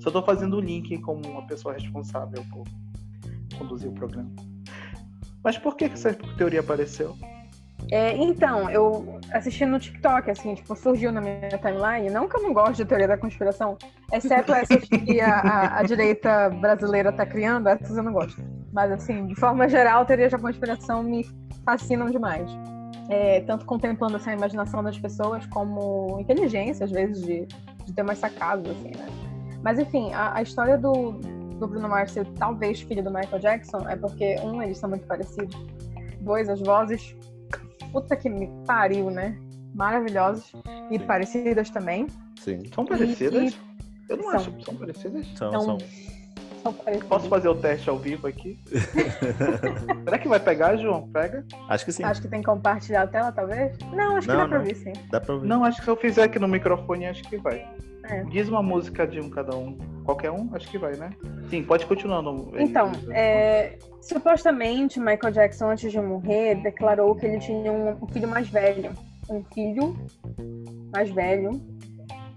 Só 0.00 0.10
tô 0.10 0.22
fazendo 0.22 0.56
o 0.56 0.60
link 0.60 0.96
como 0.98 1.26
uma 1.28 1.46
pessoa 1.46 1.74
responsável 1.74 2.42
por 2.52 2.64
conduzir 3.58 3.90
o 3.90 3.92
programa. 3.92 4.30
Mas 5.42 5.58
por 5.58 5.76
que 5.76 5.88
que 5.88 5.94
essa 5.94 6.12
teoria 6.36 6.60
apareceu? 6.60 7.16
É, 7.90 8.16
então, 8.16 8.68
eu 8.68 9.20
assisti 9.32 9.64
no 9.64 9.78
TikTok, 9.78 10.28
assim, 10.30 10.54
tipo, 10.54 10.74
surgiu 10.74 11.12
na 11.12 11.20
minha 11.20 11.48
timeline. 11.58 12.10
Não 12.10 12.28
que 12.28 12.36
eu 12.36 12.42
não 12.42 12.52
goste 12.52 12.78
de 12.78 12.84
teoria 12.84 13.06
da 13.06 13.16
conspiração, 13.16 13.76
exceto 14.12 14.52
essas 14.52 14.82
que 14.88 15.20
a, 15.20 15.34
a- 15.40 15.78
a 15.78 15.82
direita 15.84 16.50
brasileira 16.50 17.12
tá 17.12 17.24
criando, 17.24 17.68
essas 17.68 17.96
eu 17.96 18.02
não 18.02 18.12
gosto. 18.12 18.42
Mas, 18.72 18.90
assim, 18.90 19.26
de 19.26 19.34
forma 19.36 19.68
geral, 19.68 20.04
teorias 20.04 20.32
da 20.32 20.38
conspiração 20.38 21.02
me 21.02 21.24
fascinam 21.64 22.06
demais. 22.10 22.50
É, 23.08 23.40
tanto 23.42 23.64
contemplando 23.64 24.16
assim, 24.16 24.30
a 24.30 24.34
imaginação 24.34 24.82
das 24.82 24.98
pessoas, 24.98 25.46
como 25.46 26.18
inteligência, 26.18 26.84
às 26.84 26.90
vezes, 26.90 27.24
de, 27.24 27.46
de 27.84 27.92
ter 27.94 28.02
mais 28.02 28.18
sacados, 28.18 28.68
assim, 28.68 28.90
né? 28.96 29.06
Mas, 29.62 29.78
enfim, 29.78 30.12
a, 30.12 30.38
a 30.38 30.42
história 30.42 30.76
do, 30.76 31.12
do 31.12 31.68
Bruno 31.68 31.88
Mars 31.88 32.10
ser 32.10 32.26
talvez 32.36 32.80
filho 32.80 33.02
do 33.04 33.12
Michael 33.12 33.38
Jackson 33.40 33.78
é 33.88 33.94
porque, 33.94 34.36
um, 34.42 34.60
eles 34.60 34.76
são 34.78 34.88
muito 34.90 35.06
parecidos. 35.06 35.56
Dois, 36.20 36.48
as 36.48 36.60
vozes 36.60 37.16
puta 37.96 38.14
que 38.14 38.28
me 38.28 38.46
pariu, 38.66 39.10
né? 39.10 39.38
Maravilhosas 39.74 40.52
e 40.90 40.98
parecidas 40.98 41.70
também. 41.70 42.06
Sim. 42.38 42.62
São 42.74 42.84
parecidas? 42.84 43.58
Eu 44.08 44.18
não 44.18 44.24
São. 44.24 44.32
acho 44.34 44.52
que 44.52 44.64
são 44.64 44.76
parecidas. 44.76 45.26
São, 45.34 45.48
Então, 45.48 45.60
são. 45.62 45.78
São 46.62 46.72
parecidas. 46.74 47.08
Posso 47.08 47.28
fazer 47.28 47.48
o 47.48 47.54
teste 47.54 47.88
ao 47.88 47.98
vivo 47.98 48.26
aqui? 48.26 48.58
Será 50.04 50.18
que 50.18 50.28
vai 50.28 50.38
pegar, 50.38 50.76
João? 50.76 51.08
Pega? 51.08 51.44
Acho 51.70 51.86
que 51.86 51.92
sim. 51.92 52.04
Acho 52.04 52.20
que 52.20 52.28
tem 52.28 52.40
que 52.40 52.46
compartilhar 52.46 53.02
a 53.02 53.06
tela, 53.06 53.32
talvez? 53.32 53.76
Não, 53.94 54.16
acho 54.16 54.26
que 54.28 54.32
Não, 54.34 54.40
dá 54.42 54.48
pra 54.48 54.58
não. 54.58 54.64
ouvir, 54.64 54.76
sim. 54.76 54.92
Dá 55.10 55.20
pra 55.20 55.34
ouvir. 55.34 55.46
Não, 55.48 55.64
acho 55.64 55.78
que 55.78 55.84
se 55.84 55.90
eu 55.90 55.96
fizer 55.96 56.24
aqui 56.24 56.38
no 56.38 56.48
microfone, 56.48 57.06
acho 57.06 57.22
que 57.24 57.38
vai. 57.38 57.66
É. 58.04 58.22
Diz 58.24 58.48
uma 58.48 58.62
música 58.62 59.06
de 59.06 59.20
um 59.20 59.30
cada 59.30 59.56
um. 59.56 59.78
Qualquer 60.06 60.30
um? 60.30 60.48
Acho 60.54 60.70
que 60.70 60.78
vai, 60.78 60.94
né? 60.94 61.10
Sim, 61.50 61.64
pode 61.64 61.84
continuar. 61.84 62.22
No... 62.22 62.52
Então, 62.56 62.92
é, 63.10 63.76
supostamente, 64.00 65.00
Michael 65.00 65.32
Jackson, 65.32 65.70
antes 65.70 65.90
de 65.90 66.00
morrer, 66.00 66.54
declarou 66.62 67.16
que 67.16 67.26
ele 67.26 67.40
tinha 67.40 67.72
um, 67.72 68.06
filho 68.06 68.28
mais 68.28 68.48
velho. 68.48 68.92
Um 69.28 69.42
filho 69.52 69.96
mais 70.92 71.10
velho, 71.10 71.60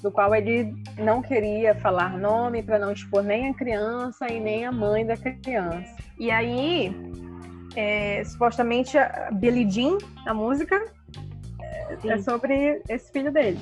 do 0.02 0.12
qual 0.12 0.34
ele 0.34 0.74
não 0.98 1.22
queria 1.22 1.76
falar 1.76 2.18
nome 2.18 2.64
para 2.64 2.80
não 2.80 2.92
expor 2.92 3.22
nem 3.22 3.50
a 3.50 3.54
criança 3.54 4.28
e 4.28 4.40
nem 4.40 4.66
a 4.66 4.72
mãe 4.72 5.06
da 5.06 5.16
criança. 5.16 5.96
E 6.18 6.32
aí, 6.32 6.92
é, 7.76 8.24
supostamente, 8.24 8.98
a 8.98 9.30
Billie 9.32 9.70
Jean, 9.70 10.00
a 10.26 10.34
música, 10.34 10.84
é 11.62 11.98
Sim. 12.18 12.24
sobre 12.24 12.82
esse 12.90 13.12
filho 13.12 13.32
dele. 13.32 13.60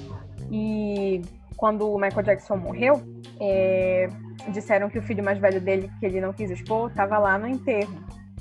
E 0.50 1.22
quando 1.58 1.92
o 1.92 2.00
Michael 2.00 2.24
Jackson 2.24 2.56
morreu, 2.56 3.02
é, 3.42 4.08
disseram 4.50 4.90
que 4.90 5.00
o 5.00 5.02
filho 5.02 5.24
mais 5.24 5.40
velho 5.40 5.60
dele, 5.60 5.92
que 6.00 6.06
ele 6.06 6.22
não 6.22 6.32
quis 6.32 6.52
expor, 6.52 6.90
estava 6.90 7.18
lá 7.18 7.38
no 7.38 7.48
enterro. 7.48 7.94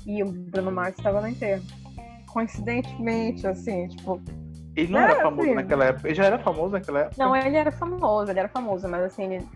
E 0.05 0.23
o 0.23 0.31
Bruno 0.31 0.71
Mars 0.71 0.95
estava 0.97 1.19
no 1.19 1.27
enterro. 1.27 1.63
Coincidentemente, 2.27 3.45
assim, 3.45 3.87
tipo. 3.87 4.21
Ele 4.75 4.93
não 4.93 4.99
É, 4.99 5.03
era 5.11 5.21
famoso 5.23 5.47
sim. 5.49 5.55
naquela 5.55 5.85
época. 5.85 6.07
Ele 6.07 6.15
já 6.15 6.25
era 6.25 6.39
famoso 6.39 6.71
naquela 6.71 6.99
época? 7.01 7.15
Não, 7.17 7.35
ele 7.35 7.57
era 7.57 7.71
famoso, 7.71 8.31
ele 8.31 8.39
era 8.39 8.47
famoso, 8.47 8.87
mas 8.87 9.03
assim. 9.03 9.33
Ele... 9.33 9.47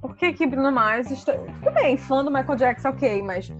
Por 0.00 0.16
que 0.16 0.32
que 0.32 0.46
Bruno 0.46 0.72
Mars. 0.72 1.10
Está... 1.10 1.34
Tudo 1.34 1.72
bem, 1.74 1.96
fã 1.96 2.24
do 2.24 2.30
Michael 2.30 2.56
Jackson, 2.56 2.88
ok, 2.88 3.22
mas. 3.22 3.52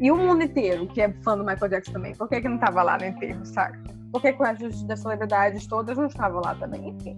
E 0.00 0.10
o 0.10 0.16
mundo 0.16 0.42
inteiro, 0.42 0.86
que 0.86 1.02
é 1.02 1.12
fã 1.22 1.36
do 1.36 1.44
Michael 1.44 1.70
Jackson 1.70 1.92
também, 1.92 2.14
por 2.14 2.28
que, 2.28 2.40
que 2.40 2.48
não 2.48 2.58
tava 2.58 2.82
lá 2.82 2.96
no 2.96 3.04
enterro, 3.04 3.44
saca? 3.44 3.78
Por 4.10 4.22
que, 4.22 4.32
que 4.32 4.40
o 4.40 4.44
resto 4.44 4.86
das 4.86 5.00
celebridades 5.00 5.66
todas 5.66 5.98
não 5.98 6.06
estavam 6.06 6.40
lá 6.42 6.54
também? 6.54 6.88
Enfim. 6.88 7.16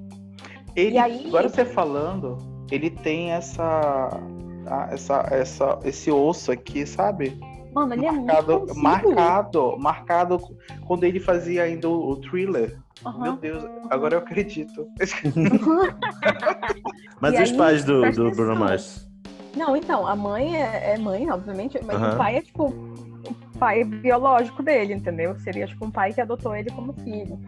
Ele, 0.77 0.97
E 0.97 0.99
aí- 0.99 1.27
Agora 1.27 1.49
você 1.49 1.65
falando, 1.65 2.39
ele 2.71 2.91
tem 2.91 3.33
essa, 3.33 4.11
essa, 4.91 5.27
essa, 5.31 5.79
esse 5.85 6.11
osso 6.11 6.53
aqui, 6.53 6.87
sabe? 6.87 7.39
Mano, 7.73 7.95
ele 7.95 8.07
é 8.07 8.13
marcado, 8.13 8.53
muito 8.53 8.67
consigo. 8.69 8.83
marcado, 8.83 9.77
marcado 9.79 10.39
quando 10.87 11.05
ele 11.05 11.21
fazia 11.21 11.63
ainda 11.63 11.89
o, 11.89 12.11
o 12.11 12.17
thriller. 12.17 12.79
Meu 13.03 13.13
Aham. 13.33 13.39
Deus, 13.41 13.65
agora 13.89 14.15
eu 14.15 14.19
acredito. 14.19 14.87
Mas 17.21 17.35
E 17.35 17.39
e 17.39 17.43
os 17.43 17.51
aí, 17.51 17.57
pais 17.57 17.85
do, 17.85 18.11
do 18.13 18.31
Bruno. 18.31 18.57
Mars? 18.57 19.09
Não, 19.57 19.77
então, 19.77 20.07
a 20.07 20.15
mãe 20.15 20.57
é, 20.57 20.95
é 20.95 20.99
mãe, 20.99 21.29
obviamente, 21.31 21.79
mas 21.85 21.97
Aham. 21.97 22.15
o 22.15 22.19
pai 22.19 22.37
é 22.37 22.43
tipo 22.43 22.69
o 22.69 23.59
pai 23.59 23.85
biológico 23.85 24.63
dele, 24.63 24.95
entendeu? 24.95 25.37
Seria 25.41 25.67
tipo 25.67 25.85
um 25.85 25.91
pai 25.91 26.13
que 26.13 26.21
adotou 26.21 26.55
ele 26.55 26.71
como 26.71 26.93
filho. 26.93 27.39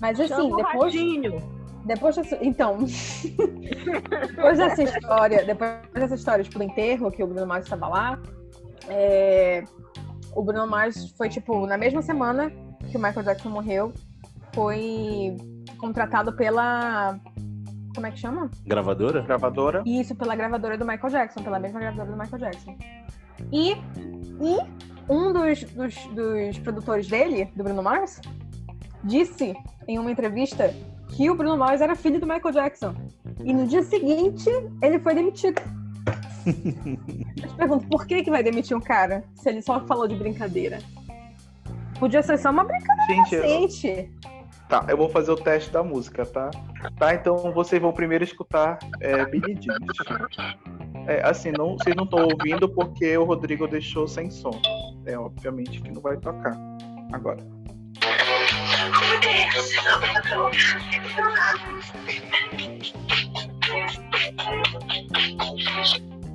Mas 0.00 0.18
assim, 0.20 0.28
Chama 0.34 0.44
o 0.44 0.56
depois, 0.56 0.94
Radinho. 0.94 1.63
Depois 1.84 2.16
dessa, 2.16 2.38
então, 2.42 2.78
depois 4.26 4.58
dessa 4.58 4.82
história, 4.82 5.44
depois 5.44 5.80
dessa 5.92 6.14
história 6.14 6.44
tipo 6.44 6.58
do 6.58 6.64
enterro 6.64 7.10
que 7.10 7.22
o 7.22 7.26
Bruno 7.26 7.46
Mars 7.46 7.64
estava 7.64 7.88
lá, 7.88 8.18
é, 8.88 9.64
o 10.34 10.42
Bruno 10.42 10.66
Mars 10.66 11.10
foi 11.16 11.28
tipo 11.28 11.66
na 11.66 11.76
mesma 11.76 12.02
semana 12.02 12.50
que 12.90 12.96
o 12.96 13.00
Michael 13.00 13.24
Jackson 13.24 13.50
morreu, 13.50 13.92
foi 14.52 15.36
contratado 15.78 16.32
pela 16.34 17.18
como 17.94 18.06
é 18.06 18.10
que 18.10 18.18
chama? 18.18 18.50
Gravadora? 18.66 19.22
Gravadora. 19.22 19.82
Isso, 19.86 20.16
pela 20.16 20.34
gravadora 20.34 20.76
do 20.76 20.84
Michael 20.84 21.10
Jackson, 21.10 21.42
pela 21.44 21.60
mesma 21.60 21.78
gravadora 21.78 22.10
do 22.10 22.18
Michael 22.18 22.38
Jackson. 22.40 22.76
E, 23.52 23.72
e 23.72 24.58
um 25.08 25.32
dos, 25.32 25.62
dos, 25.64 25.94
dos 26.06 26.58
produtores 26.58 27.06
dele, 27.06 27.48
do 27.54 27.62
Bruno 27.62 27.82
Mars, 27.82 28.20
disse 29.04 29.54
em 29.86 29.98
uma 29.98 30.10
entrevista 30.10 30.74
que 31.14 31.30
o 31.30 31.34
Bruno 31.34 31.56
Mars 31.56 31.80
era 31.80 31.94
filho 31.94 32.18
do 32.20 32.26
Michael 32.26 32.52
Jackson. 32.52 32.94
E 33.44 33.52
no 33.52 33.66
dia 33.66 33.82
seguinte, 33.82 34.48
ele 34.82 34.98
foi 34.98 35.14
demitido. 35.14 35.60
Eu 36.46 37.48
te 37.48 37.54
pergunto, 37.56 37.86
por 37.88 38.06
que, 38.06 38.22
que 38.22 38.30
vai 38.30 38.42
demitir 38.42 38.76
um 38.76 38.80
cara 38.80 39.24
se 39.34 39.48
ele 39.48 39.62
só 39.62 39.80
falou 39.86 40.06
de 40.08 40.14
brincadeira? 40.16 40.78
Podia 41.98 42.22
ser 42.22 42.36
só 42.38 42.50
uma 42.50 42.64
Gente, 42.64 43.34
eu- 43.34 43.40
brincadeira, 43.40 43.68
gente. 43.70 44.10
tá, 44.68 44.84
eu 44.88 44.96
vou 44.96 45.08
fazer 45.08 45.30
o 45.30 45.36
teste 45.36 45.70
da 45.70 45.82
música, 45.82 46.26
tá? 46.26 46.50
Tá, 46.98 47.14
então 47.14 47.52
vocês 47.52 47.80
vão 47.80 47.92
primeiro 47.92 48.24
escutar 48.24 48.78
é, 49.00 49.24
Jean. 49.60 49.78
É, 51.06 51.26
assim, 51.26 51.52
não, 51.56 51.78
vocês 51.78 51.94
não 51.94 52.04
estão 52.04 52.24
ouvindo 52.24 52.68
porque 52.68 53.16
o 53.16 53.24
Rodrigo 53.24 53.66
deixou 53.68 54.06
sem 54.08 54.30
som. 54.30 54.60
É, 55.06 55.16
obviamente 55.18 55.80
que 55.80 55.90
não 55.90 56.02
vai 56.02 56.16
tocar 56.16 56.58
agora. 57.12 57.38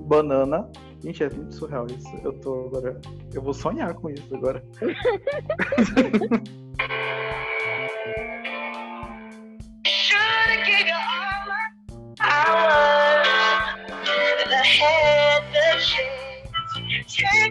Banana. 0.05 0.67
Gente, 1.01 1.23
é 1.23 1.29
muito 1.29 1.55
surreal 1.55 1.85
isso. 1.87 2.07
Eu 2.23 2.33
tô 2.33 2.67
agora. 2.67 2.99
Eu 3.33 3.41
vou 3.41 3.53
sonhar 3.53 3.93
com 3.93 4.09
isso 4.09 4.35
agora. 4.35 4.63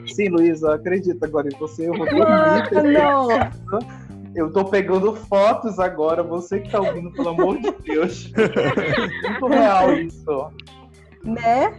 Sim, 0.08 0.28
Luísa, 0.28 0.74
acredita 0.74 1.26
agora 1.26 1.48
em 1.48 1.56
você. 1.58 1.88
Eu 1.88 1.94
vou 1.94 2.06
dormir. 2.06 2.20
Mano! 2.20 3.98
Eu 4.34 4.52
tô 4.52 4.64
pegando 4.64 5.14
fotos 5.14 5.78
agora. 5.78 6.22
Você 6.22 6.60
que 6.60 6.70
tá 6.70 6.80
ouvindo, 6.80 7.10
pelo 7.12 7.30
amor 7.30 7.58
de 7.60 7.70
Deus. 7.82 8.32
muito 9.24 9.46
real 9.48 9.92
isso. 9.94 10.50
Né? 11.24 11.76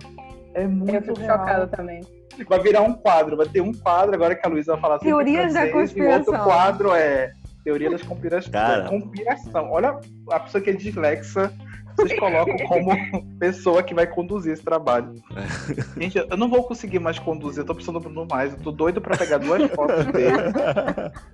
É 0.54 0.68
muito 0.68 0.94
Eu 0.94 1.02
fico 1.02 1.20
real. 1.20 1.38
chocada 1.40 1.68
também. 1.68 2.02
Vai 2.48 2.60
virar 2.60 2.82
um 2.82 2.94
quadro. 2.94 3.38
Vai 3.38 3.48
ter 3.48 3.62
um 3.62 3.74
quadro 3.74 4.16
agora 4.16 4.36
que 4.36 4.46
a 4.46 4.50
Luísa 4.50 4.74
vai 4.74 4.82
falar 4.82 4.94
sobre 4.96 5.10
Teorias 5.10 5.54
da 5.54 5.68
francês, 5.68 5.96
E 5.96 6.02
o 6.02 6.06
outro 6.06 6.26
conspiração. 6.26 6.46
quadro 6.46 6.94
é 6.94 7.32
Teoria 7.64 7.90
das 7.90 8.02
conspirações. 8.02 8.52
Cara. 8.52 8.90
Conspiração. 8.90 9.72
Olha 9.72 10.00
a 10.32 10.40
pessoa 10.40 10.62
que 10.64 10.70
é 10.70 10.74
dislexa 10.74 11.52
vocês 12.02 12.20
colocam 12.20 12.58
como 12.68 12.90
pessoa 13.40 13.84
que 13.84 13.94
vai 13.94 14.08
conduzir 14.08 14.54
esse 14.54 14.64
trabalho. 14.64 15.14
Gente, 15.98 16.18
eu 16.18 16.38
não 16.38 16.50
vou 16.50 16.64
conseguir 16.64 17.00
mais 17.00 17.18
conduzir, 17.20 17.62
eu 17.62 17.66
tô 17.66 17.74
precisando 17.74 18.00
do 18.00 18.04
Bruno 18.10 18.28
mais. 18.30 18.54
Eu 18.54 18.60
tô 18.60 18.72
doido 18.72 19.00
pra 19.02 19.18
pegar 19.18 19.38
duas 19.38 19.70
fotos 19.72 20.06
dele. 20.08 20.36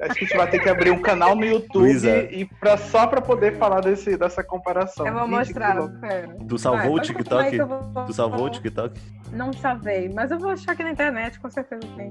Acho 0.01 0.13
que 0.16 0.26
a 0.26 0.28
gente 0.28 0.38
vai 0.38 0.49
ter 0.49 0.59
que 0.59 0.70
abrir 0.70 0.91
um 0.91 1.01
canal 1.01 1.36
no 1.36 1.45
YouTube 1.45 1.84
Luísa. 1.84 2.24
e 2.32 2.45
pra, 2.45 2.78
só 2.78 3.07
pra 3.07 3.22
poder 3.22 3.57
falar 3.57 3.82
desse, 3.82 4.18
dessa 4.18 4.43
comparação. 4.43 5.05
Eu 5.05 5.13
vou 5.13 5.24
Gente, 5.24 5.32
mostrar, 5.32 5.88
pera. 5.99 6.36
Tu 6.47 6.57
salvou 6.57 6.82
Vai, 6.82 6.89
o 6.91 6.99
TikTok? 7.01 7.57
vou- 7.63 8.05
Tu 8.05 8.13
salvou 8.13 8.45
o 8.45 8.49
TikTok? 8.49 8.99
Não 9.32 9.51
salvei, 9.53 10.09
mas 10.13 10.32
eu 10.32 10.39
vou 10.39 10.49
achar 10.51 10.72
aqui 10.74 10.84
na 10.84 10.91
internet, 10.91 11.39
com 11.39 11.49
certeza 11.49 11.82
tem. 11.95 12.09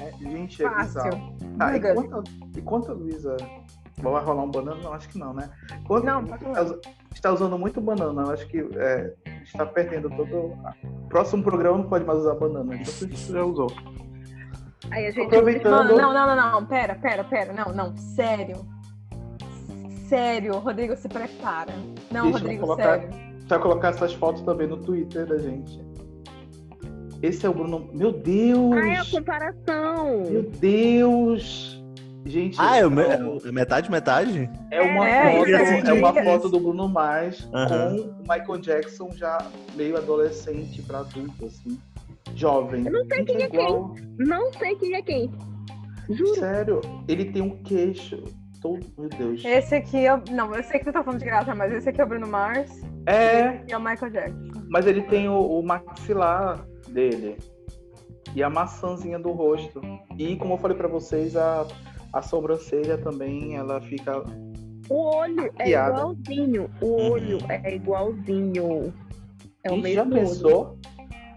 É, 0.00 0.12
gente, 0.20 0.62
é 0.64 0.68
bizarro. 0.68 1.10
Fácil. 1.10 1.36
Tá, 1.58 1.70
Diga. 1.72 1.92
enquanto, 1.92 2.24
enquanto 2.56 2.90
a 2.90 2.94
Luísa. 2.94 3.36
Vai 4.02 4.22
rolar 4.22 4.42
um 4.42 4.50
banana? 4.50 4.80
Não, 4.82 4.92
acho 4.92 5.08
que 5.08 5.18
não, 5.18 5.32
né? 5.32 5.48
Enquanto 5.80 6.04
Não, 6.04 6.24
pode 6.24 6.44
está, 6.44 6.90
está 7.14 7.32
usando 7.32 7.58
muito 7.58 7.80
banana, 7.80 8.22
eu 8.22 8.30
acho 8.30 8.46
que 8.46 8.58
é, 8.76 9.14
está 9.42 9.64
perdendo 9.64 10.10
todo. 10.10 10.52
Próximo 11.08 11.42
programa 11.42 11.78
não 11.78 11.88
pode 11.88 12.04
mais 12.04 12.18
usar 12.18 12.34
banana, 12.34 12.74
então 12.74 12.92
a 12.92 12.98
gente 12.98 13.32
já 13.32 13.42
usou. 13.42 13.72
Aí 14.90 15.06
a 15.06 15.10
gente. 15.10 15.26
Aproveitando. 15.26 15.72
Mano, 15.72 15.96
não, 15.96 16.12
não, 16.12 16.36
não, 16.36 16.52
não, 16.52 16.66
pera, 16.66 16.94
pera, 16.94 17.24
pera, 17.24 17.52
não, 17.52 17.72
não, 17.72 17.96
sério. 17.96 18.56
Sério, 20.08 20.58
Rodrigo, 20.58 20.94
se 20.94 21.08
prepara. 21.08 21.72
Não, 22.12 22.24
Deixa 22.24 22.38
Rodrigo, 22.38 22.60
colocar- 22.62 23.00
sério. 23.00 23.26
Vai 23.48 23.58
colocar 23.60 23.88
essas 23.88 24.12
fotos 24.12 24.42
também 24.42 24.66
no 24.66 24.76
Twitter 24.76 25.24
da 25.26 25.38
gente. 25.38 25.80
Esse 27.22 27.46
é 27.46 27.48
o 27.48 27.54
Bruno. 27.54 27.88
Meu 27.92 28.12
Deus! 28.12 28.76
Ah, 28.76 28.88
é 28.88 28.96
a 28.98 29.04
comparação. 29.04 30.30
Meu 30.30 30.42
Deus! 30.42 31.75
Gente, 32.26 32.56
Ah, 32.60 32.76
é, 32.78 32.84
o 32.86 32.90
não, 32.90 33.02
é 33.44 33.52
metade, 33.52 33.90
metade? 33.90 34.50
é 34.70 34.82
uma 34.82 35.08
É, 35.08 35.32
foto, 35.38 35.48
isso 35.48 35.90
é 35.90 35.92
uma 35.92 36.18
é- 36.18 36.24
foto 36.24 36.48
do 36.48 36.58
Bruno 36.58 36.88
Mars 36.88 37.48
Aham. 37.54 37.96
com 37.96 38.02
o 38.02 38.18
Michael 38.22 38.58
Jackson 38.58 39.10
já 39.12 39.38
meio 39.76 39.96
adolescente 39.96 40.82
pra 40.82 40.98
adulto, 41.00 41.46
assim. 41.46 41.78
Jovem. 42.34 42.84
Eu 42.84 42.92
não 42.92 43.06
sei 43.06 43.24
quem 43.24 43.36
é 43.42 43.46
igual. 43.46 43.94
Não 44.18 44.52
sei 44.54 44.74
quem 44.74 44.94
é 44.94 45.02
quem. 45.02 45.30
Juro. 46.10 46.34
Sério, 46.34 46.80
ele 47.08 47.26
tem 47.26 47.42
um 47.42 47.62
queixo. 47.62 48.22
Todo... 48.60 48.84
Meu 48.98 49.08
Deus. 49.08 49.44
Esse 49.44 49.76
aqui 49.76 50.06
é. 50.06 50.20
Não, 50.32 50.52
eu 50.54 50.62
sei 50.64 50.80
que 50.80 50.86
tu 50.86 50.92
tá 50.92 51.04
falando 51.04 51.20
de 51.20 51.26
graça, 51.26 51.54
mas 51.54 51.72
esse 51.72 51.88
aqui 51.88 52.00
é 52.00 52.04
o 52.04 52.08
Bruno 52.08 52.26
Mars 52.26 52.70
É, 53.06 53.60
e 53.68 53.72
é 53.72 53.76
o 53.76 53.80
Michael 53.80 54.10
Jackson. 54.10 54.64
mas 54.68 54.86
ele 54.86 55.02
tem 55.02 55.28
o, 55.28 55.38
o 55.38 55.62
maxilar 55.64 56.66
dele. 56.88 57.36
E 58.34 58.42
a 58.42 58.50
maçãzinha 58.50 59.18
do 59.18 59.30
rosto. 59.30 59.80
E 60.18 60.34
como 60.36 60.54
eu 60.54 60.58
falei 60.58 60.76
pra 60.76 60.88
vocês, 60.88 61.36
a, 61.36 61.64
a 62.12 62.22
sobrancelha 62.22 62.98
também, 62.98 63.56
ela 63.56 63.80
fica. 63.80 64.22
O 64.88 65.16
olho 65.16 65.52
é 65.58 65.64
Piada. 65.64 65.98
igualzinho. 65.98 66.70
O 66.80 67.10
olho 67.10 67.38
é 67.48 67.74
igualzinho. 67.74 68.94
É 69.64 69.70
o 69.70 69.74
Gente, 69.74 69.82
mesmo 69.82 69.94
já 69.94 70.02
olho. 70.02 70.14
pensou? 70.14 70.78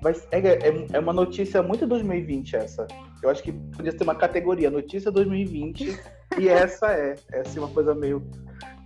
Vai, 0.02 0.14
é, 0.32 0.40
é, 0.40 0.88
é 0.94 1.00
uma 1.00 1.12
notícia 1.12 1.62
muito 1.62 1.86
2020 1.86 2.56
essa. 2.56 2.88
Eu 3.22 3.30
acho 3.30 3.44
que 3.44 3.52
podia 3.52 3.92
ser 3.92 4.04
uma 4.04 4.16
categoria, 4.16 4.70
notícia 4.70 5.12
2020. 5.12 6.00
e 6.38 6.48
essa 6.48 6.92
é. 6.92 7.16
Essa 7.32 7.60
é 7.60 7.62
uma 7.62 7.70
coisa 7.70 7.94
meio 7.94 8.24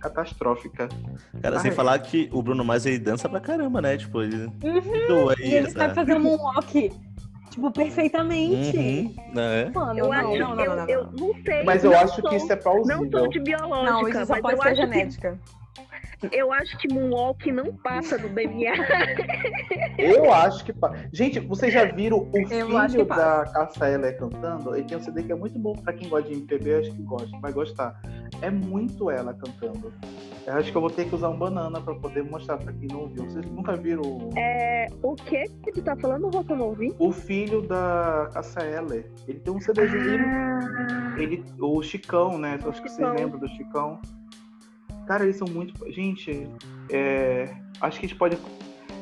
catastrófica. 0.00 0.88
Cara, 1.40 1.60
sem 1.60 1.70
Ai. 1.70 1.76
falar 1.76 1.98
que 2.00 2.28
o 2.32 2.42
Bruno 2.42 2.64
Mars 2.64 2.84
ele 2.84 2.98
dança 2.98 3.28
pra 3.28 3.40
caramba, 3.40 3.80
né? 3.80 3.96
Tipo, 3.96 4.22
ele. 4.22 4.46
Uhum. 4.46 5.32
E 5.40 5.54
ele 5.54 5.70
sabe 5.70 5.94
fazer 5.94 6.14
um 6.14 6.20
moonwalk, 6.20 6.90
tipo, 7.50 7.70
perfeitamente. 7.70 8.76
Uhum, 8.76 9.14
né? 9.34 9.70
Mano, 9.74 9.98
Eu 9.98 10.04
não, 10.06 10.12
acho, 10.12 10.22
não, 10.38 10.54
não, 10.54 10.64
eu, 10.64 10.70
não, 10.70 10.76
não. 10.76 10.88
eu 10.88 11.04
não 11.12 11.34
sei. 11.44 11.62
Mas 11.64 11.84
eu 11.84 11.90
não 11.90 11.98
acho 11.98 12.20
sou- 12.20 12.30
que 12.30 12.36
isso 12.36 12.52
é 12.52 12.56
Não 12.56 12.62
plausível. 12.62 13.10
sou 13.10 13.28
de 13.28 13.40
biológica, 13.40 13.90
Não, 13.92 14.08
isso 14.08 14.26
só 14.26 14.32
mas 14.34 14.42
pode 14.42 14.54
eu 14.56 14.62
ser 14.62 14.68
acho, 14.68 14.76
genética. 14.80 15.40
que, 15.44 15.63
eu 16.32 16.52
acho 16.52 16.76
que 16.78 16.92
Moonwalk 16.92 17.50
não 17.52 17.72
passa 17.76 18.18
do 18.18 18.28
DNA. 18.28 18.72
Eu 19.98 20.32
acho 20.32 20.64
que. 20.64 20.72
pa- 20.72 20.92
Gente, 21.12 21.40
vocês 21.40 21.72
já 21.72 21.84
viram 21.84 22.18
o 22.18 22.30
Eu 22.34 22.48
filho 22.48 23.04
da 23.06 23.44
Cássia 23.52 23.86
Eller 23.90 24.16
cantando? 24.18 24.74
Ele 24.74 24.84
tem 24.84 24.96
um 24.98 25.00
CD 25.00 25.22
que 25.22 25.32
é 25.32 25.34
muito 25.34 25.58
bom 25.58 25.72
pra 25.74 25.92
quem 25.92 26.08
gosta 26.08 26.28
de 26.28 26.34
MPB, 26.36 26.74
acho 26.76 26.90
que 26.92 27.02
gosta, 27.02 27.38
vai 27.40 27.52
gostar. 27.52 28.00
É 28.42 28.50
muito 28.50 29.10
ela 29.10 29.34
cantando. 29.34 29.92
Eu 30.46 30.54
acho 30.54 30.70
que 30.70 30.76
eu 30.76 30.80
vou 30.80 30.90
ter 30.90 31.06
que 31.06 31.14
usar 31.14 31.30
um 31.30 31.38
banana 31.38 31.80
pra 31.80 31.94
poder 31.94 32.22
mostrar 32.22 32.58
pra 32.58 32.72
quem 32.72 32.88
não 32.88 33.00
ouviu. 33.02 33.24
Vocês 33.24 33.46
nunca 33.46 33.76
viram 33.76 34.02
o- 34.02 34.30
É, 34.38 34.86
o 35.02 35.14
que 35.14 35.44
que 35.64 35.72
tu 35.72 35.82
tá 35.82 35.96
falando, 35.96 36.28
Rô, 36.28 36.44
que 36.44 36.52
eu 36.52 36.56
não 36.56 36.66
ouvi? 36.66 36.94
o 36.98 37.12
filho 37.12 37.62
da 37.62 38.28
Cássia 38.32 38.60
Eller? 38.62 39.10
Ele 39.26 39.40
tem 39.40 39.52
um 39.54 39.60
CDzinho. 39.60 40.04
ele- 40.14 40.24
Ah, 40.24 41.14
Ele, 41.16 41.44
o 41.60 41.82
Chicão, 41.82 42.36
né? 42.38 42.58
Eu 42.62 42.70
acho 42.70 42.82
que 42.82 42.88
vocês 42.88 42.96
Chicão. 43.08 43.14
lembram 43.14 43.38
do 43.40 43.48
Chicão. 43.48 44.00
Cara, 45.06 45.24
eles 45.24 45.36
são 45.36 45.48
muito. 45.48 45.74
Gente, 45.92 46.48
é, 46.90 47.48
acho 47.80 48.00
que 48.00 48.06
a 48.06 48.08
gente 48.08 48.18
pode. 48.18 48.38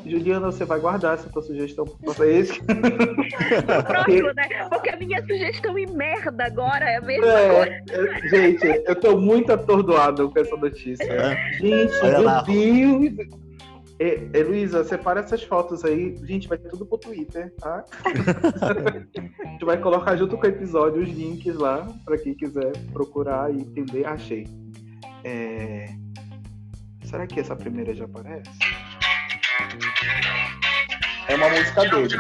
Juliana, 0.05 0.47
você 0.47 0.65
vai 0.65 0.81
guardar 0.81 1.15
essa 1.15 1.29
tua 1.29 1.43
sugestão 1.43 1.85
pra 1.85 1.97
vocês. 2.13 2.59
próximo, 3.87 4.33
né? 4.35 4.69
Porque 4.69 4.91
a 4.91 4.97
minha 4.97 5.21
sugestão 5.21 5.79
e 5.79 5.87
merda 5.87 6.45
agora 6.45 6.85
é 6.85 6.97
a 6.97 7.01
mesma 7.01 7.27
coisa. 7.27 7.71
É, 7.71 7.83
é, 7.91 8.29
gente, 8.29 8.83
eu 8.85 8.97
tô 8.97 9.17
muito 9.17 9.53
atordoado 9.53 10.29
com 10.29 10.41
essa 10.41 10.57
notícia. 10.57 11.05
É. 11.05 11.53
Gente, 11.53 11.95
Olha 12.03 12.11
meu 12.11 12.23
lá. 12.23 12.43
Deus! 12.43 13.43
É, 14.01 14.21
é, 14.33 14.43
Luísa, 14.43 14.83
separa 14.83 15.21
essas 15.21 15.45
fotos 15.45 15.85
aí. 15.85 16.17
Gente, 16.25 16.49
vai 16.49 16.59
tudo 16.59 16.85
pro 16.85 16.99
Twitter, 16.99 17.55
tá? 17.61 17.85
a 19.45 19.49
gente 19.51 19.65
vai 19.65 19.81
colocar 19.81 20.17
junto 20.17 20.37
com 20.37 20.45
o 20.45 20.49
episódio 20.49 21.01
os 21.01 21.09
links 21.09 21.55
lá, 21.55 21.87
pra 22.05 22.19
quem 22.19 22.35
quiser 22.35 22.73
procurar 22.93 23.55
e 23.55 23.59
entender. 23.59 24.05
Achei. 24.05 24.49
É, 25.25 25.95
Será 27.13 27.27
que 27.27 27.41
essa 27.41 27.55
primeira 27.55 27.95
já 27.95 28.07
aparece? 28.07 28.51
É 31.29 31.35
uma 31.35 31.51
música 31.51 31.83
dele. 31.83 32.17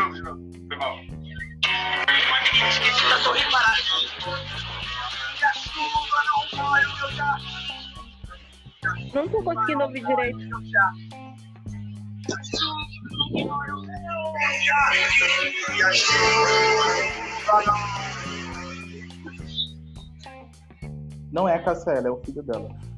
Não 9.14 9.28
tô 9.28 9.42
conseguindo 9.42 9.82
ouvir 9.82 10.05
direito. 10.05 10.38
Não 21.32 21.48
é 21.48 21.55
a 21.55 21.62
Cassiela, 21.62 22.09
é 22.09 22.11
o 22.11 22.22
filho 22.22 22.42
dela. 22.42 22.91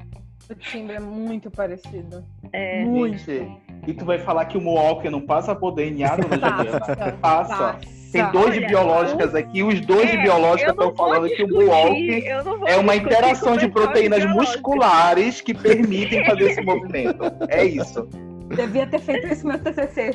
O 0.51 0.55
timbre 0.55 0.97
é 0.97 1.01
muito 1.01 1.51
parecido. 1.51 2.25
É, 2.53 2.85
Muito. 2.85 3.19
Gente, 3.19 3.57
e 3.87 3.95
tu 3.95 4.05
vai 4.05 4.19
falar 4.19 4.45
que 4.45 4.59
o 4.59 4.61
Mohawk 4.61 5.09
não 5.09 5.21
passa 5.21 5.55
por 5.55 5.73
DNA, 5.73 6.17
dona 6.17 6.37
Juliana? 6.37 6.81
Passa. 6.81 7.57
Passa. 7.57 7.79
Tem 8.13 8.31
dois 8.31 8.53
de 8.53 8.59
Olha, 8.61 8.69
biológicas 8.69 9.35
aqui, 9.35 9.63
os 9.63 9.81
dois 9.81 10.09
de 10.11 10.17
É, 10.17 10.23
biológicas 10.23 10.73
eu 10.77 10.77
não 10.77 10.91
estão 10.91 10.97
falando 10.97 11.27
vou 11.27 11.37
que 11.37 11.43
o 11.43 11.47
discutir, 11.49 11.67
vou 11.67 12.69
é 12.69 12.77
uma 12.77 12.93
discutir 12.93 12.97
interação 12.99 13.57
de 13.57 13.69
proteínas 13.69 14.21
biológicas. 14.21 14.55
musculares 14.55 15.41
que 15.41 15.53
permitem 15.53 16.25
fazer 16.25 16.45
esse 16.51 16.61
movimento. 16.63 17.25
É 17.49 17.65
isso. 17.65 18.07
Devia 18.55 18.87
ter 18.87 19.01
feito 19.01 19.27
isso 19.27 19.45
no 19.47 19.55
meu 19.55 19.59
TCC. 19.63 20.15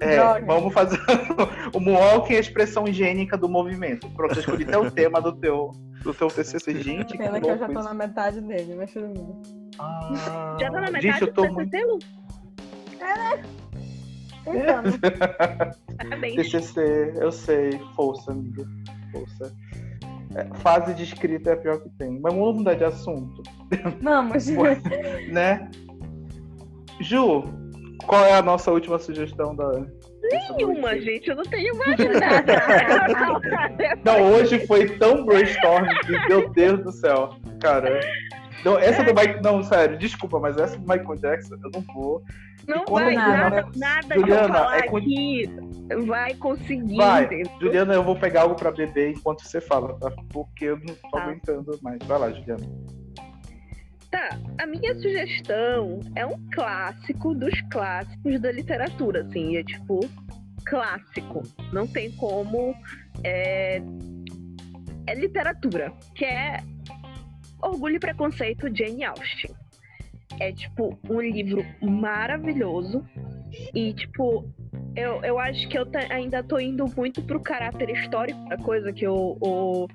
É, 0.00 0.16
Droga. 0.16 0.44
vamos 0.46 0.74
fazer 0.74 0.98
o 1.72 1.80
Mohawk 1.80 2.34
é 2.34 2.36
a 2.36 2.40
expressão 2.40 2.86
higiênica 2.88 3.36
do 3.36 3.48
movimento. 3.48 4.08
Pronto, 4.10 4.34
eu 4.34 4.40
escolhi 4.40 4.64
até 4.64 4.76
o 4.78 4.90
tema 4.90 5.20
do 5.22 5.32
teu, 5.32 5.70
do 6.02 6.12
teu 6.12 6.28
TCC. 6.28 6.82
Gente, 6.82 7.12
que 7.12 7.18
Pena 7.18 7.40
que 7.40 7.48
eu 7.48 7.56
já 7.58 7.66
tô 7.66 7.72
isso. 7.74 7.82
na 7.84 7.94
metade 7.94 8.40
dele, 8.40 8.74
mas 8.76 8.92
tudo 8.92 9.06
bem. 9.08 9.65
Ah, 9.78 10.56
Já 10.60 10.70
tá 10.70 10.80
na 10.80 10.90
metade 10.90 11.02
gente, 11.02 11.22
eu 11.22 11.32
tô 11.32 11.46
do 11.46 11.52
muito... 11.52 11.70
Tentando. 11.70 11.98
Parabéns. 15.98 16.50
TCC, 16.50 17.14
eu 17.20 17.32
sei. 17.32 17.80
Força, 17.94 18.32
amiga. 18.32 18.64
Força. 19.12 19.52
É, 20.34 20.44
fase 20.58 20.94
de 20.94 21.04
escrita 21.04 21.50
é 21.50 21.52
a 21.54 21.56
pior 21.56 21.80
que 21.80 21.88
tem. 21.90 22.20
Mas 22.20 22.34
vamos 22.34 22.56
mudar 22.56 22.74
de 22.74 22.84
assunto, 22.84 23.42
Vamos. 24.02 24.46
né? 25.32 25.70
Ju, 27.00 27.44
qual 28.06 28.24
é 28.24 28.34
a 28.34 28.42
nossa 28.42 28.70
última 28.70 28.98
sugestão 28.98 29.54
da. 29.54 29.86
Nenhuma, 30.22 30.98
gente. 30.98 31.30
Eu 31.30 31.36
não 31.36 31.44
tenho 31.44 31.76
mais 31.76 31.98
nada. 31.98 32.54
Não, 34.04 34.32
hoje 34.32 34.66
foi 34.66 34.88
tão 34.98 35.24
brainstorm 35.24 35.86
que, 36.04 36.28
meu 36.28 36.50
Deus 36.50 36.82
do 36.82 36.92
céu, 36.92 37.36
cara. 37.60 38.00
Não, 38.64 38.78
essa 38.78 39.02
do 39.04 39.14
Michael. 39.14 39.42
Não, 39.42 39.62
sério, 39.62 39.96
desculpa, 39.98 40.40
mas 40.40 40.56
essa 40.56 40.76
do 40.76 40.82
Michael 40.88 41.16
Jackson 41.16 41.54
eu 41.62 41.70
não 41.72 41.80
vou. 41.94 42.22
Não 42.66 42.84
vai, 42.86 43.14
nada, 43.14 43.68
nada, 43.76 44.14
Juliana, 44.14 44.76
é 44.76 44.82
com- 44.88 44.96
aqui 44.96 45.48
vai 46.06 46.34
conseguir. 46.34 46.96
Vai? 46.96 47.28
Juliana, 47.60 47.94
eu 47.94 48.02
vou 48.02 48.16
pegar 48.16 48.42
algo 48.42 48.56
pra 48.56 48.72
beber 48.72 49.10
enquanto 49.12 49.42
você 49.44 49.60
fala, 49.60 49.94
tá? 50.00 50.10
Porque 50.30 50.64
eu 50.64 50.76
não 50.78 50.94
tô 50.96 51.10
Tá. 51.10 51.22
aguentando 51.22 51.78
mais. 51.80 51.98
Vai 52.06 52.18
lá, 52.18 52.32
Juliana. 52.32 52.66
Tá, 54.10 54.38
a 54.60 54.66
minha 54.66 54.94
sugestão 54.94 56.00
é 56.16 56.24
um 56.26 56.38
clássico 56.52 57.34
dos 57.34 57.60
clássicos 57.70 58.40
da 58.40 58.50
literatura, 58.50 59.22
assim, 59.22 59.56
é 59.56 59.62
tipo 59.62 60.00
clássico. 60.64 61.42
Não 61.72 61.86
tem 61.86 62.10
como. 62.12 62.74
É, 63.22 63.80
é 65.06 65.14
literatura, 65.14 65.92
que 66.14 66.24
é 66.24 66.60
Orgulho 67.62 67.96
e 67.96 68.00
Preconceito 68.00 68.74
Jane 68.74 69.04
Austen. 69.04 69.54
É, 70.40 70.52
tipo, 70.52 70.98
um 71.08 71.20
livro 71.20 71.64
maravilhoso. 71.80 73.04
E, 73.74 73.94
tipo, 73.94 74.44
eu, 74.94 75.22
eu 75.22 75.38
acho 75.38 75.68
que 75.68 75.78
eu 75.78 75.86
ainda 76.10 76.42
tô 76.42 76.58
indo 76.58 76.84
muito 76.96 77.22
pro 77.22 77.40
caráter 77.40 77.90
histórico 77.90 78.38
da 78.48 78.56
coisa 78.58 78.92
que 78.92 79.06
o, 79.06 79.36
o, 79.40 79.86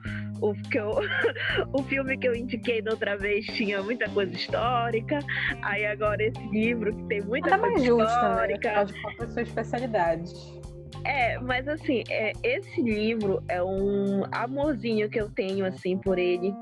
o, 0.41 0.53
que 0.69 0.79
eu, 0.79 0.91
o 1.73 1.83
filme 1.83 2.17
que 2.17 2.27
eu 2.27 2.35
indiquei 2.35 2.81
da 2.81 2.91
outra 2.91 3.17
vez 3.17 3.45
tinha 3.47 3.81
muita 3.83 4.09
coisa 4.09 4.33
histórica. 4.33 5.19
Aí 5.61 5.85
agora 5.85 6.23
esse 6.23 6.47
livro 6.49 6.95
que 6.95 7.03
tem 7.05 7.21
muita 7.21 7.51
Nada 7.51 7.61
coisa 7.61 7.75
mais 7.75 7.87
justo, 7.87 8.03
né? 8.03 8.31
histórica. 8.31 8.69
Afinal 8.69 8.85
de 8.85 9.01
contas, 9.01 9.33
sua 9.33 9.41
especialidade. 9.41 10.61
É, 11.03 11.39
mas 11.39 11.67
assim, 11.67 12.03
é, 12.09 12.31
esse 12.43 12.81
livro 12.81 13.43
é 13.47 13.61
um 13.63 14.23
amorzinho 14.31 15.09
que 15.09 15.19
eu 15.19 15.29
tenho, 15.29 15.65
assim, 15.65 15.97
por 15.97 16.19
ele. 16.19 16.53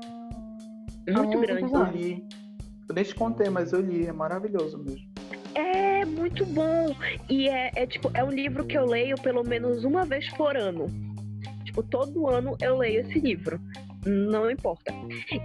Muito 1.12 1.38
muitos 1.38 1.70
grande. 1.70 1.74
Eu 1.74 1.84
li. 1.84 2.24
Eu 2.88 2.94
nem 2.94 3.04
te 3.04 3.14
contei, 3.14 3.48
mas 3.48 3.72
eu 3.72 3.80
li. 3.80 4.06
É 4.06 4.12
maravilhoso 4.12 4.78
mesmo. 4.78 5.08
É 5.54 6.04
muito 6.04 6.44
bom. 6.46 6.94
E 7.28 7.48
é, 7.48 7.70
é, 7.74 7.86
tipo, 7.86 8.10
é 8.14 8.22
um 8.24 8.30
livro 8.30 8.64
que 8.64 8.76
eu 8.76 8.84
leio 8.84 9.16
pelo 9.20 9.42
menos 9.42 9.84
uma 9.84 10.04
vez 10.04 10.28
por 10.30 10.56
ano. 10.56 10.86
Tipo, 11.64 11.82
todo 11.82 12.28
ano 12.28 12.56
eu 12.60 12.78
leio 12.78 13.00
esse 13.00 13.18
livro. 13.18 13.60
Não 14.06 14.50
importa. 14.50 14.94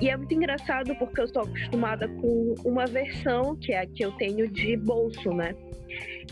E 0.01 0.09
é 0.09 0.15
muito 0.15 0.33
engraçado 0.33 0.95
porque 0.95 1.19
eu 1.19 1.25
estou 1.25 1.43
acostumada 1.43 2.07
com 2.07 2.55
uma 2.63 2.85
versão, 2.85 3.55
que 3.55 3.73
é 3.73 3.81
a 3.81 3.85
que 3.85 4.03
eu 4.03 4.11
tenho 4.13 4.49
de 4.49 4.77
bolso, 4.77 5.29
né? 5.31 5.53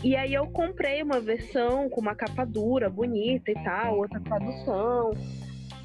E 0.02 0.16
aí 0.16 0.34
eu 0.34 0.46
comprei 0.46 1.02
uma 1.02 1.20
versão 1.20 1.88
com 1.88 2.00
uma 2.00 2.14
capa 2.14 2.44
dura, 2.44 2.88
bonita 2.88 3.50
e 3.50 3.54
tal, 3.62 3.98
outra 3.98 4.20
tradução. 4.20 5.12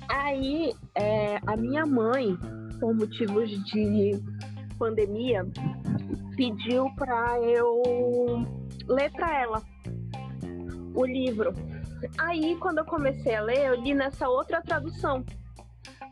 Aí 0.07 0.73
é, 0.95 1.39
a 1.45 1.55
minha 1.55 1.85
mãe, 1.85 2.37
por 2.80 2.95
motivos 2.95 3.49
de 3.65 4.11
pandemia, 4.77 5.45
pediu 6.36 6.89
para 6.95 7.39
eu 7.41 8.45
ler 8.88 9.11
para 9.11 9.41
ela 9.41 9.61
o 10.95 11.05
livro. 11.05 11.53
Aí, 12.17 12.55
quando 12.55 12.80
eu 12.80 12.86
comecei 12.86 13.36
a 13.36 13.41
ler, 13.41 13.67
eu 13.67 13.75
li 13.75 13.93
nessa 13.93 14.27
outra 14.27 14.61
tradução. 14.61 15.23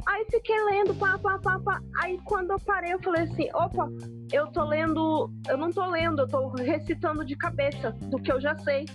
Aí 0.05 0.25
fiquei 0.31 0.55
lendo, 0.65 0.95
pá, 0.95 1.17
pá, 1.17 1.37
pá, 1.37 1.59
pá. 1.59 1.81
Aí 2.01 2.17
quando 2.23 2.51
eu 2.51 2.59
parei, 2.59 2.93
eu 2.93 3.01
falei 3.01 3.23
assim, 3.23 3.49
opa, 3.53 3.89
eu 4.31 4.47
tô 4.47 4.63
lendo, 4.63 5.29
eu 5.49 5.57
não 5.57 5.69
tô 5.69 5.85
lendo, 5.85 6.21
eu 6.21 6.27
tô 6.27 6.49
recitando 6.49 7.25
de 7.25 7.35
cabeça 7.35 7.91
do 7.91 8.17
que 8.17 8.31
eu 8.31 8.39
já 8.39 8.55
sei. 8.57 8.85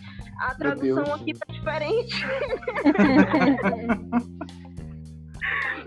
A 0.40 0.54
tradução 0.54 1.14
aqui 1.14 1.34
tá 1.34 1.52
diferente. 1.52 2.24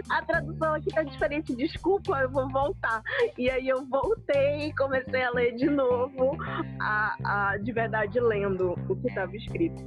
A 0.09 0.22
tradução 0.24 0.74
aqui 0.74 0.89
tá 0.93 1.03
diferente, 1.03 1.55
desculpa, 1.55 2.20
eu 2.20 2.30
vou 2.30 2.47
voltar. 2.49 3.01
E 3.38 3.49
aí 3.49 3.68
eu 3.68 3.86
voltei 3.86 4.68
e 4.68 4.76
comecei 4.76 5.24
a 5.24 5.32
ler 5.32 5.55
de 5.55 5.70
novo, 5.70 6.38
a, 6.80 7.16
a 7.24 7.57
de 7.57 7.72
verdade 7.72 8.20
lendo 8.20 8.74
o 8.89 8.95
que 8.95 9.07
estava 9.07 9.36
escrito. 9.36 9.84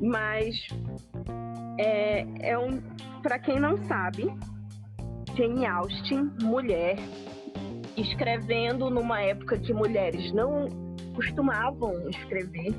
Mas 0.00 0.66
é, 1.78 2.26
é 2.50 2.58
um, 2.58 2.80
para 3.22 3.38
quem 3.38 3.58
não 3.58 3.76
sabe, 3.84 4.26
Jane 5.34 5.66
Austen, 5.66 6.30
mulher, 6.42 6.96
escrevendo 7.96 8.90
numa 8.90 9.20
época 9.22 9.58
que 9.58 9.72
mulheres 9.72 10.32
não 10.32 10.68
costumavam 11.14 12.08
escrever 12.10 12.74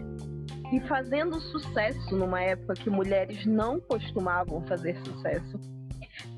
e 0.72 0.80
fazendo 0.82 1.40
sucesso 1.40 2.16
numa 2.16 2.42
época 2.42 2.74
que 2.76 2.90
mulheres 2.90 3.46
não 3.46 3.80
costumavam 3.80 4.62
fazer 4.68 4.98
sucesso. 5.06 5.76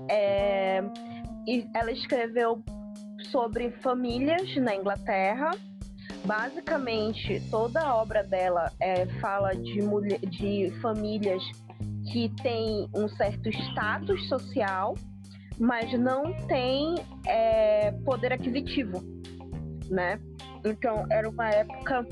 É, 0.09 0.81
e 1.47 1.67
ela 1.75 1.91
escreveu 1.91 2.63
sobre 3.31 3.71
famílias 3.83 4.55
na 4.57 4.75
Inglaterra. 4.75 5.51
Basicamente, 6.25 7.41
toda 7.49 7.79
a 7.81 7.95
obra 7.95 8.23
dela 8.23 8.71
é, 8.79 9.05
fala 9.19 9.55
de, 9.55 9.81
mulher, 9.81 10.19
de 10.19 10.71
famílias 10.81 11.41
que 12.11 12.29
têm 12.41 12.89
um 12.93 13.07
certo 13.07 13.49
status 13.49 14.27
social, 14.27 14.95
mas 15.59 15.91
não 15.97 16.33
têm 16.47 16.95
é, 17.25 17.91
poder 18.03 18.33
aquisitivo, 18.33 19.01
né? 19.89 20.19
Então, 20.65 21.05
era 21.09 21.29
uma 21.29 21.49
época 21.49 22.05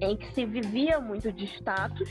em 0.00 0.16
que 0.16 0.32
se 0.34 0.44
vivia 0.44 1.00
muito 1.00 1.32
de 1.32 1.44
status, 1.44 2.10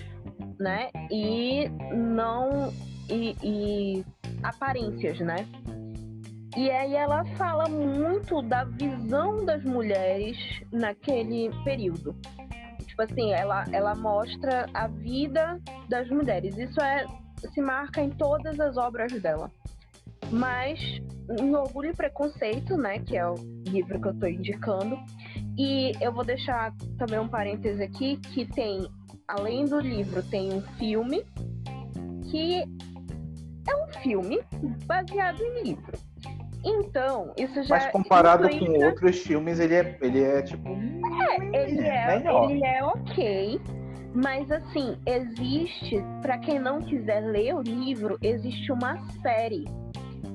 né? 0.60 0.90
E 1.12 1.70
não 1.94 2.72
e, 3.10 3.36
e 3.44 4.06
aparências, 4.44 5.20
né? 5.20 5.48
E 6.58 6.70
aí 6.70 6.96
ela 6.96 7.24
fala 7.38 7.70
muito 7.70 8.42
da 8.42 8.64
visão 8.64 9.46
das 9.46 9.64
mulheres 9.64 10.38
naquele 10.72 11.52
período. 11.64 12.16
Tipo 12.86 13.04
assim, 13.04 13.32
ela, 13.32 13.66
ela 13.72 13.96
mostra 13.96 14.66
a 14.74 14.88
vida 14.88 15.60
das 15.88 16.10
mulheres. 16.10 16.58
Isso 16.58 16.82
é 16.82 17.06
se 17.54 17.62
marca 17.62 18.02
em 18.02 18.10
todas 18.10 18.60
as 18.60 18.76
obras 18.78 19.12
dela. 19.22 19.50
Mas 20.32 20.80
em 21.40 21.56
Orgulho 21.56 21.92
e 21.92 21.96
Preconceito, 21.96 22.76
né, 22.76 23.00
que 23.00 23.16
é 23.16 23.28
o 23.28 23.36
livro 23.68 24.02
que 24.02 24.08
eu 24.08 24.12
estou 24.12 24.30
indicando, 24.30 24.98
e 25.58 25.92
eu 26.02 26.12
vou 26.12 26.24
deixar 26.24 26.74
também 26.98 27.20
um 27.20 27.28
parêntese 27.28 27.84
aqui 27.84 28.18
que 28.18 28.46
tem, 28.46 28.88
além 29.28 29.66
do 29.66 29.80
livro, 29.80 30.24
tem 30.24 30.54
um 30.54 30.62
filme 30.78 31.24
que 32.32 32.64
é 33.70 33.76
um 33.76 33.88
filme 34.02 34.42
baseado 34.86 35.42
em 35.42 35.64
livro. 35.64 35.98
Então, 36.64 37.34
isso 37.38 37.64
já 37.64 37.76
Mas 37.76 37.92
comparado 37.92 38.50
com 38.50 38.86
outros 38.86 39.20
filmes, 39.20 39.60
ele 39.60 39.76
é, 39.76 39.98
ele 40.02 40.22
é 40.22 40.42
tipo. 40.42 40.70
ele 41.54 41.80
é, 41.80 42.18
melhor. 42.18 42.52
ele 42.52 42.66
é 42.66 42.84
ok, 42.84 43.62
mas 44.14 44.52
assim, 44.52 44.98
existe, 45.06 46.04
pra 46.22 46.38
quem 46.38 46.60
não 46.60 46.80
quiser 46.82 47.22
ler 47.22 47.56
o 47.56 47.62
livro, 47.62 48.18
existe 48.22 48.72
uma 48.74 48.98
série 49.22 49.64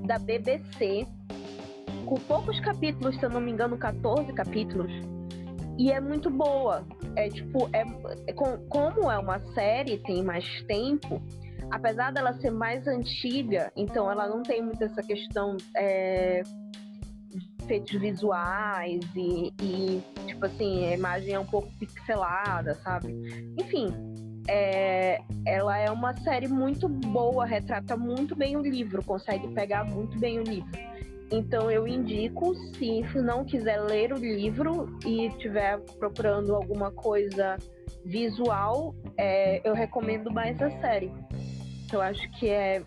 da 0.07 0.18
BBC 0.18 1.07
com 2.07 2.14
poucos 2.16 2.59
capítulos, 2.61 3.16
se 3.16 3.22
eu 3.24 3.30
não 3.30 3.41
me 3.41 3.51
engano, 3.51 3.76
14 3.76 4.32
capítulos. 4.32 4.93
E 5.78 5.91
é 5.91 6.01
muito 6.01 6.30
boa. 6.30 6.85
É 7.16 7.28
tipo, 7.28 7.68
é, 7.72 7.85
é 8.26 8.32
com- 8.32 8.59
como 8.68 9.11
é 9.11 9.18
uma 9.18 9.41
série, 9.55 9.99
tem 9.99 10.22
mais 10.22 10.45
tempo, 10.62 11.20
apesar 11.74 12.12
dela 12.12 12.32
ser 12.34 12.52
mais 12.52 12.86
antiga, 12.86 13.72
então 13.74 14.08
ela 14.08 14.28
não 14.28 14.44
tem 14.44 14.62
muito 14.62 14.82
essa 14.84 15.02
questão 15.02 15.56
é, 15.76 16.42
de 17.30 17.64
efeitos 17.64 18.00
visuais 18.00 19.00
e, 19.16 19.52
e, 19.60 20.02
tipo 20.24 20.46
assim, 20.46 20.86
a 20.86 20.94
imagem 20.94 21.34
é 21.34 21.38
um 21.38 21.44
pouco 21.44 21.68
pixelada, 21.76 22.76
sabe? 22.76 23.12
Enfim, 23.60 23.88
é, 24.48 25.20
ela 25.44 25.76
é 25.76 25.90
uma 25.90 26.16
série 26.20 26.46
muito 26.46 26.88
boa, 26.88 27.44
retrata 27.44 27.96
muito 27.96 28.36
bem 28.36 28.56
o 28.56 28.62
livro, 28.62 29.04
consegue 29.04 29.48
pegar 29.48 29.82
muito 29.82 30.16
bem 30.16 30.38
o 30.38 30.44
livro. 30.44 30.70
Então 31.32 31.68
eu 31.68 31.88
indico, 31.88 32.54
se 32.76 33.02
não 33.16 33.44
quiser 33.44 33.80
ler 33.80 34.12
o 34.12 34.16
livro 34.16 34.96
e 35.04 35.26
estiver 35.26 35.80
procurando 35.98 36.54
alguma 36.54 36.92
coisa 36.92 37.56
visual, 38.04 38.94
é, 39.16 39.60
eu 39.68 39.74
recomendo 39.74 40.30
mais 40.30 40.62
a 40.62 40.70
série. 40.80 41.10
Eu 41.95 42.03
acho 42.03 42.28
que 42.32 42.49
é 42.49 42.82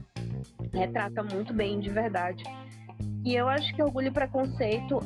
retrata 0.74 1.24
muito 1.24 1.54
bem 1.54 1.80
de 1.80 1.90
verdade. 1.90 2.44
E 3.24 3.36
eu 3.36 3.48
acho 3.48 3.74
que 3.74 3.82
Orgulho 3.82 4.08
e 4.08 4.12
Preconceito, 4.12 5.00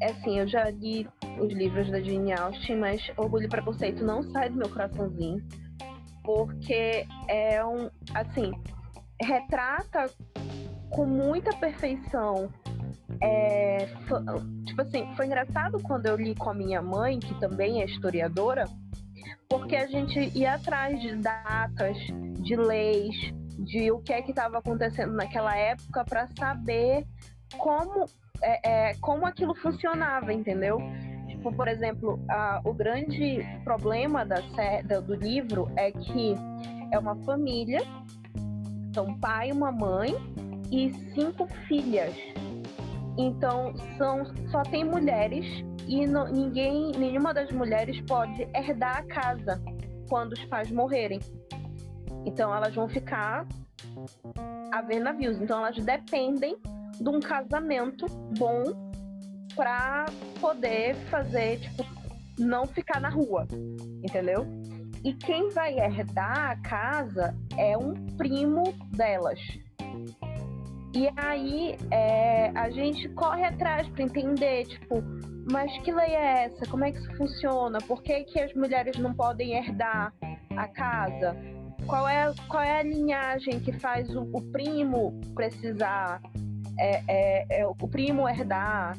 é 0.00 0.10
assim, 0.10 0.38
eu 0.38 0.48
já 0.48 0.70
li 0.70 1.08
os 1.38 1.52
livros 1.52 1.90
da 1.90 2.00
Jane 2.00 2.32
Austen, 2.32 2.76
mas 2.76 3.00
Orgulho 3.16 3.44
e 3.44 3.48
Preconceito 3.48 4.04
não 4.04 4.22
sai 4.22 4.48
do 4.48 4.56
meu 4.56 4.68
coraçãozinho, 4.68 5.42
porque 6.24 7.06
é 7.28 7.64
um, 7.64 7.90
assim, 8.14 8.52
retrata 9.20 10.10
com 10.90 11.04
muita 11.04 11.54
perfeição. 11.56 12.50
É, 13.20 13.88
tipo 14.64 14.82
assim, 14.82 15.06
foi 15.16 15.26
engraçado 15.26 15.82
quando 15.82 16.06
eu 16.06 16.16
li 16.16 16.34
com 16.34 16.50
a 16.50 16.54
minha 16.54 16.80
mãe, 16.80 17.18
que 17.18 17.34
também 17.40 17.82
é 17.82 17.84
historiadora, 17.84 18.64
porque 19.48 19.76
a 19.76 19.86
gente 19.86 20.30
ia 20.38 20.54
atrás 20.54 21.00
de 21.00 21.16
datas, 21.16 21.96
de 22.40 22.56
leis, 22.56 23.14
de 23.58 23.90
o 23.90 23.98
que 23.98 24.12
é 24.12 24.22
que 24.22 24.30
estava 24.30 24.58
acontecendo 24.58 25.12
naquela 25.14 25.56
época 25.56 26.04
para 26.04 26.28
saber 26.38 27.04
como 27.56 28.04
é, 28.42 28.90
é, 28.90 28.94
como 29.00 29.26
aquilo 29.26 29.54
funcionava, 29.56 30.32
entendeu? 30.32 30.78
Tipo, 31.26 31.52
por 31.52 31.66
exemplo, 31.66 32.20
a- 32.30 32.60
o 32.64 32.72
grande 32.72 33.40
problema 33.64 34.24
da, 34.24 34.36
da- 34.84 35.00
do 35.00 35.14
livro 35.14 35.68
é 35.76 35.90
que 35.90 36.34
é 36.92 36.98
uma 36.98 37.16
família, 37.24 37.80
são 38.94 39.06
um 39.08 39.18
pai, 39.18 39.50
uma 39.50 39.72
mãe 39.72 40.14
e 40.70 40.92
cinco 41.14 41.46
filhas. 41.66 42.14
Então 43.16 43.74
são 43.96 44.24
só 44.50 44.62
tem 44.62 44.84
mulheres 44.84 45.44
e 45.88 46.06
ninguém, 46.06 46.92
nenhuma 46.92 47.32
das 47.32 47.50
mulheres 47.50 47.98
pode 48.02 48.42
herdar 48.54 48.98
a 48.98 49.02
casa 49.04 49.62
quando 50.08 50.34
os 50.34 50.44
pais 50.44 50.70
morrerem. 50.70 51.18
Então 52.26 52.54
elas 52.54 52.74
vão 52.74 52.88
ficar 52.88 53.46
a 54.70 54.82
ver 54.82 55.00
navios. 55.00 55.40
Então 55.40 55.58
elas 55.58 55.76
dependem 55.78 56.56
de 57.00 57.08
um 57.08 57.20
casamento 57.20 58.06
bom 58.38 58.64
pra 59.56 60.04
poder 60.40 60.94
fazer, 61.10 61.60
tipo, 61.60 61.84
não 62.38 62.66
ficar 62.66 63.00
na 63.00 63.08
rua, 63.08 63.46
entendeu? 64.04 64.46
E 65.02 65.14
quem 65.14 65.48
vai 65.50 65.78
herdar 65.78 66.50
a 66.50 66.56
casa 66.56 67.34
é 67.56 67.76
um 67.78 67.94
primo 68.16 68.74
delas. 68.90 69.40
E 70.94 71.08
aí 71.16 71.76
é, 71.90 72.50
a 72.54 72.70
gente 72.70 73.08
corre 73.10 73.44
atrás 73.44 73.88
para 73.88 74.02
entender, 74.02 74.66
tipo, 74.66 75.02
mas 75.50 75.76
que 75.78 75.92
lei 75.92 76.14
é 76.14 76.44
essa? 76.44 76.66
Como 76.66 76.84
é 76.84 76.92
que 76.92 76.98
isso 76.98 77.16
funciona? 77.16 77.78
Por 77.78 78.02
que, 78.02 78.24
que 78.24 78.40
as 78.40 78.52
mulheres 78.54 78.98
não 78.98 79.14
podem 79.14 79.54
herdar 79.54 80.12
a 80.56 80.68
casa? 80.68 81.36
Qual 81.86 82.06
é, 82.06 82.32
qual 82.48 82.62
é 82.62 82.80
a 82.80 82.82
linhagem 82.82 83.58
que 83.60 83.72
faz 83.72 84.14
o, 84.14 84.22
o 84.32 84.42
primo 84.52 85.18
precisar, 85.34 86.20
é, 86.78 87.02
é, 87.08 87.60
é, 87.60 87.66
o 87.66 87.88
primo 87.88 88.28
herdar? 88.28 88.96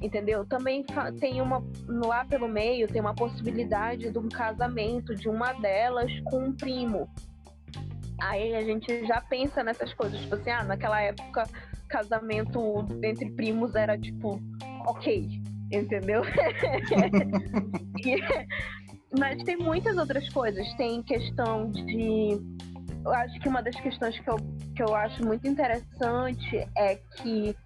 Entendeu? 0.00 0.46
Também 0.46 0.82
tem 1.18 1.42
uma, 1.42 1.62
lá 1.86 2.24
pelo 2.24 2.48
meio, 2.48 2.88
tem 2.88 3.02
uma 3.02 3.14
possibilidade 3.14 4.10
de 4.10 4.18
um 4.18 4.30
casamento 4.30 5.14
de 5.14 5.28
uma 5.28 5.52
delas 5.52 6.10
com 6.24 6.44
um 6.44 6.52
primo. 6.52 7.10
Aí 8.22 8.54
a 8.54 8.62
gente 8.62 9.06
já 9.06 9.20
pensa 9.20 9.62
nessas 9.62 9.92
coisas, 9.92 10.18
tipo 10.20 10.34
assim, 10.34 10.50
ah, 10.50 10.64
naquela 10.64 11.00
época 11.02 11.44
casamento 11.88 12.86
entre 13.02 13.30
primos 13.32 13.74
era 13.74 13.98
tipo, 13.98 14.40
ok, 14.86 15.42
entendeu? 15.70 16.22
Mas 19.18 19.42
tem 19.42 19.56
muitas 19.56 19.96
outras 19.96 20.28
coisas. 20.30 20.72
Tem 20.74 21.02
questão 21.02 21.70
de. 21.70 22.40
Eu 23.04 23.12
acho 23.12 23.40
que 23.40 23.48
uma 23.48 23.62
das 23.62 23.74
questões 23.80 24.18
que 24.20 24.30
eu, 24.30 24.36
que 24.76 24.82
eu 24.82 24.94
acho 24.94 25.24
muito 25.24 25.48
interessante 25.48 26.68
é 26.76 26.96
que 27.16 27.56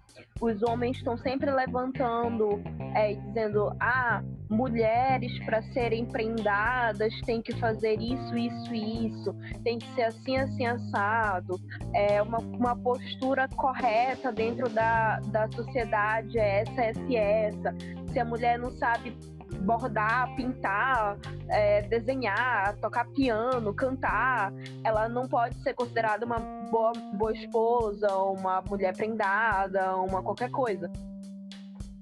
os 0.41 0.61
homens 0.63 0.97
estão 0.97 1.17
sempre 1.17 1.49
levantando 1.49 2.61
é, 2.93 3.13
dizendo: 3.13 3.71
ah, 3.79 4.21
mulheres 4.49 5.37
para 5.45 5.61
serem 5.73 6.05
prendadas 6.05 7.13
têm 7.21 7.41
que 7.41 7.53
fazer 7.55 7.99
isso, 8.01 8.37
isso 8.37 8.73
isso, 8.73 9.35
tem 9.63 9.77
que 9.77 9.87
ser 9.95 10.03
assim, 10.03 10.37
assim, 10.37 10.65
assado. 10.65 11.59
É 11.93 12.21
uma, 12.21 12.39
uma 12.39 12.75
postura 12.75 13.47
correta 13.55 14.31
dentro 14.31 14.69
da, 14.69 15.19
da 15.27 15.49
sociedade 15.51 16.37
é 16.37 16.61
essa, 16.61 16.81
essa 16.81 17.01
e 17.07 17.15
essa. 17.15 17.75
Se 18.11 18.19
a 18.19 18.25
mulher 18.25 18.59
não 18.59 18.71
sabe 18.71 19.15
bordar, 19.61 20.35
pintar, 20.35 21.17
é, 21.49 21.81
desenhar, 21.83 22.75
tocar 22.77 23.05
piano, 23.09 23.73
cantar, 23.73 24.53
ela 24.83 25.07
não 25.07 25.27
pode 25.27 25.55
ser 25.61 25.73
considerada 25.73 26.25
uma 26.25 26.39
boa, 26.71 26.93
boa 27.13 27.33
esposa, 27.33 28.15
uma 28.15 28.61
mulher 28.61 28.95
prendada, 28.95 29.95
uma 29.97 30.21
qualquer 30.21 30.49
coisa. 30.51 30.91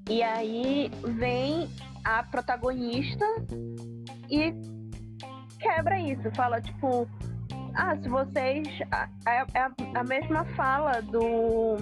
E 0.10 0.22
aí 0.22 0.92
vem 1.18 1.70
a 2.04 2.24
protagonista 2.24 3.26
e 4.30 4.54
quebra 5.60 6.00
isso, 6.00 6.30
fala 6.36 6.60
tipo, 6.62 7.08
ah, 7.76 7.98
se 7.98 8.08
vocês. 8.08 8.68
É 9.26 9.60
é 9.60 9.70
a, 9.96 10.04
mesma 10.04 10.46
fala 10.56 11.02
do. 11.02 11.78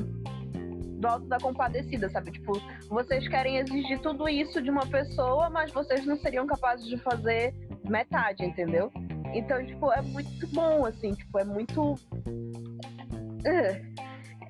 Do 1.00 1.08
Alto 1.08 1.26
da 1.26 1.40
Compadecida, 1.40 2.10
sabe? 2.10 2.32
Tipo, 2.32 2.62
vocês 2.92 3.26
querem 3.30 3.58
exigir 3.58 4.00
tudo 4.02 4.28
isso 4.28 4.62
de 4.62 4.70
uma 4.70 4.86
pessoa, 4.86 5.50
mas 5.50 5.72
vocês 5.72 6.06
não 6.06 6.18
seriam 6.18 6.46
capazes 6.46 6.86
de 6.86 6.98
fazer 6.98 7.56
metade, 7.88 8.44
entendeu? 8.44 8.92
Então, 9.34 9.66
tipo, 9.66 9.92
é 9.94 10.02
muito 10.02 10.46
bom, 10.48 10.86
assim, 10.86 11.14
tipo, 11.14 11.40
é 11.40 11.46
muito. 11.46 11.96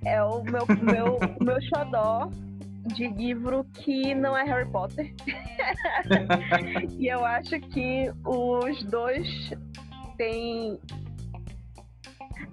É 0.03 0.23
o 0.23 0.43
meu, 0.43 0.65
meu, 0.81 1.19
meu 1.39 1.61
xodó 1.61 2.29
de 2.95 3.07
livro 3.09 3.63
que 3.75 4.15
não 4.15 4.35
é 4.35 4.43
Harry 4.43 4.69
Potter. 4.71 5.13
e 6.97 7.07
eu 7.07 7.23
acho 7.23 7.59
que 7.59 8.11
os 8.25 8.83
dois 8.85 9.51
têm. 10.17 10.79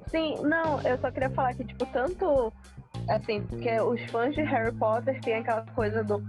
Sim, 0.09 0.35
não, 0.43 0.83
eu 0.83 0.99
só 0.99 1.11
queria 1.11 1.31
falar 1.31 1.55
que, 1.55 1.65
tipo, 1.65 1.87
tanto. 1.87 2.53
Assim, 3.09 3.43
porque 3.43 3.81
os 3.81 4.01
fãs 4.11 4.35
de 4.35 4.43
Harry 4.43 4.75
Potter 4.75 5.19
têm 5.21 5.37
aquela 5.37 5.63
coisa 5.75 6.05
do. 6.05 6.23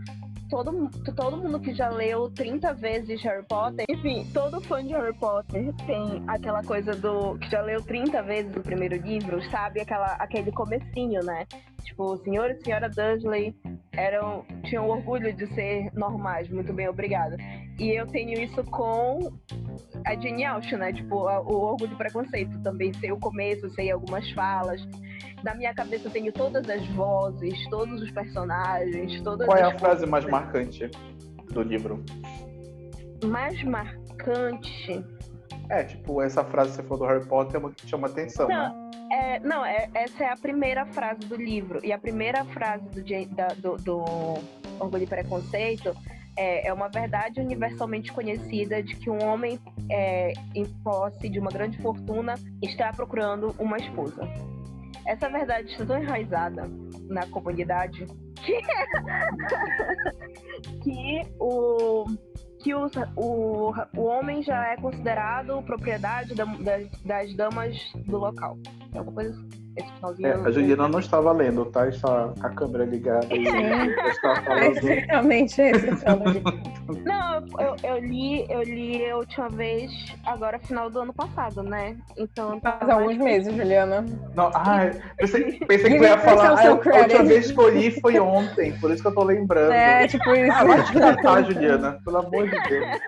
Todo, 0.49 0.89
todo 1.15 1.37
mundo 1.37 1.59
que 1.59 1.75
já 1.75 1.89
leu 1.89 2.27
30 2.31 2.73
vezes 2.73 3.21
Harry 3.21 3.45
Potter, 3.45 3.85
enfim, 3.87 4.25
todo 4.33 4.59
fã 4.61 4.83
de 4.83 4.93
Harry 4.93 5.15
Potter 5.15 5.71
tem 5.85 6.23
aquela 6.27 6.63
coisa 6.63 6.93
do. 6.95 7.37
que 7.37 7.51
já 7.51 7.61
leu 7.61 7.83
30 7.83 8.23
vezes 8.23 8.55
o 8.55 8.61
primeiro 8.61 8.95
livro, 8.95 9.39
sabe? 9.51 9.81
Aquela, 9.81 10.13
aquele 10.13 10.51
comecinho, 10.51 11.23
né? 11.23 11.45
Tipo, 11.83 12.13
o 12.13 12.17
senhor 12.17 12.51
e 12.51 12.63
senhora 12.63 12.89
Dursley 12.89 13.55
eram, 13.93 14.45
tinham 14.65 14.87
orgulho 14.87 15.33
de 15.33 15.47
ser 15.53 15.91
normais, 15.93 16.49
muito 16.49 16.71
bem, 16.73 16.87
obrigada. 16.87 17.35
E 17.79 17.89
eu 17.97 18.05
tenho 18.07 18.39
isso 18.41 18.63
com 18.65 19.31
a 20.05 20.15
Jane 20.15 20.43
Austen, 20.45 20.77
né? 20.77 20.91
Tipo, 20.93 21.27
a- 21.27 21.39
o 21.41 21.53
Orgulho 21.53 21.93
e 21.93 21.95
Preconceito. 21.95 22.61
Também 22.61 22.91
sei 22.93 23.11
o 23.11 23.17
começo, 23.17 23.69
sei 23.69 23.89
algumas 23.91 24.29
falas. 24.31 24.85
Na 25.43 25.55
minha 25.55 25.73
cabeça 25.73 26.07
eu 26.07 26.11
tenho 26.11 26.31
todas 26.33 26.69
as 26.69 26.85
vozes, 26.89 27.53
todos 27.69 28.01
os 28.01 28.11
personagens, 28.11 29.21
todas 29.21 29.47
Qual 29.47 29.57
é 29.57 29.61
a 29.63 29.79
frase 29.79 30.05
mais 30.05 30.25
marcante 30.25 30.89
do 31.53 31.61
livro? 31.61 32.03
mais 33.25 33.61
marcante. 33.63 35.05
É, 35.69 35.83
tipo, 35.83 36.21
essa 36.21 36.43
frase 36.43 36.71
que 36.71 36.75
você 36.77 36.83
falou 36.83 36.99
do 36.99 37.05
Harry 37.05 37.25
Potter 37.27 37.55
é 37.55 37.59
uma 37.59 37.71
que 37.71 37.87
chama 37.87 38.07
atenção, 38.07 38.47
né? 38.47 38.88
É, 39.19 39.39
não, 39.39 39.65
é- 39.65 39.89
essa 39.93 40.23
é 40.23 40.31
a 40.31 40.37
primeira 40.37 40.85
frase 40.85 41.19
do 41.27 41.35
livro. 41.35 41.79
E 41.83 41.91
a 41.91 41.97
primeira 41.97 42.45
frase 42.45 42.85
do, 42.89 43.03
da- 43.35 43.47
do, 43.49 43.75
do 43.77 44.03
Orgulho 44.79 45.03
e 45.03 45.07
Preconceito 45.07 45.93
é, 46.37 46.67
é 46.69 46.73
uma 46.73 46.87
verdade 46.87 47.41
universalmente 47.41 48.13
conhecida 48.13 48.81
de 48.81 48.95
que 48.95 49.09
um 49.09 49.21
homem 49.25 49.59
é, 49.91 50.31
em 50.55 50.65
posse 50.83 51.27
de 51.27 51.37
uma 51.37 51.51
grande 51.51 51.77
fortuna 51.81 52.35
está 52.61 52.93
procurando 52.93 53.53
uma 53.59 53.75
esposa. 53.77 54.21
Essa 55.05 55.27
verdade 55.29 55.69
está 55.71 55.85
tão 55.85 56.01
enraizada 56.01 56.63
na 57.09 57.25
comunidade 57.27 58.05
que, 58.35 58.57
que 60.81 61.21
o 61.39 62.05
que 62.59 62.73
o, 62.75 62.87
o, 63.15 63.73
o 63.95 64.03
homem 64.03 64.41
já 64.43 64.67
é 64.67 64.75
considerado 64.77 65.61
propriedade 65.63 66.35
da- 66.35 66.45
das, 66.45 66.89
das 67.03 67.33
damas 67.35 67.77
do 68.05 68.17
local. 68.17 68.57
É 68.93 68.97
alguma 68.97 69.15
coisa 69.15 69.31
assim. 69.31 69.58
É, 69.77 70.33
eu- 70.33 70.45
a 70.45 70.51
Juliana 70.51 70.87
não 70.87 70.99
estava 70.99 71.31
lendo, 71.31 71.65
tá? 71.65 71.87
Está 71.87 72.33
com 72.39 72.45
a 72.45 72.49
câmera 72.49 72.83
ligada 72.85 73.27
e 73.33 73.43
está 74.09 74.31
É 74.31 74.35
falando. 74.41 74.89
exatamente. 74.89 75.55
Não, 77.05 77.45
eu, 77.59 77.75
eu 77.83 77.99
li, 77.99 78.45
eu 78.51 78.63
li 78.63 79.05
a 79.09 79.15
última 79.15 79.47
vez, 79.49 79.91
agora 80.25 80.57
final 80.59 80.89
do 80.89 80.99
ano 81.01 81.13
passado, 81.13 81.61
né? 81.61 81.95
Então 82.17 82.59
tá 82.59 82.77
Faz 82.79 82.89
alguns 82.89 83.17
meses, 83.17 83.55
Juliana. 83.55 84.03
Não, 84.35 84.51
ai, 84.55 84.91
pensei, 85.17 85.59
pensei 85.59 85.91
que 85.91 85.97
eu 85.97 86.03
ia 86.03 86.17
falar. 86.17 86.63
É 86.63 86.67
Ah, 86.67 86.71
a 86.71 86.73
última 86.73 87.23
vez 87.23 87.51
que 87.51 87.59
eu 87.59 87.69
li 87.69 87.91
foi 88.01 88.19
ontem, 88.19 88.73
por 88.79 88.89
isso 88.91 89.03
que 89.03 89.07
eu 89.07 89.13
tô 89.13 89.23
lembrando. 89.23 89.71
É, 89.71 90.07
tipo 90.07 90.33
isso. 90.33 90.51
Ah, 90.51 90.63
vai 90.65 90.83
te 90.83 90.93
catar, 90.93 91.43
Juliana, 91.45 91.99
pelo 92.03 92.17
amor 92.17 92.49
de 92.49 92.59
Deus. 92.69 93.01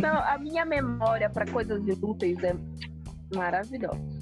Não, 0.00 0.14
a 0.22 0.38
minha 0.38 0.64
memória 0.64 1.28
pra 1.28 1.44
coisas 1.44 1.86
inúteis 1.86 2.42
é 2.44 2.54
maravilhosa. 3.34 4.21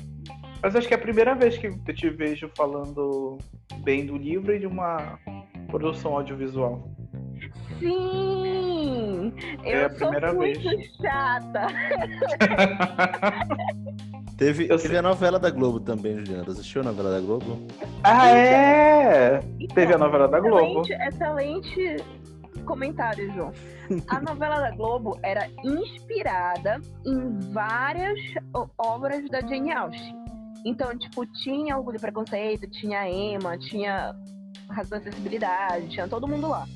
Mas 0.62 0.76
acho 0.76 0.86
que 0.88 0.94
é 0.94 0.96
a 0.96 1.00
primeira 1.00 1.34
vez 1.34 1.56
que 1.56 1.68
eu 1.68 1.94
te 1.94 2.10
vejo 2.10 2.50
falando 2.56 3.38
bem 3.82 4.04
do 4.06 4.16
livro 4.16 4.54
e 4.54 4.58
de 4.58 4.66
uma 4.66 5.18
produção 5.68 6.14
audiovisual. 6.16 6.88
Sim! 7.78 9.32
Eu 9.64 9.80
É 9.80 9.84
a 9.84 9.90
sou 9.90 9.98
primeira 10.10 10.32
muito 10.34 10.60
vez. 10.60 10.90
chata. 10.96 11.66
Teve, 14.36 14.64
Eu 14.64 14.76
teve 14.78 14.88
sei. 14.88 14.96
a 14.96 15.02
novela 15.02 15.38
da 15.38 15.50
Globo 15.50 15.80
também, 15.80 16.16
Juliana. 16.18 16.44
Você 16.44 16.52
assistiu 16.52 16.80
a 16.80 16.84
novela 16.84 17.10
da 17.10 17.20
Globo? 17.20 17.58
Ah, 18.02 18.28
é! 18.30 19.40
Teve 19.74 19.92
a 19.92 19.98
novela 19.98 20.26
da 20.28 20.40
Globo. 20.40 20.80
Excelente, 20.80 20.92
excelente 21.78 21.96
comentário, 22.64 23.30
João. 23.34 23.52
A 24.08 24.18
novela 24.22 24.60
da 24.60 24.70
Globo 24.70 25.18
era 25.22 25.46
inspirada 25.62 26.80
em 27.04 27.38
várias 27.52 28.18
obras 28.78 29.28
da 29.28 29.42
Jane 29.42 29.72
Austen. 29.72 30.16
Então, 30.64 30.96
tipo, 30.98 31.26
tinha 31.42 31.76
Orgulho 31.76 31.96
e 31.96 32.00
Preconceito, 32.00 32.68
tinha 32.70 33.08
Emma, 33.08 33.56
tinha 33.58 34.14
Razão 34.68 34.98
e 34.98 35.00
Acessibilidade, 35.00 35.88
tinha 35.88 36.08
todo 36.08 36.28
mundo 36.28 36.48
lá. 36.48 36.66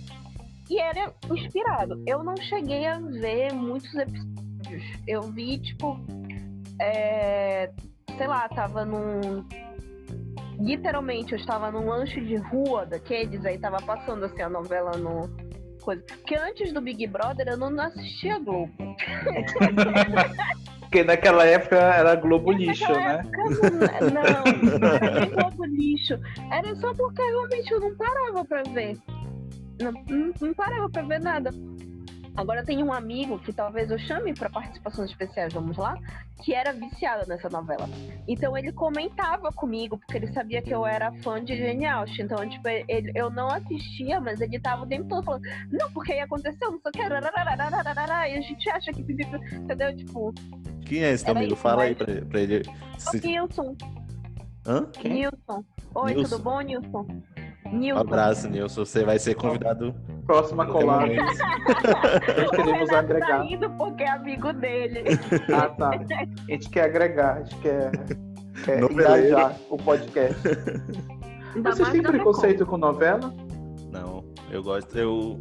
E 0.71 0.81
era 0.81 1.13
inspirado. 1.31 2.03
Eu 2.07 2.25
não 2.25 2.37
cheguei 2.37 2.87
a 2.87 2.99
ver 2.99 3.53
muitos 3.53 3.95
episódios. 3.95 4.85
Eu 5.07 5.23
vi, 5.23 5.59
tipo, 5.59 5.99
é, 6.81 7.71
sei 8.17 8.27
lá, 8.27 8.49
tava 8.49 8.85
num 8.85 9.45
literalmente 10.59 11.33
eu 11.33 11.39
estava 11.39 11.71
num 11.71 11.89
lanche 11.89 12.21
de 12.21 12.37
rua 12.37 12.87
daqueles, 12.87 13.45
aí 13.45 13.59
tava 13.59 13.79
passando 13.83 14.25
assim 14.25 14.41
a 14.41 14.49
novela 14.49 14.93
no 14.97 15.29
coisa. 15.85 16.03
Porque 16.03 16.35
antes 16.35 16.73
do 16.73 16.81
Big 16.81 17.07
Brother 17.07 17.47
eu 17.49 17.57
não 17.57 17.79
assistia 17.81 18.39
Globo. 18.39 18.73
Porque 20.81 21.05
naquela 21.05 21.45
época 21.45 21.77
era 21.77 22.15
Globo 22.15 22.53
lixo, 22.53 22.91
né? 22.93 23.23
Não, 24.01 24.81
não 24.81 24.89
era 24.89 25.27
Globo 25.27 25.65
lixo. 25.67 26.19
Era 26.51 26.75
só 26.77 26.95
porque 26.95 27.23
realmente 27.23 27.71
eu 27.73 27.81
não 27.81 27.95
parava 27.97 28.45
pra 28.45 28.63
ver. 28.63 28.97
não, 29.81 29.93
não, 30.09 30.33
não 30.41 30.55
parava 30.55 30.89
pra 30.89 31.03
ver 31.03 31.21
nada. 31.21 31.51
Agora 32.37 32.65
tem 32.65 32.83
um 32.83 32.93
amigo 32.93 33.39
que 33.39 33.53
talvez 33.53 33.91
eu 33.91 33.99
chame 33.99 34.35
para 34.35 34.51
participações 34.51 35.11
especiais, 35.11 35.53
vamos 35.53 35.77
lá, 35.77 35.97
que 36.43 36.53
era 36.53 36.73
viciado 36.73 37.29
nessa 37.29 37.49
novela. 37.49 37.89
Então 38.27 38.57
ele 38.57 38.73
comentava 38.73 39.53
comigo, 39.53 39.99
porque 39.99 40.17
ele 40.17 40.33
sabia 40.33 40.61
que 40.61 40.75
eu 40.75 40.85
era 40.85 41.13
fã 41.23 41.43
de 41.43 41.57
Jane 41.57 41.87
Austen. 41.87 42.25
Então, 42.25 42.49
tipo, 42.49 42.67
ele, 42.69 43.13
eu 43.15 43.31
não 43.31 43.49
assistia, 43.49 44.21
mas 44.21 44.41
ele 44.41 44.59
tava 44.59 44.83
o 44.83 44.87
tempo 44.87 45.09
todo 45.09 45.23
falando, 45.23 45.43
não, 45.71 45.93
porque 45.93 46.13
aí 46.13 46.21
aconteceu, 46.21 46.73
não 46.73 46.81
sei 46.81 46.89
o 46.89 46.93
que, 46.93 47.03
e 47.03 48.39
a 48.39 48.41
gente 48.41 48.71
acha 48.71 48.93
que. 48.93 49.03
Entendeu? 49.03 49.97
Tipo. 49.97 50.35
Quem 50.85 51.05
é 51.05 51.13
esse 51.13 51.29
amigo? 51.31 51.55
Fala 51.57 51.85
aí 51.85 51.95
pra, 51.95 52.07
pra 52.27 52.41
ele. 52.41 52.63
O 52.67 53.27
Nilson. 53.27 53.77
Hã? 54.67 54.87
Quem? 54.93 55.13
Nilson. 55.13 55.65
Oi, 55.95 56.15
Nilson. 56.15 56.31
tudo 56.31 56.43
bom, 56.43 56.61
Nilson? 56.61 57.07
Um 57.67 57.79
Nilson. 57.79 58.01
abraço, 58.01 58.49
Nilson. 58.49 58.85
Você 58.85 59.05
vai 59.05 59.19
ser 59.19 59.35
convidado. 59.35 59.95
Próxima 60.27 60.67
colada. 60.67 61.07
Nós 61.15 62.51
queremos 62.51 62.91
Renato 62.91 62.95
agregar. 62.97 63.39
tá 63.39 63.45
indo 63.47 63.71
porque 63.71 64.03
é 64.03 64.11
amigo 64.11 64.53
dele. 64.53 65.05
Ah, 65.55 65.69
tá. 65.69 65.91
A 65.91 66.51
gente 66.53 66.69
quer 66.71 66.85
agregar, 66.85 67.37
a 67.39 67.43
gente 67.43 67.57
quer, 67.57 67.91
quer 68.65 68.83
engajar 68.83 69.57
o 69.71 69.77
podcast. 69.77 70.41
Ainda 71.55 71.71
Vocês 71.73 71.89
têm 71.91 72.03
preconceito 72.03 72.67
com 72.67 72.77
novela? 72.77 73.33
Não, 73.91 74.25
eu 74.51 74.63
gosto. 74.63 74.97
Eu, 74.99 75.41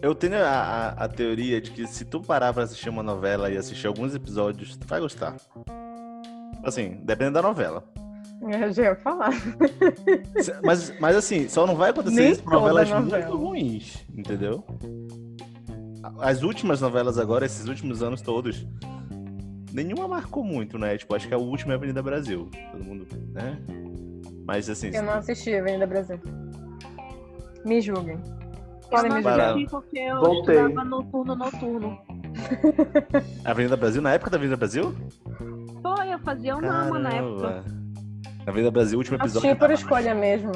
eu 0.00 0.14
tenho 0.14 0.36
a, 0.36 0.48
a, 0.48 0.88
a 1.04 1.08
teoria 1.08 1.60
de 1.60 1.70
que 1.70 1.86
se 1.86 2.04
tu 2.04 2.20
parar 2.20 2.52
pra 2.52 2.62
assistir 2.62 2.88
uma 2.88 3.02
novela 3.02 3.50
e 3.50 3.56
assistir 3.56 3.86
alguns 3.86 4.14
episódios, 4.14 4.76
tu 4.76 4.86
vai 4.86 5.00
gostar. 5.00 5.36
Assim, 6.64 7.00
dependendo 7.02 7.34
da 7.34 7.42
novela. 7.42 7.84
Eu 8.42 8.72
já 8.72 8.82
ia 8.82 8.96
falar. 8.96 9.30
Mas, 10.64 10.98
mas 10.98 11.16
assim, 11.16 11.48
só 11.48 11.66
não 11.66 11.76
vai 11.76 11.90
acontecer 11.90 12.16
Nem 12.20 12.32
isso 12.32 12.42
com 12.42 12.50
novelas 12.50 12.90
novela. 12.90 13.24
muito 13.24 13.36
ruins, 13.36 14.04
entendeu? 14.16 14.64
As 16.18 16.42
últimas 16.42 16.80
novelas 16.80 17.18
agora, 17.18 17.46
esses 17.46 17.68
últimos 17.68 18.02
anos 18.02 18.20
todos, 18.20 18.66
nenhuma 19.72 20.08
marcou 20.08 20.42
muito, 20.42 20.76
né? 20.78 20.98
Tipo, 20.98 21.14
acho 21.14 21.28
que 21.28 21.34
a 21.34 21.38
última 21.38 21.72
é 21.74 21.76
Avenida 21.76 22.02
Brasil. 22.02 22.50
Todo 22.72 22.84
mundo, 22.84 23.06
né? 23.32 23.58
Mas 24.44 24.68
assim, 24.68 24.90
Eu 24.92 25.04
não 25.04 25.12
assisti 25.14 25.54
Avenida 25.54 25.86
Brasil. 25.86 26.18
Me 27.64 27.80
julguem. 27.80 28.18
Podem 28.90 29.12
me 29.12 29.22
julgar. 29.22 29.54
porque 29.70 29.98
eu 29.98 30.20
Voltei. 30.20 30.56
estudava 30.56 30.84
noturno, 30.84 31.34
noturno. 31.36 31.98
Avenida 33.44 33.76
Brasil, 33.76 34.02
na 34.02 34.12
época 34.14 34.30
da 34.30 34.36
Avenida 34.36 34.56
Brasil? 34.56 34.92
Foi, 35.80 36.12
eu 36.12 36.18
fazia 36.18 36.56
uma 36.56 36.86
ama 36.88 36.98
na 36.98 37.10
época. 37.10 37.64
Caramba. 38.44 38.50
Avenida 38.50 38.70
Brasil, 38.70 38.98
último 38.98 39.16
episódio. 39.16 39.50
Assisti 39.50 39.58
por 39.58 39.70
escolha 39.70 40.14
mesmo. 40.14 40.52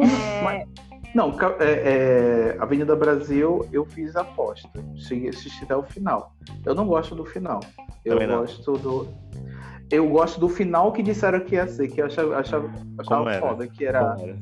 É, 0.00 0.66
Não, 1.14 1.32
ca- 1.32 1.56
é, 1.60 2.54
é, 2.54 2.56
Avenida 2.60 2.94
Brasil 2.94 3.66
eu 3.72 3.84
fiz 3.84 4.14
a 4.16 4.20
aposta. 4.20 4.68
Cheguei 4.96 5.28
a 5.28 5.30
assistir 5.30 5.64
até 5.64 5.76
o 5.76 5.82
final. 5.82 6.34
Eu 6.64 6.74
não 6.74 6.86
gosto 6.86 7.14
do 7.14 7.24
final. 7.24 7.60
Eu 8.04 8.14
Também 8.14 8.28
não. 8.28 8.40
gosto 8.40 8.72
do. 8.78 9.08
Eu 9.90 10.08
gosto 10.08 10.40
do 10.40 10.48
final 10.48 10.92
que 10.92 11.02
disseram 11.02 11.40
que 11.40 11.54
ia 11.54 11.66
ser, 11.68 11.88
que 11.88 12.00
eu 12.02 12.06
achava, 12.06 12.36
achava, 12.38 12.70
achava 12.98 13.32
foda, 13.38 13.66
que 13.66 13.84
era. 13.84 14.16
Era? 14.20 14.36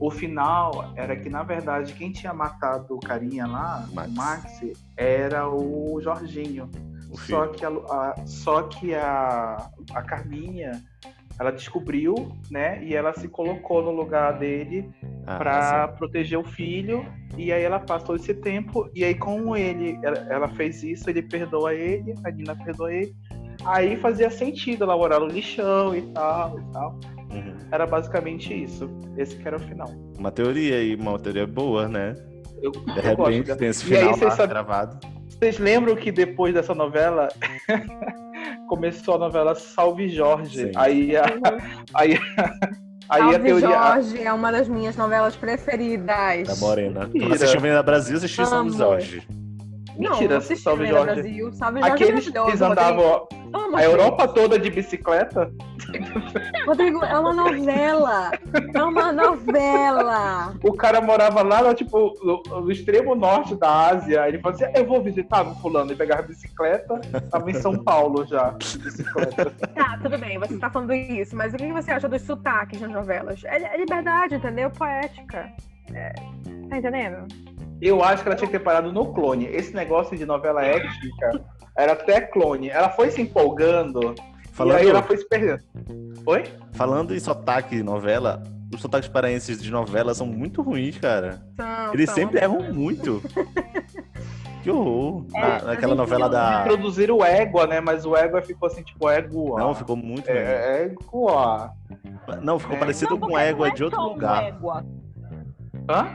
O 0.00 0.10
final 0.12 0.92
era 0.94 1.16
que, 1.16 1.28
na 1.28 1.42
verdade, 1.42 1.92
quem 1.94 2.12
tinha 2.12 2.32
matado 2.32 2.94
o 2.94 3.00
carinha 3.00 3.46
lá, 3.46 3.84
Max. 3.92 4.08
o 4.08 4.14
Max, 4.14 4.60
era 4.96 5.48
o 5.48 6.00
Jorginho. 6.00 6.70
O 7.10 7.18
Só 7.18 7.46
que, 7.48 7.64
a, 7.64 7.68
a- 7.68 8.14
só 8.26 8.62
que 8.64 8.94
a, 8.94 9.70
a 9.94 10.02
Carminha, 10.02 10.82
ela 11.38 11.50
descobriu, 11.52 12.14
né? 12.50 12.82
E 12.82 12.94
ela 12.94 13.12
se 13.14 13.28
colocou 13.28 13.82
no 13.82 13.90
lugar 13.92 14.38
dele 14.38 14.90
Ah, 15.26 15.36
para 15.38 15.88
proteger 15.88 16.38
o 16.38 16.44
filho. 16.44 17.04
E 17.36 17.52
aí 17.52 17.62
ela 17.62 17.78
passou 17.78 18.16
esse 18.16 18.34
tempo. 18.34 18.90
E 18.94 19.04
aí, 19.04 19.14
como 19.14 19.56
ele, 19.56 19.98
ela, 20.02 20.16
ela 20.30 20.48
fez 20.48 20.82
isso, 20.82 21.08
ele 21.08 21.22
perdoa 21.22 21.72
ele, 21.74 22.14
a 22.24 22.30
Nina 22.30 22.56
perdoa 22.56 22.92
ele. 22.92 23.14
Aí 23.64 23.96
fazia 23.96 24.30
sentido 24.30 24.84
ela 24.84 24.96
morar 24.96 25.20
no 25.20 25.26
lixão 25.26 25.94
e 25.94 26.02
tal 26.12 26.58
e 26.58 26.72
tal. 26.72 27.00
Uhum. 27.30 27.56
Era 27.70 27.86
basicamente 27.86 28.52
isso. 28.54 28.88
Esse 29.16 29.36
que 29.36 29.46
era 29.46 29.56
o 29.56 29.60
final. 29.60 29.88
Uma 30.18 30.30
teoria 30.30 30.76
aí, 30.76 30.94
uma 30.94 31.18
teoria 31.18 31.46
boa, 31.46 31.86
né? 31.88 32.14
Eu, 32.62 32.70
De 32.72 32.78
eu 32.78 33.16
gosto 33.16 33.30
repente 33.30 33.46
dessa- 33.46 33.58
tem 33.58 33.68
esse 33.68 33.94
aí, 33.94 34.00
final 34.00 34.18
lá 34.20 34.30
sabem- 34.30 34.48
gravado. 34.48 34.98
Vocês 35.28 35.58
lembram 35.58 35.94
que 35.94 36.10
depois 36.10 36.52
dessa 36.54 36.74
novela 36.74 37.28
começou 38.68 39.14
a 39.14 39.18
novela 39.18 39.54
Salve 39.56 40.08
Jorge? 40.08 40.66
Sim. 40.66 40.72
Aí 40.76 41.16
a, 41.16 41.24
aí, 41.94 42.18
aí 43.08 43.22
a 43.22 43.30
Salve 43.32 43.38
teoria. 43.40 43.68
Jorge 43.68 44.22
é 44.22 44.32
uma 44.32 44.52
das 44.52 44.68
minhas 44.68 44.96
novelas 44.96 45.34
preferidas. 45.34 46.46
Da 46.46 46.56
Morena. 46.56 47.10
Não 47.12 47.32
assistiu 47.32 47.58
Avenida 47.58 47.82
Brasil, 47.82 48.16
assistiu 48.18 48.44
Amo. 48.44 48.70
Jorge. 48.70 49.26
Não, 49.98 50.12
Mentira, 50.12 50.34
não 50.34 50.38
assisti 50.38 50.62
Salve 50.62 50.86
Jorge. 50.86 51.14
Brasil. 51.14 51.52
Salve 51.52 51.80
Jorge 51.80 51.94
Aqueles 51.94 52.28
é 52.28 52.30
que 52.30 52.64
andavam 52.64 53.26
a. 53.74 53.82
Europa 53.82 54.28
toda 54.28 54.58
de 54.58 54.70
bicicleta. 54.70 55.50
Rodrigo, 56.64 57.04
é 57.04 57.18
uma 57.18 57.32
novela. 57.32 58.30
É 58.74 58.82
uma 58.82 59.12
novela. 59.12 60.54
O 60.62 60.72
cara 60.74 61.00
morava 61.00 61.42
lá 61.42 61.62
no, 61.62 61.74
tipo, 61.74 62.14
no, 62.22 62.60
no 62.60 62.70
extremo 62.70 63.16
norte 63.16 63.56
da 63.56 63.88
Ásia. 63.88 64.28
Ele 64.28 64.38
falou 64.38 64.54
assim: 64.54 64.70
Eu 64.72 64.86
vou 64.86 65.02
visitar 65.02 65.44
o 65.44 65.54
fulano. 65.56 65.92
E 65.92 65.96
pegava 65.96 66.22
a 66.22 66.26
bicicleta, 66.26 67.00
tava 67.30 67.50
em 67.50 67.54
São 67.54 67.82
Paulo 67.82 68.24
já. 68.24 68.50
de 68.50 68.78
Bicicleta. 68.78 69.50
Tá, 69.74 69.98
tudo 70.00 70.16
bem, 70.18 70.38
você 70.38 70.56
tá 70.58 70.70
falando 70.70 70.94
isso, 70.94 71.34
mas 71.34 71.52
o 71.54 71.56
que 71.56 71.72
você 71.72 71.90
acha 71.90 72.08
dos 72.08 72.22
sotaques 72.22 72.80
nas 72.80 72.90
novelas? 72.90 73.42
É, 73.44 73.74
é 73.74 73.76
liberdade, 73.76 74.36
entendeu? 74.36 74.70
Poética. 74.70 75.50
É, 75.92 76.12
tá 76.68 76.76
entendendo? 76.76 77.47
Eu 77.80 78.02
acho 78.02 78.22
que 78.22 78.28
ela 78.28 78.36
tinha 78.36 78.48
que 78.50 78.58
ter 78.58 78.64
parado 78.64 78.92
no 78.92 79.12
clone. 79.12 79.46
Esse 79.46 79.74
negócio 79.74 80.16
de 80.16 80.24
novela 80.26 80.62
étnica 80.66 81.44
era 81.76 81.92
até 81.92 82.20
clone. 82.20 82.68
Ela 82.70 82.90
foi 82.90 83.10
se 83.10 83.20
empolgando 83.22 84.14
Falando, 84.52 84.78
e 84.78 84.80
aí 84.82 84.88
ela 84.88 85.02
foi 85.02 85.16
se 85.16 85.28
perdendo. 85.28 85.62
Oi? 86.26 86.44
falando 86.72 87.14
em 87.14 87.20
sotaque 87.20 87.76
de 87.76 87.82
novela, 87.82 88.42
os 88.74 88.80
sotaques 88.80 89.08
paraenses 89.08 89.62
de 89.62 89.70
novela 89.70 90.12
são 90.14 90.26
muito 90.26 90.62
ruins, 90.62 90.98
cara. 90.98 91.40
São, 91.56 91.94
Eles 91.94 92.06
são. 92.06 92.14
sempre 92.16 92.38
erram 92.40 92.72
muito. 92.72 93.22
que 94.62 94.70
horror. 94.70 95.24
É, 95.34 95.40
Na- 95.40 95.62
naquela 95.62 95.94
novela 95.94 96.28
da. 96.28 96.62
Introduziram 96.62 97.18
o 97.18 97.24
égua, 97.24 97.66
né? 97.68 97.80
Mas 97.80 98.04
o 98.04 98.16
égua 98.16 98.42
ficou 98.42 98.66
assim, 98.66 98.82
tipo, 98.82 99.08
égua. 99.08 99.60
Não, 99.60 99.74
ficou 99.74 99.94
muito. 99.96 100.28
É, 100.28 100.82
égua. 100.86 101.70
Não, 102.42 102.58
ficou 102.58 102.74
É. 102.76 102.78
parecido 102.80 103.12
Não, 103.12 103.20
com 103.28 103.38
égua 103.38 103.66
não 103.68 103.72
é 103.72 103.76
de 103.76 103.84
outro 103.84 104.02
lugar. 104.02 104.44
égua. 104.48 104.84
Hã? 105.88 106.06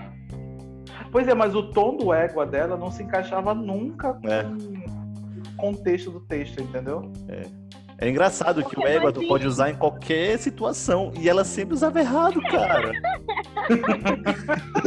Pois 1.14 1.28
é, 1.28 1.34
mas 1.36 1.54
o 1.56 1.62
tom 1.72 1.96
do 1.96 2.12
égua 2.12 2.44
dela 2.46 2.76
não 2.76 2.90
se 2.92 3.04
encaixava 3.04 3.54
nunca 3.54 4.16
com 4.16 4.28
É. 4.28 4.44
o 4.44 5.56
contexto 5.56 6.10
do 6.10 6.20
texto, 6.20 6.60
entendeu? 6.60 7.10
É 8.00 8.10
engraçado 8.10 8.64
que 8.64 8.76
Porque 8.76 8.82
o 8.82 8.88
égua 8.92 9.14
tu 9.14 9.26
pode 9.28 9.46
usar 9.46 9.70
em 9.70 9.76
qualquer 9.76 10.38
situação 10.40 11.12
e 11.18 11.30
ela 11.30 11.44
sempre 11.46 11.76
usava 11.76 12.00
errado, 12.00 12.42
cara. 12.42 12.92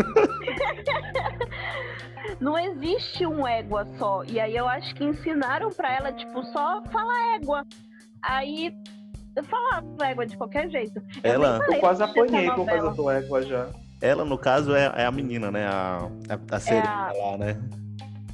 Não 2.41 2.59
existe 2.59 3.25
um 3.27 3.47
égua 3.47 3.87
só. 3.99 4.25
E 4.25 4.41
aí 4.41 4.57
eu 4.57 4.67
acho 4.69 4.93
que 4.97 5.05
ensinaram 5.05 5.71
pra 5.71 5.95
ela, 5.95 6.13
tipo, 6.13 6.43
só 6.47 6.83
falar 6.93 7.37
égua. 7.37 7.65
Aí 8.23 8.73
eu 9.37 9.45
falava 9.45 9.87
égua 10.05 10.27
de 10.27 10.37
qualquer 10.37 10.69
jeito. 10.69 11.01
Eu 11.23 11.33
Ela- 11.35 11.59
falei 11.59 11.77
Eu 11.77 11.81
quase 11.81 12.03
apanhei 12.03 12.51
por 12.51 12.67
causa 12.67 12.91
do 12.91 13.09
égua 13.11 13.43
já. 13.43 13.69
Ela, 14.01 14.25
no 14.25 14.37
caso, 14.39 14.75
é, 14.75 14.93
é 14.97 15.05
a 15.07 15.11
menina, 15.11 15.51
né? 15.51 15.67
A, 15.67 16.09
a, 16.29 16.57
a 16.57 16.61
Serena 16.61 17.09
a- 17.09 17.13
lá, 17.13 17.39
né? 17.39 17.61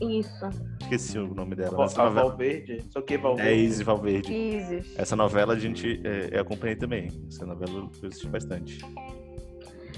Isso. 0.00 0.48
Esqueci 0.80 1.16
o 1.18 1.32
nome 1.32 1.54
dela. 1.54 1.80
A, 1.80 1.84
Essa 1.84 2.02
a 2.02 2.04
novela... 2.06 2.28
Valverde. 2.30 2.84
Só 2.90 3.00
que 3.00 3.14
É 3.14 3.18
Valverde. 3.18 3.64
Izzy 3.64 3.84
Valverde. 3.84 4.32
Isis. 4.34 4.98
Essa 4.98 5.14
novela 5.14 5.54
a 5.54 5.58
gente 5.58 6.00
é, 6.04 6.30
eu 6.36 6.40
acompanhei 6.42 6.74
também. 6.74 7.08
Essa 7.28 7.46
novela 7.46 7.88
eu 8.02 8.08
assisti 8.08 8.28
bastante. 8.28 8.78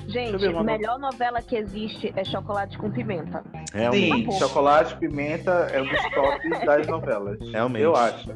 Gente, 0.07 0.47
a 0.47 0.63
melhor 0.63 0.99
novela 0.99 1.41
que 1.41 1.57
existe 1.57 2.13
é 2.17 2.25
Chocolate 2.25 2.77
com 2.79 2.91
Pimenta. 2.91 3.43
Realmente. 3.73 4.31
Sim, 4.33 4.39
chocolate, 4.39 4.97
pimenta 4.97 5.51
é 5.73 5.81
um 5.81 5.87
dos 5.89 6.03
tops 6.15 6.61
das 6.67 6.87
novelas. 6.87 7.39
Realmente. 7.51 7.83
Eu 7.83 7.97
acho. 7.97 8.31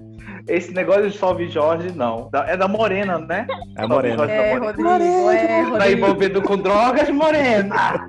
Esse 0.48 0.72
negócio 0.72 1.10
de 1.10 1.16
Salve 1.18 1.48
Jorge, 1.48 1.92
não. 1.92 2.30
É 2.46 2.56
da 2.56 2.66
Morena, 2.66 3.18
né? 3.18 3.46
É 3.76 3.82
a 3.82 3.88
Morena. 3.88 4.16
Salve 4.18 4.32
É, 4.32 4.50
Jorge 4.58 4.60
da 4.60 4.66
Rodrigo, 4.66 4.88
Morena. 5.20 5.40
é, 5.40 5.62
Tá 5.64 5.68
Rodrigo. 5.70 5.98
envolvido 5.98 6.42
com 6.42 6.56
drogas, 6.56 7.10
Morena! 7.10 8.08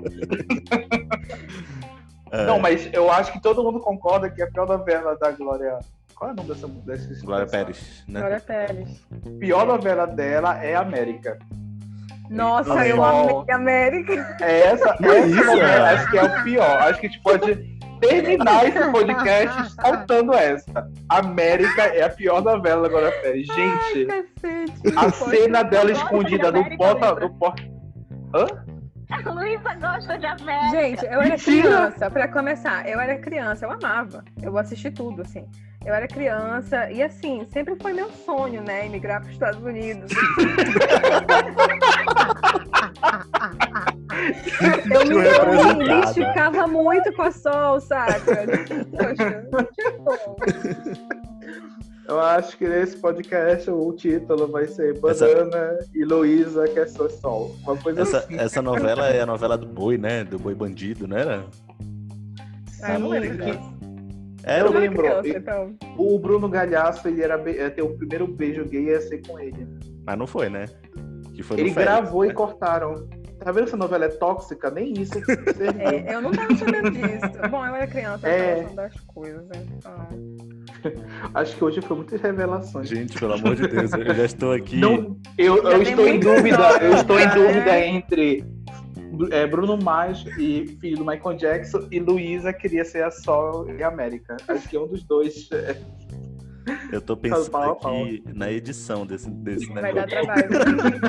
É, 2.32 2.46
Não, 2.46 2.60
mas 2.60 2.88
eu 2.92 3.10
acho 3.10 3.32
que 3.32 3.40
todo 3.42 3.60
mundo 3.64 3.80
concorda 3.80 4.30
que 4.30 4.40
a 4.40 4.46
pior 4.48 4.64
novela 4.64 5.16
da 5.18 5.32
Glória. 5.32 5.80
Qual 6.14 6.30
é 6.30 6.32
o 6.32 6.36
nome 6.36 6.48
dessa 6.48 6.68
mulher? 6.68 6.98
Glória. 7.24 7.46
Pérez, 7.48 8.04
né? 8.06 8.20
Glória 8.20 8.40
Pérez. 8.40 9.04
A 9.26 9.38
pior 9.40 9.66
novela 9.66 10.06
dela 10.06 10.62
é 10.62 10.76
América. 10.76 11.36
Nossa, 12.30 12.86
eu 12.86 13.02
amei 13.02 13.44
América. 13.50 14.36
É 14.40 14.60
essa, 14.68 14.96
essa 15.00 15.58
cara? 15.58 15.90
acho 15.90 16.10
que 16.10 16.18
é 16.18 16.22
o 16.22 16.42
pior. 16.44 16.78
Acho 16.82 17.00
que 17.00 17.06
a 17.06 17.10
gente 17.10 17.22
pode 17.22 17.80
terminar 18.00 18.66
esse 18.66 18.90
podcast 18.90 19.72
saltando 19.74 20.32
essa. 20.34 20.88
América 21.08 21.82
é 21.82 22.04
a 22.04 22.08
pior 22.08 22.40
novela 22.42 22.82
da 22.82 22.88
Glória 22.88 23.12
Pérez. 23.20 23.46
Gente, 23.48 24.06
Cacete. 24.06 24.96
a 24.96 25.10
cena 25.10 25.62
dela 25.64 25.90
escondida 25.90 26.52
no 26.52 26.76
porta. 26.76 27.14
No 27.14 27.30
porta... 27.34 27.62
Hã? 28.34 28.46
A 29.10 29.18
Luísa 29.34 29.74
gosta 29.74 30.16
de 30.16 30.26
América. 30.26 30.70
Gente, 30.70 31.04
eu 31.04 31.20
era 31.20 31.30
Mentira! 31.30 31.62
criança, 31.62 32.10
pra 32.10 32.28
começar, 32.28 32.88
eu 32.88 33.00
era 33.00 33.18
criança, 33.18 33.66
eu 33.66 33.72
amava. 33.72 34.24
Eu 34.40 34.56
assisti 34.56 34.90
tudo, 34.90 35.22
assim. 35.22 35.44
Eu 35.84 35.94
era 35.94 36.06
criança 36.06 36.90
e, 36.90 37.02
assim, 37.02 37.44
sempre 37.46 37.74
foi 37.80 37.94
meu 37.94 38.10
sonho, 38.10 38.62
né? 38.62 38.84
Emigrar 38.84 39.20
para 39.20 39.28
os 39.28 39.32
Estados 39.32 39.62
Unidos. 39.62 40.12
eu 44.90 45.06
me, 45.06 45.14
me 45.14 45.28
apresentada. 45.28 45.84
identificava 45.84 46.66
muito 46.66 47.12
com 47.14 47.22
a 47.22 47.30
Sol, 47.32 47.80
saca? 47.80 48.20
Poxa, 48.90 49.48
não 49.50 49.64
tinha 49.72 49.92
como. 49.92 50.36
Eu 52.08 52.18
acho 52.20 52.56
que 52.58 52.66
nesse 52.66 52.96
podcast 52.96 53.70
o 53.70 53.92
título 53.92 54.48
vai 54.48 54.66
ser 54.66 54.96
Essa- 55.06 55.26
Banana 55.28 55.78
e 55.94 56.04
Luísa 56.04 56.66
quer 56.66 56.88
ser 56.88 57.08
sol. 57.10 57.54
Uma 57.62 57.76
coisa 57.76 58.02
Essa, 58.02 58.18
assim. 58.18 58.36
essa 58.36 58.60
novela 58.60 59.06
é 59.08 59.20
a 59.20 59.26
novela 59.26 59.56
do 59.56 59.66
boi, 59.66 59.96
né? 59.96 60.24
Do 60.24 60.36
boi 60.36 60.52
bandido, 60.54 61.06
não 61.06 61.16
era? 61.16 61.44
Ah, 62.82 62.98
não 62.98 63.10
lembro 63.10 63.38
dessa. 63.38 63.60
Era 64.42 64.66
Eu 64.66 64.72
lembro. 64.72 65.02
criança, 65.02 65.28
então. 65.28 65.74
O 65.96 66.18
Bruno 66.18 66.48
Galhaço, 66.48 67.06
ele 67.06 67.22
era 67.22 67.38
be- 67.38 67.52
ia 67.52 67.70
ter 67.70 67.82
o 67.82 67.90
primeiro 67.96 68.26
beijo 68.26 68.64
gay 68.64 68.86
ia 68.86 69.00
ser 69.00 69.24
com 69.24 69.38
ele. 69.38 69.68
Mas 70.04 70.18
não 70.18 70.26
foi, 70.26 70.48
né? 70.48 70.64
No 71.42 71.54
Ele 71.58 71.70
Félix, 71.70 71.74
gravou 71.74 72.24
né? 72.24 72.30
e 72.30 72.34
cortaram. 72.34 73.08
Tá 73.38 73.52
vendo 73.52 73.62
que 73.64 73.68
essa 73.70 73.76
novela 73.78 74.04
é 74.04 74.08
tóxica? 74.08 74.70
Nem 74.70 74.92
isso 74.92 75.14
serviu. 75.14 75.80
É, 75.80 76.14
eu 76.14 76.20
não 76.20 76.30
tava 76.30 76.54
sabendo 76.56 76.90
disso. 76.90 77.48
Bom, 77.50 77.64
eu 77.64 77.74
era 77.74 77.86
criança, 77.86 78.28
eu 78.28 78.32
É. 78.32 78.62
tava 78.62 78.74
das 78.74 79.00
coisas, 79.00 79.46
então. 79.54 79.94
Acho 81.34 81.56
que 81.56 81.64
hoje 81.64 81.80
foi 81.80 81.96
muitas 81.96 82.20
revelações. 82.20 82.88
Gente, 82.88 83.18
pelo 83.18 83.32
amor 83.34 83.56
de 83.56 83.66
Deus, 83.66 83.92
eu 83.92 84.14
já 84.14 84.24
estou 84.24 84.52
aqui. 84.52 84.76
Não, 84.76 85.16
eu, 85.38 85.56
eu 85.64 85.82
estou 85.82 86.06
em 86.06 86.12
muita 86.12 86.34
dúvida. 86.34 86.48
história, 86.50 86.84
Eu 86.86 86.94
estou 86.94 87.18
em 87.18 87.26
né? 87.26 87.34
dúvida 87.34 87.80
entre 87.86 88.44
é, 89.30 89.46
Bruno 89.46 89.78
Mars 89.82 90.24
e 90.38 90.76
filho 90.80 90.98
do 90.98 91.04
Michael 91.06 91.36
Jackson 91.36 91.86
e 91.90 91.98
Luísa 91.98 92.52
queria 92.52 92.84
ser 92.84 93.04
a 93.04 93.10
Sol 93.10 93.68
e 93.70 93.82
a 93.82 93.88
América. 93.88 94.36
Acho 94.48 94.68
que 94.68 94.76
é 94.76 94.80
um 94.80 94.86
dos 94.86 95.02
dois. 95.02 95.48
é, 95.52 95.76
Eu 96.92 97.00
tô 97.00 97.16
pensando 97.16 97.50
Pau 97.50 97.72
a 97.72 97.76
pau. 97.76 98.04
aqui 98.04 98.22
na 98.34 98.50
edição 98.50 99.06
desse, 99.06 99.30
desse 99.30 99.66
Vai 99.72 99.94
dar 99.94 100.06
negócio. 100.06 100.48
trabalho. 100.48 101.00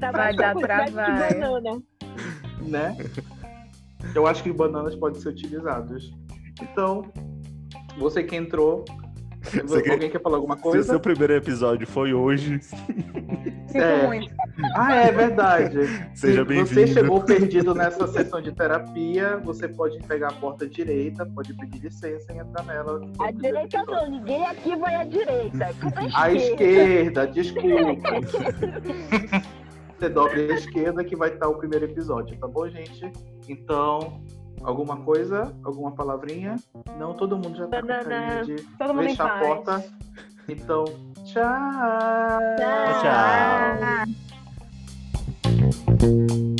Tá 0.00 0.10
Vai 0.12 0.34
dar 0.36 0.50
a 0.50 0.52
quantidade 0.54 0.86
de 0.90 0.92
trabalho. 0.94 1.40
banana. 1.40 1.82
né? 2.60 2.96
Eu 4.14 4.26
acho 4.26 4.42
que 4.42 4.52
bananas 4.52 4.94
podem 4.96 5.20
ser 5.20 5.28
utilizados. 5.30 6.12
Então, 6.62 7.02
você 7.98 8.22
que 8.22 8.36
entrou, 8.36 8.84
Você 9.44 9.90
alguém 9.90 10.10
quer 10.10 10.20
falar 10.20 10.36
alguma 10.36 10.54
Se 10.56 10.60
o 10.60 10.62
coisa? 10.62 10.88
seu 10.90 11.00
primeiro 11.00 11.34
episódio 11.34 11.86
foi 11.86 12.12
hoje, 12.14 12.60
Sinto 12.62 13.76
É. 13.76 14.06
muito. 14.06 14.32
Ah, 14.76 14.94
é 14.94 15.12
verdade. 15.12 15.78
Seja 16.14 16.42
Se 16.42 16.44
bem-vindo. 16.48 16.68
você 16.68 16.86
chegou 16.86 17.20
perdido 17.22 17.74
nessa 17.74 18.06
sessão 18.06 18.40
de 18.40 18.52
terapia, 18.52 19.36
você 19.44 19.68
pode 19.68 19.98
pegar 20.04 20.28
a 20.28 20.32
porta 20.32 20.66
direita, 20.66 21.26
pode 21.26 21.52
pedir 21.54 21.78
licença 21.82 22.32
e 22.32 22.38
entrar 22.38 22.64
nela. 22.64 23.00
A 23.20 23.30
direita 23.32 23.82
não, 23.86 24.10
ninguém 24.10 24.46
aqui 24.46 24.76
vai 24.76 24.94
à 24.94 25.04
direita. 25.04 25.64
é 25.64 26.10
à 26.14 26.22
À 26.24 26.32
esquerda. 26.32 27.24
esquerda, 27.24 27.26
desculpa. 27.26 28.10
Você 29.98 30.08
dobra 30.08 30.38
à 30.40 30.54
esquerda 30.54 31.04
que 31.04 31.14
vai 31.16 31.30
estar 31.30 31.48
o 31.48 31.54
primeiro 31.54 31.84
episódio, 31.84 32.36
tá 32.38 32.46
bom, 32.48 32.68
gente? 32.68 33.10
Então, 33.48 34.20
alguma 34.64 34.96
coisa? 34.96 35.54
Alguma 35.62 35.92
palavrinha? 35.92 36.56
Não, 36.98 37.14
todo 37.14 37.36
mundo 37.36 37.56
já 37.56 37.68
tá 37.68 37.80
com 37.80 37.86
carinha 37.86 38.44
de 38.44 38.56
Todo 38.76 38.94
fechar 38.94 39.26
a 39.26 39.38
porta. 39.38 39.84
Então, 40.48 40.84
tchau! 41.24 41.42
Tchau. 42.58 43.02
Tchau. 46.00 46.53